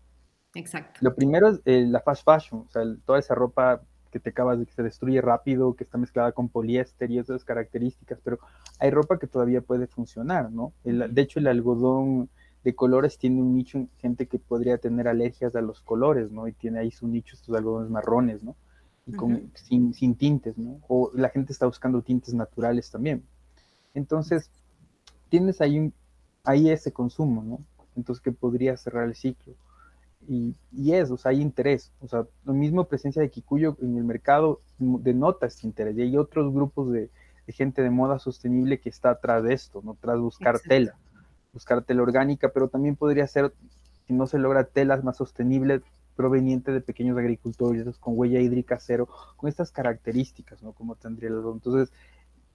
Exacto. 0.54 0.98
Lo 1.02 1.14
primero 1.14 1.48
es 1.48 1.60
eh, 1.66 1.86
la 1.86 2.00
fast 2.00 2.24
fashion, 2.24 2.64
o 2.66 2.70
sea, 2.70 2.82
toda 3.04 3.18
esa 3.18 3.34
ropa 3.34 3.82
que 4.12 4.20
te 4.20 4.30
acabas 4.30 4.60
de 4.60 4.66
que 4.66 4.72
se 4.72 4.82
destruye 4.82 5.20
rápido, 5.20 5.74
que 5.74 5.82
está 5.82 5.98
mezclada 5.98 6.30
con 6.32 6.48
poliéster 6.48 7.10
y 7.10 7.18
esas 7.18 7.44
características, 7.44 8.20
pero 8.22 8.38
hay 8.78 8.90
ropa 8.90 9.18
que 9.18 9.26
todavía 9.26 9.62
puede 9.62 9.88
funcionar, 9.88 10.52
¿no? 10.52 10.72
de 10.84 11.22
hecho, 11.22 11.40
el 11.40 11.48
algodón 11.48 12.28
de 12.62 12.74
colores 12.74 13.18
tiene 13.18 13.40
un 13.40 13.54
nicho, 13.54 13.88
gente 13.98 14.26
que 14.26 14.38
podría 14.38 14.78
tener 14.78 15.08
alergias 15.08 15.56
a 15.56 15.60
los 15.60 15.80
colores, 15.80 16.30
¿no? 16.30 16.46
Y 16.46 16.52
tiene 16.52 16.78
ahí 16.78 16.90
su 16.92 17.08
nicho 17.08 17.34
estos 17.34 17.54
algodones 17.56 17.90
marrones, 17.90 18.42
¿no? 18.44 18.54
Y 19.04 19.14
con, 19.14 19.50
sin, 19.54 19.92
sin, 19.94 20.14
tintes, 20.14 20.56
¿no? 20.56 20.78
O 20.86 21.10
la 21.14 21.28
gente 21.28 21.52
está 21.52 21.66
buscando 21.66 22.02
tintes 22.02 22.34
naturales 22.34 22.88
también. 22.88 23.24
Entonces, 23.94 24.48
tienes 25.28 25.60
ahí, 25.60 25.78
un, 25.78 25.92
ahí 26.44 26.70
ese 26.70 26.92
consumo, 26.92 27.42
¿no? 27.42 27.58
Entonces, 27.96 28.22
que 28.22 28.30
podría 28.30 28.76
cerrar 28.76 29.08
el 29.08 29.16
ciclo. 29.16 29.54
Y, 30.28 30.54
y 30.72 30.92
es, 30.92 31.10
o 31.10 31.16
sea, 31.16 31.30
hay 31.30 31.40
interés. 31.40 31.92
O 32.00 32.08
sea, 32.08 32.26
lo 32.44 32.52
mismo 32.52 32.84
presencia 32.84 33.22
de 33.22 33.30
Kikuyo 33.30 33.76
en 33.80 33.96
el 33.96 34.04
mercado 34.04 34.60
denota 34.78 35.46
este 35.46 35.66
interés. 35.66 35.96
Y 35.96 36.02
hay 36.02 36.16
otros 36.16 36.52
grupos 36.52 36.92
de, 36.92 37.10
gente 37.48 37.82
de 37.82 37.90
moda 37.90 38.18
sostenible 38.18 38.80
que 38.80 38.88
está 38.88 39.10
atrás 39.10 39.42
de 39.42 39.54
esto, 39.54 39.82
¿no? 39.84 39.96
Tras 40.00 40.18
buscar 40.18 40.58
tela, 40.60 40.96
buscar 41.52 41.82
tela 41.82 42.02
orgánica, 42.02 42.50
pero 42.50 42.68
también 42.68 42.96
podría 42.96 43.26
ser, 43.26 43.52
si 44.06 44.14
no 44.14 44.26
se 44.26 44.38
logra 44.38 44.64
telas 44.64 45.04
más 45.04 45.16
sostenibles, 45.16 45.82
proveniente 46.16 46.72
de 46.72 46.80
pequeños 46.80 47.16
agricultores 47.18 47.98
con 47.98 48.18
huella 48.18 48.38
hídrica 48.40 48.78
cero, 48.78 49.08
con 49.36 49.48
estas 49.48 49.72
características, 49.72 50.62
¿no? 50.62 50.72
Como 50.72 50.94
tendría 50.94 51.30
el 51.30 51.42
Entonces, 51.52 51.92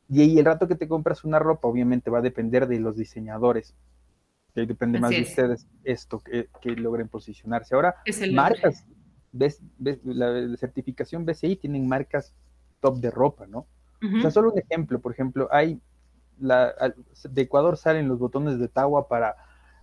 y, 0.09 0.23
y 0.23 0.39
el 0.39 0.45
rato 0.45 0.67
que 0.67 0.75
te 0.75 0.87
compras 0.87 1.23
una 1.23 1.39
ropa, 1.39 1.67
obviamente 1.67 2.09
va 2.09 2.19
a 2.19 2.21
depender 2.21 2.67
de 2.67 2.79
los 2.79 2.95
diseñadores, 2.95 3.75
depende 4.65 4.99
más 4.99 5.11
de 5.11 5.21
ustedes 5.21 5.67
esto 5.83 6.19
que, 6.19 6.47
logren 6.75 7.07
posicionarse. 7.07 7.75
Ahora, 7.75 7.95
marcas, 8.31 8.85
ves, 9.31 9.61
la, 10.03 10.55
certificación 10.57 11.25
BCI 11.25 11.57
tienen 11.57 11.87
marcas 11.87 12.33
top 12.79 12.99
de 12.99 13.11
ropa, 13.11 13.47
¿no? 13.47 13.67
O 14.01 14.21
sea, 14.21 14.29
solo 14.31 14.51
un 14.51 14.59
ejemplo, 14.59 14.99
por 14.99 15.11
ejemplo, 15.11 15.47
hay 15.51 15.81
la, 16.39 16.93
de 17.29 17.41
Ecuador 17.41 17.77
salen 17.77 18.07
los 18.07 18.19
botones 18.19 18.59
de 18.59 18.67
Tawa 18.67 19.07
para 19.07 19.35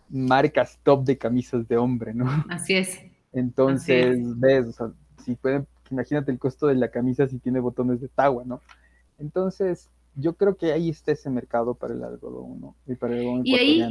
marcas 0.08 0.78
top 0.82 1.04
de 1.04 1.18
camisas 1.18 1.66
de 1.66 1.76
hombre, 1.76 2.14
¿no? 2.14 2.26
Así 2.48 2.74
es. 2.74 3.00
Entonces, 3.32 4.18
ves, 4.38 4.66
o 4.66 4.72
sea, 4.72 4.90
si 5.24 5.34
pueden, 5.34 5.66
imagínate 5.90 6.30
el 6.30 6.38
costo 6.38 6.66
de 6.66 6.76
la 6.76 6.88
camisa 6.88 7.26
si 7.26 7.38
tiene 7.38 7.58
botones 7.60 8.00
de 8.00 8.08
Tawa, 8.08 8.44
¿no? 8.44 8.60
Entonces, 9.18 9.90
yo 10.16 10.36
creo 10.36 10.56
que 10.56 10.72
ahí 10.72 10.90
está 10.90 11.12
ese 11.12 11.30
mercado 11.30 11.74
para 11.74 11.94
el 11.94 12.02
algodón, 12.04 12.60
¿no? 12.60 12.76
Y, 12.86 12.94
para 12.94 13.16
el 13.16 13.40
y 13.44 13.54
ahí, 13.56 13.82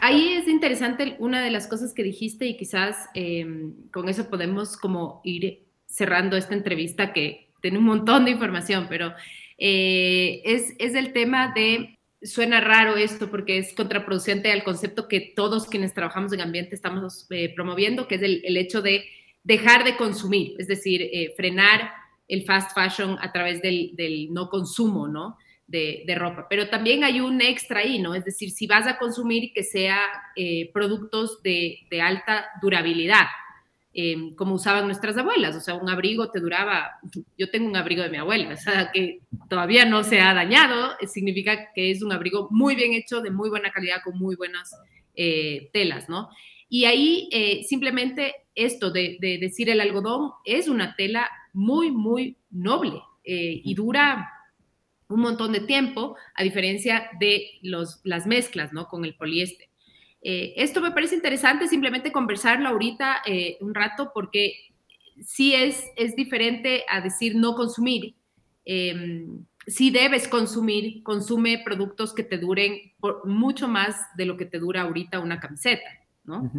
ahí 0.00 0.28
es 0.34 0.48
interesante 0.48 1.16
una 1.18 1.42
de 1.42 1.50
las 1.50 1.66
cosas 1.66 1.92
que 1.92 2.02
dijiste 2.02 2.46
y 2.46 2.56
quizás 2.56 3.08
em, 3.14 3.74
con 3.90 4.08
eso 4.08 4.30
podemos 4.30 4.76
como 4.76 5.20
ir 5.24 5.66
cerrando 5.86 6.36
esta 6.36 6.54
entrevista 6.54 7.12
que 7.12 7.52
tiene 7.60 7.78
un 7.78 7.84
montón 7.84 8.24
de 8.24 8.32
información, 8.32 8.86
pero 8.88 9.12
eh, 9.58 10.42
es, 10.44 10.74
es 10.78 10.94
el 10.94 11.12
tema 11.12 11.52
de, 11.54 11.98
suena 12.22 12.60
raro 12.60 12.96
esto 12.96 13.30
porque 13.30 13.58
es 13.58 13.74
contraproducente 13.74 14.52
al 14.52 14.62
concepto 14.62 15.08
que 15.08 15.32
todos 15.34 15.66
quienes 15.66 15.94
trabajamos 15.94 16.32
en 16.32 16.42
ambiente 16.42 16.74
estamos 16.74 17.26
eh, 17.30 17.52
promoviendo, 17.54 18.06
que 18.06 18.16
es 18.16 18.22
el, 18.22 18.42
el, 18.44 18.56
hecho 18.56 18.82
de 18.82 19.04
dejar 19.42 19.84
de 19.84 19.96
consumir, 19.96 20.54
es 20.58 20.68
decir, 20.68 21.02
eh, 21.02 21.32
frenar 21.36 21.90
el 22.28 22.44
fast 22.44 22.72
fashion 22.72 23.16
a 23.20 23.32
través 23.32 23.62
del, 23.62 23.92
del 23.94 24.32
no 24.32 24.48
consumo, 24.48 25.08
¿no? 25.08 25.38
De, 25.66 26.14
ropa. 26.16 26.46
Pero 26.48 26.68
también 26.68 27.04
hay 27.04 27.20
un 27.20 27.40
extra 27.40 27.80
ahí, 27.80 27.98
¿no? 27.98 28.14
Es 28.14 28.24
decir, 28.24 28.50
si 28.50 28.66
vas 28.66 28.86
a 28.86 28.98
consumir 28.98 29.52
que 29.52 29.62
sea 29.62 30.00
eh, 30.36 30.70
productos 30.72 31.42
de, 31.42 31.86
alta 32.00 32.46
durabilidad, 32.62 33.26
em, 33.92 34.34
como 34.34 34.54
usaban 34.54 34.86
nuestras 34.86 35.16
abuelas. 35.16 35.56
O 35.56 35.60
sea, 35.60 35.74
un 35.74 35.88
abrigo 35.88 36.30
te 36.30 36.40
duraba, 36.40 36.92
yo 37.36 37.50
tengo 37.50 37.68
un 37.68 37.76
abrigo 37.76 38.02
de 38.02 38.10
mi 38.10 38.18
abuela, 38.18 38.50
o 38.54 38.56
sea, 38.56 38.90
que 38.92 39.20
todavía 39.48 39.84
no 39.84 40.04
se 40.04 40.20
ha 40.20 40.34
dañado, 40.34 40.94
significa 41.06 41.72
que 41.74 41.90
es 41.90 42.02
un 42.02 42.12
abrigo 42.12 42.48
muy 42.50 42.74
bien 42.74 42.92
hecho, 42.92 43.20
de 43.20 43.30
muy 43.30 43.50
buena 43.50 43.70
calidad, 43.72 44.02
con 44.04 44.18
muy 44.18 44.36
buenas 44.36 44.74
eh, 45.14 45.70
telas, 45.72 46.08
¿no? 46.08 46.28
Y 46.68 46.84
ahí 46.84 47.28
eh, 47.32 47.62
simplemente 47.64 48.34
esto 48.54 48.90
de, 48.90 49.18
de, 49.20 49.38
decir 49.38 49.70
el 49.70 49.80
algodón 49.80 50.32
es 50.44 50.68
una 50.68 50.96
tela 50.96 51.30
muy, 51.52 51.92
muy 51.92 52.36
noble 52.50 53.00
y 53.28 53.74
dura 53.74 54.35
un 55.08 55.20
montón 55.20 55.52
de 55.52 55.60
tiempo, 55.60 56.16
a 56.34 56.42
diferencia 56.42 57.08
de 57.20 57.50
los, 57.62 58.00
las 58.04 58.26
mezclas, 58.26 58.72
¿no? 58.72 58.88
Con 58.88 59.04
el 59.04 59.14
poliéster. 59.14 59.68
Eh, 60.22 60.54
esto 60.56 60.80
me 60.80 60.90
parece 60.90 61.14
interesante 61.14 61.68
simplemente 61.68 62.10
conversarlo 62.10 62.68
ahorita 62.68 63.18
eh, 63.26 63.58
un 63.60 63.74
rato 63.74 64.10
porque 64.12 64.54
sí 65.22 65.54
es, 65.54 65.84
es 65.96 66.16
diferente 66.16 66.84
a 66.90 67.00
decir 67.00 67.36
no 67.36 67.54
consumir. 67.54 68.16
Em, 68.64 69.44
si 69.66 69.90
debes 69.90 70.26
consumir, 70.26 71.02
consume 71.02 71.62
productos 71.64 72.12
que 72.12 72.24
te 72.24 72.38
duren 72.38 72.92
por 72.98 73.26
mucho 73.26 73.68
más 73.68 73.96
de 74.16 74.26
lo 74.26 74.36
que 74.36 74.46
te 74.46 74.58
dura 74.58 74.82
ahorita 74.82 75.20
una 75.20 75.38
camiseta, 75.38 75.88
¿no? 76.24 76.50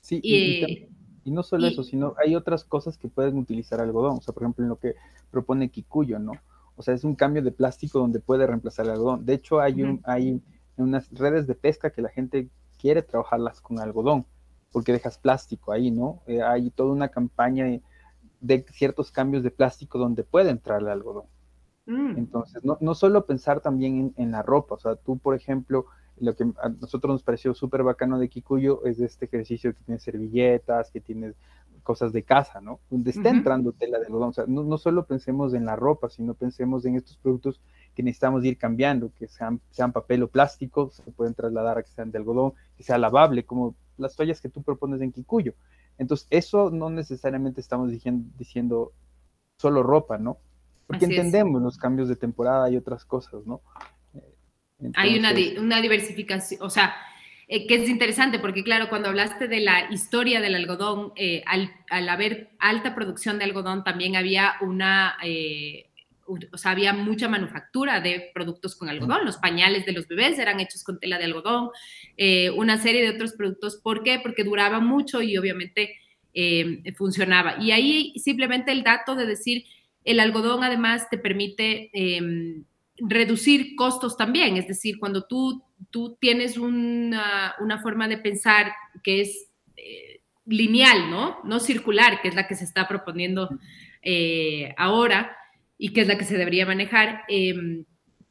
Sí, 0.00 0.20
y, 0.22 0.88
y, 1.24 1.30
no 1.30 1.42
solo 1.42 1.66
eso, 1.66 1.82
sino 1.82 2.14
hay 2.22 2.36
otras 2.36 2.64
cosas 2.64 2.98
que 2.98 3.08
pueden 3.08 3.38
utilizar 3.38 3.80
algodón, 3.80 4.18
o 4.18 4.20
sea, 4.20 4.34
por 4.34 4.42
ejemplo, 4.42 4.64
en 4.64 4.68
lo 4.68 4.78
que 4.78 4.94
propone 5.30 5.70
Kikuyo, 5.70 6.18
¿no? 6.18 6.32
O 6.76 6.82
sea, 6.82 6.94
es 6.94 7.04
un 7.04 7.14
cambio 7.14 7.42
de 7.42 7.52
plástico 7.52 7.98
donde 7.98 8.20
puede 8.20 8.46
reemplazar 8.46 8.86
el 8.86 8.92
algodón. 8.92 9.24
De 9.24 9.34
hecho, 9.34 9.60
hay, 9.60 9.82
un, 9.82 10.00
hay 10.04 10.42
unas 10.76 11.10
redes 11.12 11.46
de 11.46 11.54
pesca 11.54 11.90
que 11.90 12.02
la 12.02 12.08
gente 12.08 12.48
quiere 12.78 13.02
trabajarlas 13.02 13.60
con 13.60 13.78
algodón, 13.78 14.26
porque 14.72 14.92
dejas 14.92 15.18
plástico 15.18 15.72
ahí, 15.72 15.90
¿no? 15.90 16.22
Eh, 16.26 16.42
hay 16.42 16.70
toda 16.70 16.92
una 16.92 17.08
campaña 17.08 17.66
de, 18.40 18.66
ciertos 18.72 19.10
cambios 19.10 19.42
de 19.42 19.50
plástico 19.50 19.98
donde 19.98 20.24
puede 20.24 20.50
entrar 20.50 20.80
el 20.82 20.88
algodón. 20.88 21.24
Mm. 21.86 22.18
Entonces, 22.18 22.64
no, 22.64 22.76
no, 22.80 22.94
solo 22.94 23.26
pensar 23.26 23.60
también 23.60 24.14
en, 24.16 24.30
la 24.32 24.42
ropa, 24.42 24.74
o 24.74 24.78
sea, 24.78 24.96
tú, 24.96 25.18
por 25.18 25.34
ejemplo, 25.34 25.86
lo 26.18 26.34
que 26.34 26.44
a 26.62 26.68
nosotros 26.68 27.12
nos 27.12 27.22
pareció 27.22 27.54
súper 27.54 27.82
bacano 27.82 28.18
de 28.18 28.28
Kikuyo 28.28 28.84
es 28.84 29.00
este 29.00 29.26
ejercicio 29.26 29.74
que 29.74 29.82
tiene 29.82 29.98
servilletas, 29.98 30.90
que 30.90 31.00
tiene 31.00 31.34
cosas 31.84 32.12
de 32.12 32.24
casa, 32.24 32.60
¿no? 32.60 32.80
Donde 32.90 33.10
está 33.10 33.28
entrando 33.28 33.72
tela 33.72 34.00
de 34.00 34.06
algodón. 34.06 34.30
O 34.30 34.32
sea, 34.32 34.44
no, 34.48 34.64
no, 34.64 34.76
solo 34.78 35.06
pensemos 35.06 35.54
en 35.54 35.64
la 35.64 35.76
ropa, 35.76 36.08
sino 36.08 36.34
pensemos 36.34 36.84
en 36.86 36.96
estos 36.96 37.16
productos 37.18 37.60
que 37.94 38.02
necesitamos 38.02 38.44
ir 38.44 38.58
cambiando, 38.58 39.12
que 39.16 39.28
sean, 39.28 39.60
sean 39.70 39.92
papel 39.92 40.24
o 40.24 40.28
plástico, 40.28 40.90
se 40.90 41.02
pueden 41.12 41.34
trasladar 41.34 41.78
a 41.78 41.82
que 41.84 41.90
sean 41.90 42.10
de 42.10 42.18
algodón, 42.18 42.54
que 42.76 42.82
sea 42.82 42.98
lavable, 42.98 43.44
como 43.44 43.76
las 43.98 44.16
toallas 44.16 44.40
que 44.40 44.48
tú 44.48 44.62
propones 44.62 45.00
en 45.00 45.12
Kikuyo. 45.12 45.54
Entonces, 45.98 46.26
eso 46.30 46.70
no 46.70 46.90
necesariamente 46.90 47.60
estamos 47.60 47.90
diciendo, 47.90 48.28
diciendo 48.36 48.92
solo 49.58 49.84
ropa, 49.84 50.18
¿no? 50.18 50.38
Porque 50.88 51.04
entendemos 51.04 51.62
los 51.62 51.78
cambios 51.78 52.08
de 52.08 52.16
temporada 52.16 52.68
y 52.70 52.76
otras 52.76 53.04
cosas, 53.04 53.46
¿no? 53.46 53.60
Hay 54.96 55.18
una, 55.18 55.32
una 55.60 55.80
diversificación, 55.80 56.60
o 56.62 56.68
sea, 56.68 56.94
eh, 57.46 57.66
que 57.66 57.74
es 57.74 57.88
interesante 57.88 58.38
porque, 58.38 58.64
claro, 58.64 58.88
cuando 58.88 59.08
hablaste 59.08 59.48
de 59.48 59.60
la 59.60 59.90
historia 59.90 60.40
del 60.40 60.54
algodón, 60.54 61.12
eh, 61.16 61.42
al, 61.46 61.70
al, 61.90 62.08
haber 62.08 62.50
alta 62.58 62.94
producción 62.94 63.38
de 63.38 63.44
algodón, 63.44 63.84
también 63.84 64.16
había 64.16 64.54
una, 64.62 65.16
eh, 65.22 65.90
o 66.26 66.56
sea, 66.56 66.70
había 66.70 66.94
mucha 66.94 67.28
manufactura 67.28 68.00
de 68.00 68.30
productos 68.32 68.76
con 68.76 68.88
algodón. 68.88 69.26
Los 69.26 69.36
pañales 69.36 69.84
de 69.84 69.92
los 69.92 70.08
bebés 70.08 70.38
eran 70.38 70.58
hechos 70.60 70.82
con 70.82 70.98
tela 70.98 71.18
de 71.18 71.24
algodón, 71.24 71.68
una 72.56 72.78
serie 72.78 73.02
de 73.02 73.10
otros 73.10 73.34
productos. 73.34 73.76
¿Por 73.76 74.02
qué? 74.02 74.20
Porque 74.22 74.42
duraba 74.42 74.80
mucho 74.80 75.20
y 75.20 75.36
obviamente 75.36 75.98
funcionaba. 76.96 77.56
Y 77.60 77.72
ahí 77.72 78.14
simplemente 78.16 78.72
el 78.72 78.82
dato 78.82 79.16
de 79.16 79.26
decir, 79.26 79.64
el 80.04 80.18
algodón 80.18 80.64
además 80.64 81.10
te 81.10 81.18
permite 81.18 81.90
em, 81.92 82.64
reducir 82.98 83.74
costos 83.76 84.16
también, 84.16 84.56
es 84.56 84.68
decir, 84.68 84.98
cuando 84.98 85.24
tú, 85.24 85.64
tú 85.90 86.16
tienes 86.20 86.56
una, 86.56 87.54
forma 87.82 88.08
de 88.08 88.18
pensar 88.18 88.72
que 89.02 89.20
es 89.20 89.48
eh, 89.76 90.20
lineal, 90.46 91.10
¿no? 91.10 91.38
No 91.44 91.60
circular, 91.60 92.20
que 92.20 92.28
es 92.28 92.34
la 92.34 92.46
que 92.46 92.54
se 92.54 92.64
está 92.64 92.86
proponiendo 92.86 93.50
eh, 94.02 94.74
ahora 94.76 95.36
y 95.76 95.92
que 95.92 96.02
es 96.02 96.08
la 96.08 96.16
que 96.16 96.24
se 96.24 96.38
debería 96.38 96.66
manejar, 96.66 97.22
em, 97.28 97.84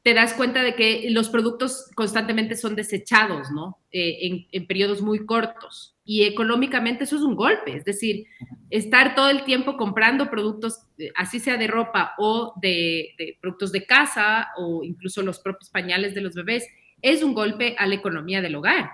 te 0.03 0.13
das 0.13 0.33
cuenta 0.33 0.63
de 0.63 0.75
que 0.75 1.09
los 1.09 1.29
productos 1.29 1.89
constantemente 1.95 2.57
son 2.57 2.75
desechados, 2.75 3.49
¿no? 3.51 3.79
Eh, 3.91 4.45
en, 4.51 4.67
periodos 4.67 5.01
muy 5.01 5.25
cortos. 5.25 5.95
Y 6.03 6.23
económicamente 6.23 7.05
eso 7.05 7.15
es 7.15 7.21
un 7.21 7.35
golpe, 7.35 7.77
es 7.77 7.85
decir, 7.85 8.25
estar 8.69 9.15
todo 9.15 9.29
el 9.29 9.45
tiempo 9.45 9.77
comprando 9.77 10.29
productos, 10.29 10.87
eh, 10.97 11.09
así 11.15 11.39
sea 11.39 11.55
de 11.55 11.67
ropa 11.67 12.13
o 12.17 12.53
de, 12.61 13.37
productos 13.39 13.71
de 13.71 13.85
casa 13.85 14.49
o 14.57 14.83
incluso 14.83 15.21
los 15.21 15.39
propios 15.39 15.69
pañales 15.69 16.13
de 16.13 16.21
los 16.21 16.35
bebés, 16.35 16.67
es 17.01 17.23
un 17.23 17.33
golpe 17.33 17.77
a 17.79 17.87
la 17.87 17.95
economía 17.95 18.41
del 18.41 18.55
hogar. 18.55 18.89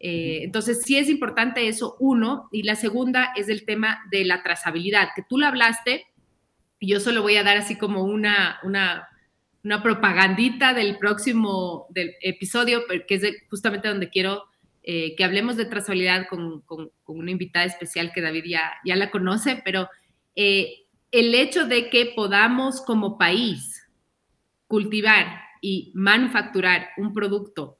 Eh, 0.00 0.40
entonces, 0.44 0.82
sí 0.82 0.96
es 0.96 1.10
importante 1.10 1.68
eso, 1.68 1.96
uno, 2.00 2.48
y 2.52 2.62
la 2.62 2.74
segunda 2.74 3.34
es 3.36 3.50
el 3.50 3.66
tema 3.66 3.98
de 4.10 4.24
la 4.24 4.42
trazabilidad, 4.42 5.10
que 5.14 5.22
tú 5.28 5.38
lo 5.38 5.46
hablaste, 5.46 6.06
y 6.78 6.88
yo 6.88 7.00
solo 7.00 7.20
voy 7.20 7.36
a 7.36 7.42
dar 7.42 7.58
así 7.58 7.76
como 7.76 8.04
una, 8.04 8.58
una 8.62 9.08
una 9.64 9.82
propagandita 9.82 10.74
del 10.74 10.98
próximo 10.98 11.86
del 11.90 12.14
episodio, 12.20 12.82
que 13.08 13.14
es 13.14 13.22
justamente 13.48 13.88
donde 13.88 14.10
quiero 14.10 14.44
eh, 14.82 15.16
que 15.16 15.24
hablemos 15.24 15.56
de 15.56 15.64
trazabilidad 15.64 16.26
con, 16.28 16.60
con, 16.60 16.90
una 17.06 17.30
invitada 17.30 17.64
especial 17.64 18.12
que 18.12 18.20
David 18.20 18.44
ya, 18.46 18.74
ya 18.84 18.96
la 18.96 19.10
conoce, 19.10 19.62
pero 19.64 19.88
eh, 20.36 20.84
el 21.10 21.34
hecho 21.34 21.66
de 21.66 21.88
que 21.88 22.12
podamos 22.14 22.82
como 22.82 23.16
país 23.16 23.88
cultivar 24.66 25.40
y 25.62 25.90
manufacturar 25.94 26.90
un 26.98 27.14
producto 27.14 27.78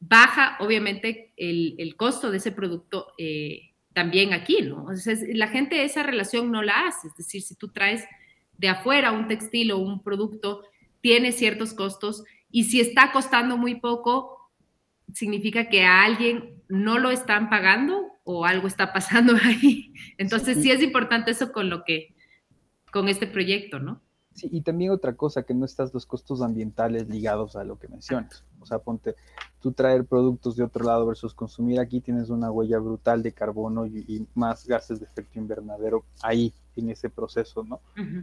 baja, 0.00 0.56
obviamente, 0.60 1.34
el, 1.36 1.74
el 1.76 1.96
costo 1.96 2.30
de 2.30 2.38
ese 2.38 2.52
producto 2.52 3.12
eh, 3.18 3.72
también 3.92 4.32
aquí, 4.32 4.62
¿no? 4.62 4.86
la 5.34 5.48
gente 5.48 5.82
esa 5.82 6.02
relación 6.04 6.50
no 6.52 6.62
la 6.62 6.86
hace, 6.86 7.08
es 7.08 7.16
decir, 7.16 7.42
si 7.42 7.56
tú 7.56 7.68
traes 7.68 8.06
de 8.56 8.68
afuera 8.68 9.12
un 9.12 9.26
textil 9.26 9.72
o 9.72 9.78
un 9.78 10.02
producto 10.02 10.62
tiene 11.00 11.32
ciertos 11.32 11.74
costos 11.74 12.24
y 12.50 12.64
si 12.64 12.80
está 12.80 13.12
costando 13.12 13.56
muy 13.56 13.76
poco, 13.76 14.50
significa 15.14 15.68
que 15.68 15.84
a 15.84 16.02
alguien 16.02 16.62
no 16.68 16.98
lo 16.98 17.10
están 17.10 17.48
pagando 17.50 18.06
o 18.24 18.44
algo 18.44 18.66
está 18.66 18.92
pasando 18.92 19.34
ahí. 19.42 19.92
Entonces 20.18 20.62
sí 20.62 20.70
es 20.70 20.82
importante 20.82 21.30
eso 21.30 21.52
con 21.52 21.70
lo 21.70 21.84
que, 21.84 22.14
con 22.92 23.08
este 23.08 23.26
proyecto, 23.26 23.78
¿no? 23.78 24.02
Sí, 24.38 24.48
y 24.52 24.60
también 24.60 24.92
otra 24.92 25.16
cosa, 25.16 25.42
que 25.42 25.52
no 25.52 25.64
estás 25.64 25.92
los 25.92 26.06
costos 26.06 26.42
ambientales 26.42 27.08
ligados 27.08 27.56
a 27.56 27.64
lo 27.64 27.76
que 27.76 27.88
mencionas. 27.88 28.44
O 28.60 28.66
sea, 28.66 28.78
ponte, 28.78 29.16
tú 29.60 29.72
traer 29.72 30.04
productos 30.04 30.54
de 30.54 30.62
otro 30.62 30.84
lado 30.84 31.04
versus 31.06 31.34
consumir 31.34 31.80
aquí, 31.80 32.00
tienes 32.00 32.30
una 32.30 32.48
huella 32.48 32.78
brutal 32.78 33.20
de 33.20 33.32
carbono 33.32 33.84
y, 33.84 34.28
más 34.36 34.64
gases 34.64 35.00
de 35.00 35.06
efecto 35.06 35.40
invernadero 35.40 36.04
ahí, 36.22 36.54
en 36.76 36.88
ese 36.90 37.10
proceso, 37.10 37.64
¿no? 37.64 37.80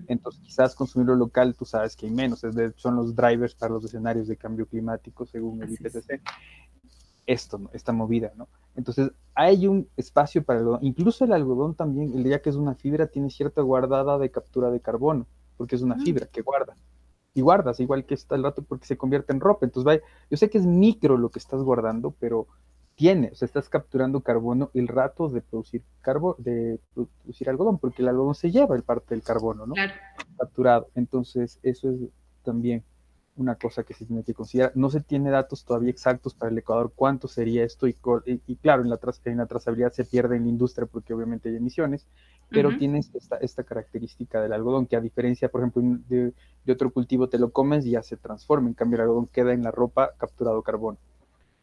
Entonces, 0.08 0.42
quizás 0.42 0.74
consumir 0.74 1.08
lo 1.08 1.16
local, 1.16 1.54
tú 1.54 1.66
sabes 1.66 1.98
que 1.98 2.06
hay 2.06 2.14
menos, 2.14 2.46
es 2.46 2.56
de, 2.56 2.72
son 2.78 2.96
los 2.96 3.14
drivers 3.14 3.54
para 3.54 3.74
los 3.74 3.84
escenarios 3.84 4.30
de 4.30 4.38
cambio 4.38 4.66
climático, 4.66 5.26
según 5.26 5.62
el 5.64 5.74
IPCC. 5.74 6.22
Esto, 7.26 7.58
¿no? 7.58 7.70
esta 7.74 7.92
movida, 7.92 8.32
¿no? 8.38 8.48
Entonces, 8.74 9.12
hay 9.34 9.68
un 9.68 9.90
espacio 9.98 10.46
para 10.46 10.60
el 10.60 10.66
algodón. 10.66 10.86
Incluso 10.86 11.26
el 11.26 11.34
algodón 11.34 11.76
también, 11.76 12.14
el 12.16 12.24
día 12.24 12.42
que 12.42 12.50
es 12.50 12.56
una 12.56 12.76
fibra, 12.76 13.08
tiene 13.08 13.30
cierta 13.30 13.62
guardada 13.62 14.18
de 14.18 14.32
captura 14.32 14.72
de 14.72 14.80
carbono 14.80 15.26
porque 15.58 15.76
es 15.76 15.82
una 15.82 15.98
fibra 15.98 16.28
que 16.28 16.42
guarda. 16.42 16.76
Y 17.34 17.42
guardas, 17.42 17.80
igual 17.80 18.06
que 18.06 18.14
está 18.14 18.36
el 18.36 18.44
rato, 18.44 18.64
porque 18.64 18.86
se 18.86 18.98
convierte 18.98 19.34
en 19.34 19.42
ropa. 19.42 19.66
Entonces, 19.66 19.86
vaya, 19.86 20.02
yo 20.30 20.38
sé 20.38 20.50
que 20.50 20.58
es 20.58 20.66
micro 20.66 21.18
lo 21.18 21.30
que 21.30 21.40
estás 21.40 21.62
guardando, 21.62 22.16
pero 22.20 22.48
tiene, 22.96 23.30
o 23.34 23.36
sea, 23.36 23.46
estás 23.46 23.68
capturando 23.68 24.22
carbono 24.22 24.72
el 24.74 24.88
rato 24.88 25.28
de 25.28 25.42
producir 25.42 25.84
carbo, 26.02 26.36
de 26.40 26.80
producir 26.94 27.50
algodón, 27.50 27.78
porque 27.78 28.02
el 28.02 28.08
algodón 28.08 28.36
se 28.36 28.52
lleva 28.52 28.76
el 28.76 28.84
parte 28.84 29.16
del 29.16 29.24
carbono, 29.24 29.66
¿no? 29.66 29.74
Claro. 29.74 29.94
Capturado. 30.38 30.88
Entonces, 30.96 31.60
eso 31.62 31.90
es 31.90 31.98
también 32.44 32.84
una 33.36 33.56
cosa 33.56 33.84
que 33.84 33.94
se 33.94 34.06
tiene 34.06 34.24
que 34.24 34.34
considerar. 34.34 34.72
No 34.76 34.90
se 34.90 35.02
tiene 35.02 35.30
datos 35.30 35.66
todavía 35.66 35.90
exactos 35.90 36.34
para 36.34 36.52
el 36.52 36.58
Ecuador 36.58 36.94
cuánto 36.96 37.28
sería 37.28 37.64
esto 37.64 37.88
y, 37.88 37.96
y, 38.48 38.56
claro, 38.56 38.84
en 38.84 38.90
la, 38.90 39.00
en 39.26 39.38
la, 39.38 39.46
trazabilidad 39.46 39.92
se 39.92 40.06
pierde 40.06 40.38
en 40.38 40.44
la 40.44 40.50
industria 40.50 40.88
porque 40.88 41.14
obviamente 41.14 41.50
hay 41.50 41.58
emisiones, 41.58 42.08
pero 42.50 42.78
tienes 42.78 43.12
esta, 43.14 43.38
esta, 43.38 43.64
característica 43.64 44.42
del 44.42 44.54
algodón 44.54 44.86
que 44.86 44.96
a 44.96 45.02
diferencia, 45.02 45.50
por 45.50 45.62
ejemplo, 45.62 45.82
de, 46.08 46.34
otro 46.72 46.92
cultivo 46.92 47.28
te 47.28 47.40
lo 47.40 47.52
comes 47.52 47.86
y 47.86 47.92
ya 47.92 48.04
se 48.04 48.18
transforma, 48.18 48.68
en 48.68 48.74
cambio 48.74 48.98
el 48.98 49.02
algodón 49.04 49.28
queda 49.28 49.54
en 49.54 49.64
la 49.64 49.72
ropa 49.72 50.14
capturado 50.18 50.62
carbono. 50.62 50.98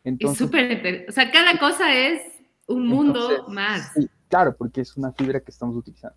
Entonces, 0.05 0.41
es 0.41 0.47
súper, 0.47 1.07
o 1.09 1.13
sea, 1.13 1.31
cada 1.31 1.59
cosa 1.59 1.95
es 1.95 2.23
un 2.67 2.87
mundo 2.89 3.47
más. 3.49 3.93
claro, 4.29 4.57
porque 4.57 4.81
es 4.81 4.97
una 4.97 5.13
fibra 5.13 5.41
que 5.41 5.51
estamos 5.51 5.77
utilizando. 5.77 6.17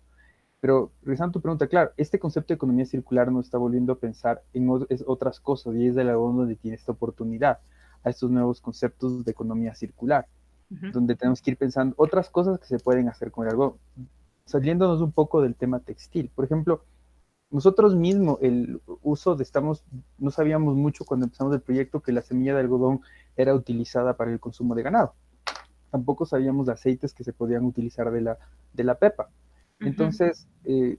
Pero 0.60 0.90
regresando 1.02 1.30
a 1.30 1.32
tu 1.34 1.40
pregunta, 1.40 1.66
claro, 1.68 1.92
este 1.96 2.18
concepto 2.18 2.48
de 2.48 2.56
economía 2.56 2.86
circular 2.86 3.30
nos 3.30 3.46
está 3.46 3.58
volviendo 3.58 3.92
a 3.92 3.98
pensar 3.98 4.42
en 4.52 4.68
otras 5.06 5.38
cosas 5.38 5.74
y 5.76 5.86
es 5.86 5.94
del 5.94 6.08
algodón 6.08 6.38
donde 6.38 6.56
tiene 6.56 6.76
esta 6.76 6.92
oportunidad 6.92 7.58
a 8.02 8.10
estos 8.10 8.30
nuevos 8.30 8.60
conceptos 8.60 9.24
de 9.24 9.30
economía 9.30 9.74
circular, 9.74 10.26
donde 10.68 11.14
tenemos 11.14 11.40
que 11.42 11.52
ir 11.52 11.56
pensando 11.56 11.94
otras 11.98 12.30
cosas 12.30 12.58
que 12.58 12.66
se 12.66 12.78
pueden 12.78 13.08
hacer 13.08 13.30
con 13.30 13.44
el 13.46 13.52
algodón 13.52 13.76
saliéndonos 14.46 15.00
un 15.00 15.12
poco 15.12 15.42
del 15.42 15.54
tema 15.54 15.80
textil. 15.80 16.30
Por 16.34 16.44
ejemplo, 16.44 16.84
nosotros 17.50 17.94
mismos, 17.94 18.38
el 18.42 18.80
uso 19.02 19.36
de 19.36 19.42
estamos, 19.42 19.84
no 20.18 20.30
sabíamos 20.30 20.74
mucho 20.74 21.04
cuando 21.04 21.26
empezamos 21.26 21.54
el 21.54 21.60
proyecto 21.60 22.00
que 22.00 22.12
la 22.12 22.22
semilla 22.22 22.54
de 22.54 22.60
algodón 22.60 23.00
era 23.36 23.54
utilizada 23.54 24.16
para 24.16 24.32
el 24.32 24.40
consumo 24.40 24.74
de 24.74 24.82
ganado. 24.82 25.14
Tampoco 25.90 26.26
sabíamos 26.26 26.66
de 26.66 26.72
aceites 26.72 27.12
que 27.12 27.24
se 27.24 27.32
podían 27.32 27.64
utilizar 27.64 28.10
de 28.10 28.20
la, 28.20 28.38
de 28.72 28.84
la 28.84 28.96
pepa. 28.96 29.30
Entonces, 29.80 30.48
eh, 30.64 30.98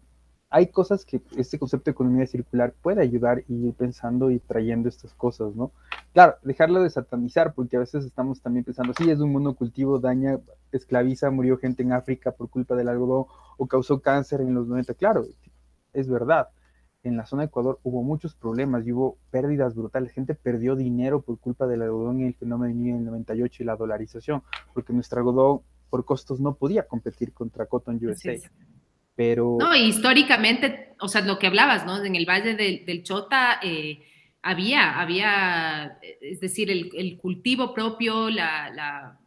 hay 0.50 0.68
cosas 0.68 1.04
que 1.04 1.22
este 1.36 1.60
concepto 1.60 1.86
de 1.86 1.92
economía 1.92 2.26
circular 2.26 2.74
puede 2.82 3.02
ayudar 3.02 3.44
y 3.48 3.68
ir 3.68 3.74
pensando 3.74 4.32
y 4.32 4.40
trayendo 4.40 4.88
estas 4.88 5.14
cosas, 5.14 5.56
¿no? 5.56 5.72
Claro, 6.14 6.36
dejarlo 6.42 6.82
de 6.82 6.90
satanizar, 6.90 7.54
porque 7.54 7.76
a 7.76 7.82
veces 7.82 8.06
estamos 8.06 8.42
también 8.42 8.64
pensando, 8.64 8.94
sí, 8.98 9.10
es 9.10 9.20
un 9.20 9.34
monocultivo, 9.34 10.00
daña, 10.00 10.40
esclaviza, 10.72 11.32
murió 11.32 11.58
gente 11.58 11.84
en 11.84 11.92
África 11.92 12.32
por 12.32 12.50
culpa 12.50 12.76
del 12.76 12.88
algodón 12.88 13.26
o 13.58 13.68
causó 13.68 14.02
cáncer 14.02 14.42
en 14.42 14.54
los 14.54 14.68
90. 14.68 14.94
Claro, 14.94 15.26
es 15.94 16.08
verdad. 16.08 16.48
En 17.04 17.18
la 17.18 17.26
zona 17.26 17.44
de 17.44 17.48
Ecuador 17.48 17.80
hubo 17.84 18.02
muchos 18.02 18.34
problemas 18.34 18.86
y 18.88 18.92
hubo 18.92 19.18
pérdidas 19.30 19.76
brutales. 19.76 20.12
Gente 20.12 20.34
perdió 20.34 20.76
dinero 20.76 21.22
por 21.22 21.40
culpa 21.40 21.68
del 21.68 21.82
algodón 21.82 22.22
y 22.22 22.26
el 22.26 22.34
fenómeno 22.36 22.74
en 22.74 22.96
el 22.96 23.06
98 23.06 23.64
y 23.64 23.66
la 23.66 23.76
dolarización, 23.76 24.44
porque 24.74 24.94
nuestro 24.94 25.20
algodón 25.20 25.62
por 25.90 26.06
costos 26.06 26.40
no 26.40 26.56
podía 26.56 26.88
competir 26.88 27.34
contra 27.34 27.66
Cotton 27.66 28.00
USA. 28.04 28.34
Pero... 29.18 29.58
No, 29.60 29.76
históricamente, 29.76 30.94
o 31.00 31.08
sea, 31.08 31.22
lo 31.22 31.40
que 31.40 31.48
hablabas, 31.48 31.88
¿no? 31.88 32.02
En 32.06 32.16
el 32.16 32.28
Valle 32.28 32.54
del, 32.54 33.04
Chota 33.04 33.60
eh, 33.64 34.04
había, 34.44 35.00
había, 35.00 35.98
es 36.22 36.40
decir, 36.40 36.70
el, 36.70 37.18
cultivo 37.18 37.74
propio, 37.74 38.30
la, 38.30 39.20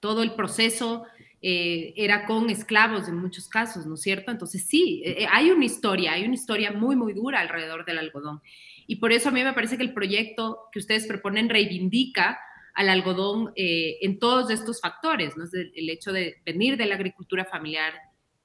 todo 0.00 0.22
el 0.22 0.32
proceso 0.32 1.04
era 1.44 2.24
con 2.24 2.48
esclavos 2.50 3.08
en 3.08 3.16
muchos 3.16 3.48
casos, 3.48 3.84
¿no 3.84 3.94
es 3.94 4.00
cierto? 4.00 4.30
Entonces 4.30 4.64
sí, 4.64 5.02
hay 5.30 5.50
una 5.50 5.64
historia, 5.64 6.12
hay 6.12 6.24
una 6.24 6.34
historia 6.34 6.72
muy, 6.72 6.96
muy 6.96 7.12
dura 7.12 7.40
alrededor 7.40 7.84
del 7.84 7.98
algodón. 7.98 8.40
Y 8.86 8.96
por 8.96 9.12
eso 9.12 9.28
a 9.28 9.32
mí 9.32 9.44
me 9.44 9.52
parece 9.52 9.76
que 9.76 9.82
el 9.82 9.92
proyecto 9.92 10.68
que 10.72 10.78
ustedes 10.78 11.06
proponen 11.06 11.50
reivindica 11.50 12.38
al 12.74 12.88
algodón 12.88 13.52
en 13.56 14.18
todos 14.18 14.50
estos 14.50 14.80
factores, 14.80 15.36
¿no? 15.36 15.44
El 15.52 15.90
hecho 15.90 16.12
de 16.12 16.40
venir 16.46 16.78
de 16.78 16.86
la 16.86 16.94
agricultura 16.94 17.44
familiar, 17.44 17.92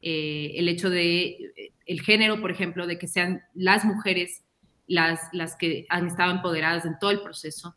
el 0.01 0.69
hecho 0.69 0.89
de 0.89 1.73
el 1.85 2.01
género, 2.01 2.39
por 2.39 2.51
ejemplo, 2.51 2.85
de 2.85 2.97
que 2.99 3.07
sean 3.07 3.41
las 3.53 3.85
mujeres 3.85 4.43
las, 4.87 5.29
las 5.33 5.55
que 5.55 5.85
han 5.89 6.07
estado 6.07 6.31
empoderadas 6.31 6.85
en 6.85 6.97
todo 6.99 7.11
el 7.11 7.21
proceso. 7.21 7.75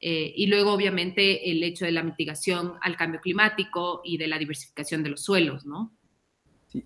Eh, 0.00 0.32
y 0.34 0.46
luego, 0.46 0.72
obviamente, 0.72 1.50
el 1.50 1.62
hecho 1.62 1.84
de 1.84 1.92
la 1.92 2.02
mitigación 2.02 2.74
al 2.80 2.96
cambio 2.96 3.20
climático 3.20 4.00
y 4.04 4.18
de 4.18 4.26
la 4.26 4.38
diversificación 4.38 5.02
de 5.02 5.10
los 5.10 5.22
suelos, 5.22 5.64
¿no? 5.64 5.92
Sí, 6.66 6.84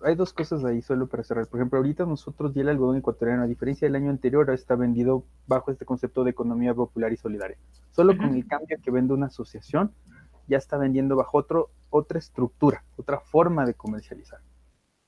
hay 0.00 0.14
dos 0.14 0.32
cosas 0.32 0.64
ahí 0.64 0.80
solo 0.80 1.08
para 1.08 1.24
cerrar. 1.24 1.48
Por 1.48 1.58
ejemplo, 1.58 1.78
ahorita 1.78 2.06
nosotros 2.06 2.54
ya 2.54 2.62
el 2.62 2.68
algodón 2.68 2.96
ecuatoriano, 2.96 3.42
a 3.42 3.46
diferencia 3.46 3.86
del 3.86 3.96
año 3.96 4.08
anterior, 4.08 4.48
está 4.50 4.76
vendido 4.76 5.26
bajo 5.46 5.72
este 5.72 5.84
concepto 5.84 6.22
de 6.22 6.30
economía 6.30 6.72
popular 6.72 7.12
y 7.12 7.16
solidaria. 7.16 7.58
Solo 7.90 8.16
con 8.16 8.34
el 8.34 8.46
cambio 8.46 8.78
que 8.82 8.90
vende 8.90 9.12
una 9.12 9.26
asociación, 9.26 9.92
ya 10.46 10.58
está 10.58 10.76
vendiendo 10.76 11.16
bajo 11.16 11.38
otro, 11.38 11.70
otra 11.90 12.18
estructura, 12.18 12.84
otra 12.96 13.20
forma 13.20 13.64
de 13.66 13.74
comercializar 13.74 14.40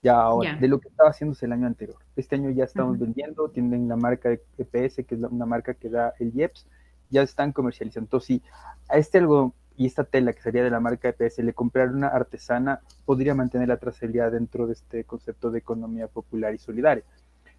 ya 0.03 0.21
ahora, 0.21 0.55
de 0.57 0.69
lo 0.69 0.79
que 0.79 0.89
estaba 0.89 1.11
haciéndose 1.11 1.47
el 1.47 1.53
año 1.53 1.67
anterior. 1.67 1.97
Este 2.15 2.37
año 2.37 2.51
ya 2.51 2.65
estamos 2.65 2.99
vendiendo, 2.99 3.49
tienen 3.49 3.89
la 3.89 3.97
marca 3.97 4.29
de 4.29 4.41
EPS, 4.59 5.05
que 5.05 5.15
es 5.15 5.21
una 5.21 5.47
marca 5.47 5.75
que 5.75 5.89
da 5.89 6.15
el 6.21 6.33
IEPS, 6.35 6.67
ya 7.11 7.23
están 7.23 7.53
comercializando. 7.53 8.07
Entonces, 8.07 8.27
si 8.27 8.43
a 8.89 8.99
este 8.99 9.19
algo 9.19 9.53
y 9.77 9.87
esta 9.87 10.05
tela 10.05 10.33
que 10.33 10.41
sería 10.41 10.63
de 10.63 10.71
la 10.71 10.81
marca 10.81 11.09
EPS 11.09 11.39
le 11.39 11.53
comprar 11.53 11.89
una 11.89 12.09
artesana, 12.09 12.81
podría 13.05 13.35
mantener 13.35 13.69
la 13.69 13.79
trazabilidad 13.79 14.33
dentro 14.33 14.67
de 14.67 14.75
este 14.75 15.05
concepto 15.05 15.51
de 15.51 15.59
economía 15.59 16.07
popular 16.07 16.55
y 16.55 16.59
solidaria, 16.59 17.05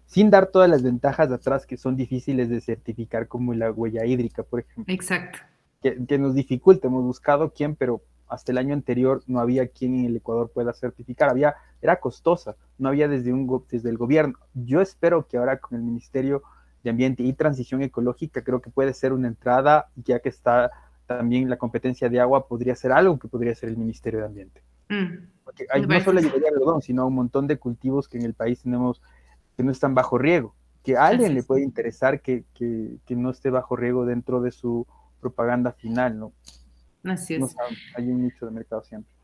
sin 0.06 0.30
dar 0.30 0.46
todas 0.46 0.70
las 0.70 0.82
ventajas 0.82 1.28
de 1.28 1.34
atrás 1.34 1.66
que 1.66 1.76
son 1.76 1.96
difíciles 1.96 2.48
de 2.48 2.60
certificar, 2.60 3.28
como 3.28 3.52
la 3.52 3.70
huella 3.70 4.06
hídrica, 4.06 4.42
por 4.42 4.60
ejemplo. 4.60 4.94
Exacto. 4.94 5.38
Que, 5.80 6.04
que 6.06 6.18
nos 6.18 6.34
dificulta, 6.34 6.88
hemos 6.88 7.04
buscado 7.04 7.52
quién, 7.52 7.76
pero 7.76 8.02
hasta 8.28 8.52
el 8.52 8.58
año 8.58 8.74
anterior 8.74 9.22
no 9.26 9.40
había 9.40 9.68
quien 9.68 9.94
en 9.94 10.04
el 10.06 10.16
Ecuador 10.16 10.50
pueda 10.52 10.72
certificar, 10.72 11.30
había, 11.30 11.54
era 11.80 12.00
costosa, 12.00 12.56
no 12.78 12.88
había 12.88 13.08
desde, 13.08 13.32
un, 13.32 13.64
desde 13.70 13.88
el 13.88 13.96
gobierno. 13.96 14.38
Yo 14.54 14.80
espero 14.80 15.26
que 15.26 15.38
ahora 15.38 15.58
con 15.58 15.78
el 15.78 15.84
Ministerio 15.84 16.42
de 16.82 16.90
Ambiente 16.90 17.22
y 17.22 17.32
Transición 17.32 17.82
Ecológica 17.82 18.42
creo 18.42 18.60
que 18.60 18.70
puede 18.70 18.92
ser 18.92 19.12
una 19.12 19.28
entrada, 19.28 19.88
ya 19.96 20.20
que 20.20 20.28
está 20.28 20.70
también 21.06 21.48
la 21.48 21.56
competencia 21.56 22.08
de 22.08 22.20
agua, 22.20 22.46
podría 22.46 22.76
ser 22.76 22.92
algo 22.92 23.18
que 23.18 23.28
podría 23.28 23.54
ser 23.54 23.70
el 23.70 23.78
Ministerio 23.78 24.20
de 24.20 24.26
Ambiente. 24.26 24.62
Mm. 24.90 25.26
Porque 25.44 25.66
hay, 25.70 25.86
no 25.86 26.00
solo 26.00 26.18
ayudaría 26.18 26.48
al 26.48 26.54
algodón, 26.56 26.82
sino 26.82 27.02
a 27.02 27.06
un 27.06 27.14
montón 27.14 27.46
de 27.46 27.56
cultivos 27.56 28.08
que 28.08 28.18
en 28.18 28.24
el 28.24 28.34
país 28.34 28.62
tenemos 28.62 29.00
que 29.56 29.62
no 29.62 29.72
están 29.72 29.94
bajo 29.94 30.18
riego, 30.18 30.54
que 30.82 30.96
a 30.96 31.06
alguien 31.06 31.34
le 31.34 31.42
puede 31.42 31.62
interesar 31.62 32.20
que, 32.20 32.44
que, 32.54 32.98
que 33.06 33.16
no 33.16 33.30
esté 33.30 33.50
bajo 33.50 33.74
riego 33.74 34.04
dentro 34.04 34.40
de 34.40 34.50
su 34.50 34.86
propaganda 35.20 35.72
final, 35.72 36.18
¿no? 36.18 36.32
Así 37.04 37.34
es. 37.34 37.54
hay 37.96 38.04
un 38.08 38.24
nicho 38.24 38.46
de 38.46 38.52
mercado 38.52 38.82
siempre. 38.82 39.18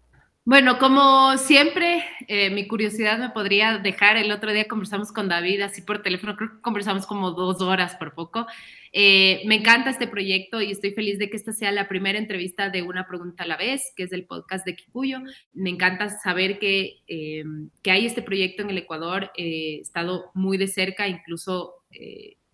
Bueno, 0.46 0.78
como 0.78 1.38
siempre, 1.38 2.04
eh, 2.28 2.50
mi 2.50 2.68
curiosidad 2.68 3.18
me 3.18 3.30
podría 3.30 3.78
dejar. 3.78 4.18
El 4.18 4.30
otro 4.30 4.52
día 4.52 4.68
conversamos 4.68 5.10
con 5.10 5.26
David 5.26 5.62
así 5.62 5.80
por 5.80 6.02
teléfono, 6.02 6.36
creo 6.36 6.50
que 6.50 6.60
conversamos 6.60 7.06
como 7.06 7.30
dos 7.30 7.62
horas 7.62 7.96
por 7.96 8.14
poco. 8.14 8.46
Eh, 8.92 9.42
me 9.46 9.54
encanta 9.54 9.88
este 9.88 10.06
proyecto 10.06 10.60
y 10.60 10.70
estoy 10.70 10.90
feliz 10.90 11.18
de 11.18 11.30
que 11.30 11.38
esta 11.38 11.54
sea 11.54 11.72
la 11.72 11.88
primera 11.88 12.18
entrevista 12.18 12.68
de 12.68 12.82
Una 12.82 13.06
Pregunta 13.08 13.44
a 13.44 13.46
la 13.46 13.56
vez, 13.56 13.94
que 13.96 14.02
es 14.02 14.10
del 14.10 14.26
podcast 14.26 14.66
de 14.66 14.76
Kikuyo. 14.76 15.20
Me 15.54 15.70
encanta 15.70 16.10
saber 16.10 16.58
que, 16.58 17.02
eh, 17.08 17.44
que 17.82 17.90
hay 17.90 18.04
este 18.04 18.20
proyecto 18.20 18.62
en 18.62 18.68
el 18.68 18.76
Ecuador. 18.76 19.32
he 19.38 19.78
estado 19.80 20.30
muy 20.34 20.58
de 20.58 20.68
cerca, 20.68 21.08
incluso 21.08 21.72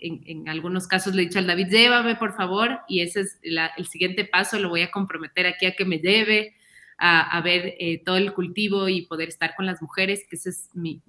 en, 0.01 0.49
algunos 0.49 0.87
casos 0.87 1.15
le 1.15 1.23
he 1.23 1.27
dicho 1.27 1.39
al 1.39 1.47
David, 1.47 1.69
llévame 1.69 2.17
por 2.17 2.35
favor, 2.35 2.81
y 2.89 3.01
ese 3.01 3.21
es 3.21 3.39
el 3.43 3.87
siguiente 3.87 4.25
paso, 4.25 4.59
lo 4.59 4.69
voy 4.69 4.83
a 4.83 4.91
comprometer 4.91 5.47
aquí 5.47 5.67
a 5.67 5.75
que 5.75 5.85
me 5.85 5.99
lleve 5.99 6.57
a, 6.99 7.41
ver 7.41 7.77
eh, 7.79 8.03
todo 8.05 8.19
el 8.19 8.33
cultivo 8.35 8.89
y 8.89 9.07
poder 9.07 9.29
estar 9.29 9.55
con 9.57 9.65
las 9.65 9.81
mujeres, 9.81 10.27
que 10.29 10.37
esa 10.37 10.51
es 10.51 10.69
mi, 10.75 11.01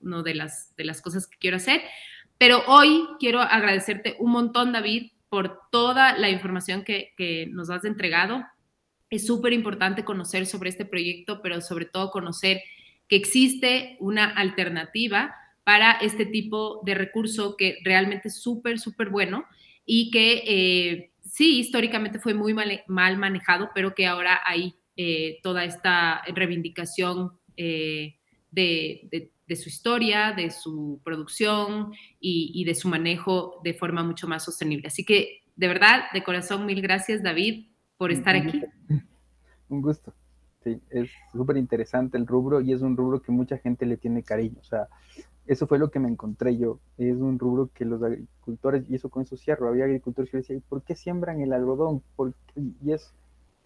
una 0.00 0.22
de 0.22 0.34
las, 0.34 0.74
de 0.76 0.84
las 0.84 1.02
cosas 1.02 1.26
que 1.26 1.36
quiero 1.38 1.56
hacer. 1.56 1.82
Pero 2.38 2.62
hoy 2.66 3.04
quiero 3.18 3.40
agradecerte 3.40 4.16
un 4.20 4.30
montón, 4.30 4.72
David, 4.72 5.10
por 5.28 5.60
toda 5.70 6.16
la 6.16 6.30
información 6.30 6.84
que, 6.84 7.12
que 7.16 7.48
nos 7.50 7.70
has 7.70 7.84
entregado. 7.84 8.44
Es 9.10 9.26
súper 9.26 9.52
importante 9.52 10.04
conocer 10.04 10.46
sobre 10.46 10.70
este 10.70 10.84
proyecto, 10.84 11.42
pero 11.42 11.60
sobre 11.60 11.86
todo 11.86 12.10
conocer 12.10 12.62
que 13.08 13.16
existe 13.16 13.96
una 13.98 14.26
alternativa 14.26 15.34
para 15.64 15.92
este 15.92 16.26
tipo 16.26 16.80
de 16.84 16.94
recurso 16.94 17.56
que 17.56 17.78
realmente 17.84 18.28
es 18.28 18.40
súper, 18.40 18.78
súper 18.78 19.10
bueno 19.10 19.44
y 19.84 20.10
que 20.10 20.42
eh, 20.46 21.12
sí, 21.24 21.60
históricamente 21.60 22.18
fue 22.18 22.34
muy 22.34 22.54
mal, 22.54 23.18
manejado, 23.18 23.70
pero 23.74 23.94
que 23.94 24.06
ahora 24.06 24.40
hay 24.44 24.74
eh, 24.96 25.38
toda 25.42 25.64
esta 25.64 26.22
reivindicación 26.34 27.32
eh, 27.56 28.16
de, 28.50 29.30
su 29.54 29.68
historia, 29.68 30.32
de 30.32 30.50
su 30.50 31.00
producción 31.04 31.92
y, 32.18 32.64
de 32.64 32.74
su 32.74 32.88
manejo 32.88 33.60
de 33.64 33.74
forma 33.74 34.02
mucho 34.02 34.26
más 34.26 34.44
sostenible. 34.44 34.88
Así 34.88 35.04
que, 35.04 35.42
de 35.56 35.68
verdad, 35.68 36.04
de 36.12 36.22
corazón, 36.22 36.66
mil 36.66 36.80
gracias, 36.80 37.22
David, 37.22 37.66
por 37.96 38.10
estar 38.12 38.34
aquí. 38.34 38.62
Un 39.68 39.82
gusto. 39.82 40.14
Sí, 40.64 40.80
es 40.90 41.10
súper 41.32 41.56
interesante 41.56 42.16
el 42.16 42.26
rubro 42.26 42.60
y 42.60 42.72
es 42.72 42.82
un 42.82 42.96
rubro 42.96 43.20
que 43.20 43.32
mucha 43.32 43.58
gente 43.58 43.84
le 43.84 43.96
tiene 43.96 44.22
cariño. 44.22 44.58
O 44.60 44.64
sea, 44.64 44.86
eso 45.46 45.66
fue 45.66 45.78
lo 45.78 45.90
que 45.90 45.98
me 45.98 46.08
encontré 46.08 46.56
yo. 46.56 46.78
Es 46.98 47.16
un 47.16 47.38
rubro 47.38 47.70
que 47.74 47.84
los 47.84 48.02
agricultores, 48.02 48.84
y 48.88 48.94
eso 48.94 49.08
con 49.08 49.22
eso 49.22 49.36
cierro, 49.36 49.68
había 49.68 49.84
agricultores 49.84 50.30
que 50.30 50.38
decían, 50.38 50.62
¿por 50.68 50.82
qué 50.82 50.94
siembran 50.94 51.40
el 51.40 51.52
algodón? 51.52 52.02
Y 52.56 52.92
es, 52.92 53.12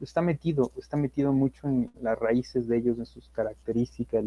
está 0.00 0.22
metido, 0.22 0.70
está 0.76 0.96
metido 0.96 1.32
mucho 1.32 1.68
en 1.68 1.90
las 2.00 2.18
raíces 2.18 2.66
de 2.66 2.78
ellos, 2.78 2.98
en 2.98 3.06
sus 3.06 3.28
características. 3.30 4.24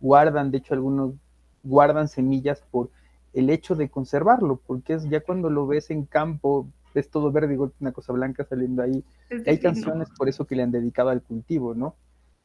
Guardan, 0.00 0.50
de 0.50 0.58
hecho, 0.58 0.74
algunos 0.74 1.14
guardan 1.62 2.08
semillas 2.08 2.62
por 2.70 2.90
el 3.32 3.50
hecho 3.50 3.74
de 3.74 3.88
conservarlo, 3.88 4.60
porque 4.66 4.94
es 4.94 5.08
ya 5.08 5.20
cuando 5.20 5.50
lo 5.50 5.66
ves 5.66 5.90
en 5.90 6.04
campo, 6.04 6.68
ves 6.94 7.10
todo 7.10 7.30
verde 7.30 7.54
y 7.54 7.72
una 7.80 7.92
cosa 7.92 8.12
blanca 8.12 8.44
saliendo 8.44 8.82
ahí. 8.82 9.04
Hay 9.46 9.58
canciones 9.58 10.08
por 10.16 10.28
eso 10.28 10.46
que 10.46 10.56
le 10.56 10.62
han 10.62 10.72
dedicado 10.72 11.10
al 11.10 11.22
cultivo, 11.22 11.74
¿no? 11.74 11.94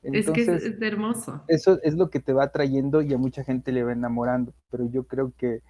Es 0.04 0.30
que 0.30 0.42
es, 0.42 0.82
hermoso. 0.82 1.42
Eso 1.48 1.80
es 1.82 1.96
lo 1.96 2.10
que 2.10 2.20
te 2.20 2.34
va 2.34 2.52
trayendo 2.52 3.02
y 3.02 3.14
a 3.14 3.18
mucha 3.18 3.44
gente 3.44 3.72
le 3.72 3.84
va 3.84 3.94
enamorando, 3.94 4.54
pero 4.70 4.90
yo 4.90 5.06
creo 5.06 5.34
que 5.38 5.62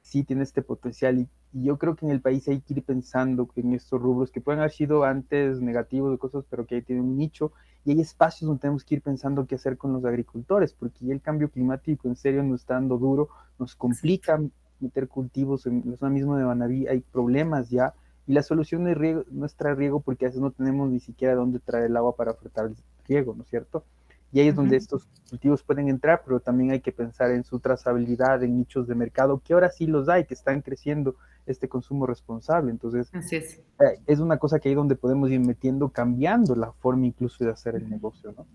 sí 0.00 0.24
tiene 0.24 0.42
este 0.42 0.62
potencial 0.62 1.18
y, 1.18 1.28
yo 1.54 1.76
creo 1.76 1.96
que 1.96 2.06
en 2.06 2.12
el 2.12 2.22
país 2.22 2.48
hay 2.48 2.62
que 2.62 2.72
ir 2.72 2.82
pensando 2.82 3.46
en 3.56 3.74
estos 3.74 4.00
rubros 4.00 4.30
que 4.30 4.40
pueden 4.40 4.60
haber 4.60 4.72
sido 4.72 5.04
antes 5.04 5.60
negativos 5.60 6.10
de 6.10 6.16
cosas, 6.16 6.46
pero 6.48 6.64
que 6.64 6.76
ahí 6.76 6.82
tienen 6.82 7.04
un 7.04 7.18
nicho 7.18 7.52
y 7.84 7.90
hay 7.90 8.00
espacios 8.00 8.48
donde 8.48 8.62
tenemos 8.62 8.84
que 8.84 8.94
ir 8.94 9.02
pensando 9.02 9.46
qué 9.46 9.56
hacer 9.56 9.76
con 9.76 9.92
los 9.92 10.02
agricultores, 10.06 10.72
porque 10.72 11.04
ya 11.04 11.12
el 11.12 11.20
cambio 11.20 11.50
climático 11.50 12.08
en 12.08 12.16
serio 12.16 12.42
nos 12.42 12.62
está 12.62 12.74
dando 12.74 12.96
duro, 12.96 13.28
nos 13.58 13.76
complica 13.76 14.40
meter 14.80 15.08
cultivos 15.08 15.66
en 15.66 15.82
la 15.84 15.98
zona 15.98 16.12
misma 16.12 16.38
de 16.38 16.44
Banaví, 16.44 16.86
hay 16.86 17.00
problemas 17.00 17.68
ya 17.68 17.92
y 18.26 18.32
la 18.32 18.42
solución 18.42 18.88
es, 18.88 18.96
riego, 18.96 19.24
no 19.30 19.44
es 19.44 19.54
traer 19.54 19.76
riego 19.76 20.00
porque 20.00 20.24
a 20.24 20.28
veces 20.28 20.40
no 20.40 20.52
tenemos 20.52 20.90
ni 20.90 21.00
siquiera 21.00 21.34
dónde 21.34 21.58
traer 21.58 21.86
el 21.86 21.96
agua 21.96 22.16
para 22.16 22.34
frotar 22.34 22.70
riego, 23.12 23.34
¿no 23.34 23.42
es 23.42 23.50
cierto? 23.50 23.84
Y 24.32 24.40
ahí 24.40 24.48
es 24.48 24.56
donde 24.56 24.76
estos 24.76 25.06
cultivos 25.28 25.62
pueden 25.62 25.88
entrar, 25.90 26.22
pero 26.24 26.40
también 26.40 26.70
hay 26.70 26.80
que 26.80 26.90
pensar 26.90 27.30
en 27.32 27.44
su 27.44 27.60
trazabilidad, 27.60 28.42
en 28.42 28.56
nichos 28.58 28.88
de 28.88 28.94
mercado, 28.94 29.42
que 29.44 29.52
ahora 29.52 29.70
sí 29.70 29.86
los 29.86 30.08
hay, 30.08 30.24
que 30.24 30.32
están 30.32 30.62
creciendo 30.62 31.16
este 31.46 31.68
consumo 31.68 32.06
responsable. 32.06 32.70
Entonces, 32.70 33.10
es. 33.30 33.32
Eh, 33.42 33.60
es 34.06 34.20
una 34.20 34.38
cosa 34.38 34.58
que 34.58 34.70
ahí 34.70 34.74
donde 34.74 34.96
podemos 34.96 35.30
ir 35.30 35.40
metiendo, 35.40 35.90
cambiando 35.90 36.56
la 36.56 36.72
forma 36.72 37.06
incluso 37.06 37.44
de 37.44 37.50
hacer 37.50 37.74
el 37.74 37.90
negocio, 37.90 38.32
¿no? 38.34 38.46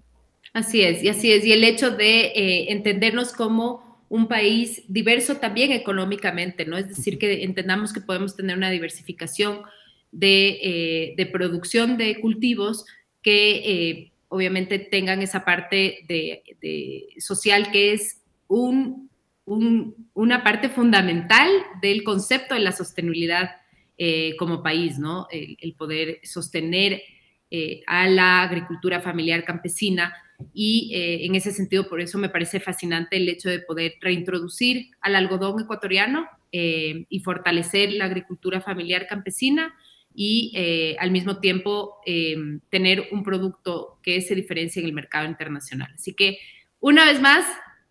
Así 0.51 0.81
es, 0.81 1.03
y 1.03 1.09
así 1.09 1.31
es. 1.31 1.45
Y 1.45 1.51
el 1.51 1.63
hecho 1.63 1.91
de 1.91 2.27
eh, 2.27 2.71
entendernos 2.71 3.33
como 3.33 4.01
un 4.09 4.27
país 4.27 4.83
diverso 4.87 5.35
también 5.35 5.71
económicamente, 5.71 6.65
¿no? 6.65 6.77
Es 6.77 6.87
decir, 6.87 7.19
que 7.19 7.43
entendamos 7.43 7.93
que 7.93 8.01
podemos 8.01 8.35
tener 8.35 8.57
una 8.57 8.71
diversificación 8.71 9.59
de, 10.11 10.57
eh, 10.61 11.13
de 11.17 11.25
producción 11.27 11.97
de 11.97 12.19
cultivos 12.19 12.85
que 13.21 14.13
obviamente 14.29 14.79
tengan 14.79 15.21
esa 15.21 15.45
parte 15.45 15.99
de, 16.07 16.43
social 17.19 17.71
que 17.71 17.93
es 17.93 18.21
un, 18.47 19.09
una 19.45 20.43
parte 20.43 20.69
fundamental 20.69 21.49
del 21.81 22.03
concepto 22.03 22.53
de 22.53 22.61
la 22.61 22.71
sostenibilidad 22.71 23.51
eh, 23.97 24.35
como 24.37 24.61
país, 24.61 24.99
¿no? 24.99 25.27
El, 25.31 25.73
poder 25.73 26.19
sostener 26.23 27.01
eh, 27.49 27.81
a 27.87 28.07
la 28.07 28.43
agricultura 28.43 29.01
familiar 29.01 29.43
campesina 29.43 30.13
y 30.53 30.91
eh, 30.93 31.25
en 31.25 31.33
ese 31.33 31.51
sentido, 31.51 31.87
por 31.89 32.01
eso 32.01 32.17
me 32.17 32.29
parece 32.29 32.59
fascinante 32.59 33.17
el 33.17 33.27
hecho 33.27 33.49
de 33.49 33.59
poder 33.59 33.95
reintroducir 34.01 34.91
al 35.01 35.15
algodón 35.15 35.61
ecuatoriano 35.61 36.27
y 36.49 37.19
fortalecer 37.19 37.91
la 37.91 38.05
agricultura 38.05 38.61
familiar 38.61 39.05
campesina 39.05 39.75
y 40.19 40.51
eh, 40.55 40.95
al 40.99 41.11
mismo 41.11 41.37
tiempo 41.37 41.99
em, 42.03 42.59
tener 42.71 43.09
un 43.11 43.21
producto 43.21 43.99
que 44.01 44.19
se 44.21 44.33
diferencie 44.33 44.81
en 44.81 44.87
el 44.87 44.93
mercado 44.93 45.27
internacional. 45.27 45.91
Así 45.93 46.15
que 46.15 46.39
una 46.79 47.05
vez 47.05 47.21
más, 47.21 47.45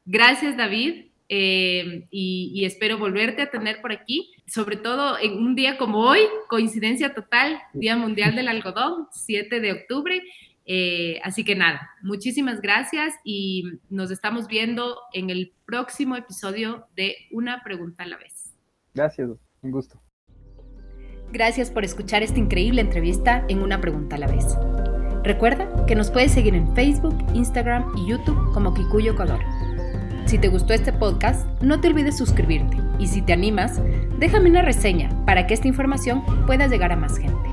gracias 0.04 0.56
David 0.56 1.06
em, 1.28 2.08
y, 2.10 2.64
espero 2.64 2.98
volverte 2.98 3.42
a 3.42 3.50
tener 3.50 3.80
por 3.80 3.92
aquí, 3.92 4.32
sobre 4.48 4.76
todo 4.76 5.16
en 5.20 5.34
un 5.34 5.54
día 5.54 5.78
como 5.78 6.00
hoy, 6.00 6.18
coincidencia 6.48 7.14
total, 7.14 7.60
Día 7.72 7.96
Mundial 7.96 8.34
del 8.34 8.48
Algodón, 8.48 9.06
7 9.12 9.60
de 9.60 9.72
octubre. 9.72 10.20
Eh, 10.64 11.20
así 11.22 11.44
que 11.44 11.54
nada, 11.54 11.90
muchísimas 12.02 12.60
gracias 12.60 13.14
y 13.22 13.78
nos 13.88 14.10
estamos 14.10 14.48
viendo 14.48 14.98
en 15.12 15.30
el 15.30 15.52
próximo 15.64 16.16
episodio 16.16 16.88
de 16.96 17.14
Una 17.30 17.62
Pregunta 17.62 18.02
a 18.02 18.06
la 18.08 18.16
vez. 18.16 18.52
Gracias, 18.94 19.30
un 19.62 19.70
gusto. 19.70 20.05
Gracias 21.36 21.68
por 21.68 21.84
escuchar 21.84 22.22
esta 22.22 22.38
increíble 22.38 22.80
entrevista 22.80 23.44
en 23.48 23.60
Una 23.60 23.78
Pregunta 23.78 24.16
a 24.16 24.18
la 24.18 24.26
vez. 24.26 24.56
Recuerda 25.22 25.68
que 25.84 25.94
nos 25.94 26.10
puedes 26.10 26.32
seguir 26.32 26.54
en 26.54 26.74
Facebook, 26.74 27.14
Instagram 27.34 27.92
y 27.94 28.08
YouTube 28.08 28.54
como 28.54 28.72
Kikuyo 28.72 29.12
Ecuador. 29.12 29.40
Si 30.24 30.38
te 30.38 30.48
gustó 30.48 30.72
este 30.72 30.94
podcast, 30.94 31.46
no 31.60 31.78
te 31.78 31.88
olvides 31.88 32.16
suscribirte 32.16 32.78
y 32.98 33.08
si 33.08 33.20
te 33.20 33.34
animas, 33.34 33.82
déjame 34.18 34.48
una 34.48 34.62
reseña 34.62 35.10
para 35.26 35.46
que 35.46 35.52
esta 35.52 35.68
información 35.68 36.24
pueda 36.46 36.68
llegar 36.68 36.90
a 36.90 36.96
más 36.96 37.18
gente. 37.18 37.50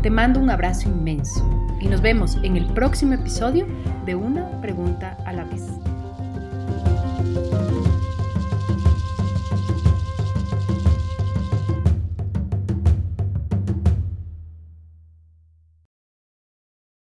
Te 0.00 0.10
mando 0.10 0.38
un 0.38 0.50
abrazo 0.50 0.88
inmenso 0.88 1.44
y 1.80 1.88
nos 1.88 2.00
vemos 2.00 2.38
en 2.44 2.56
el 2.56 2.66
próximo 2.74 3.14
episodio 3.14 3.66
de 4.06 4.14
Una 4.14 4.60
Pregunta 4.60 5.18
a 5.26 5.32
la 5.32 5.42
vez. 5.42 5.64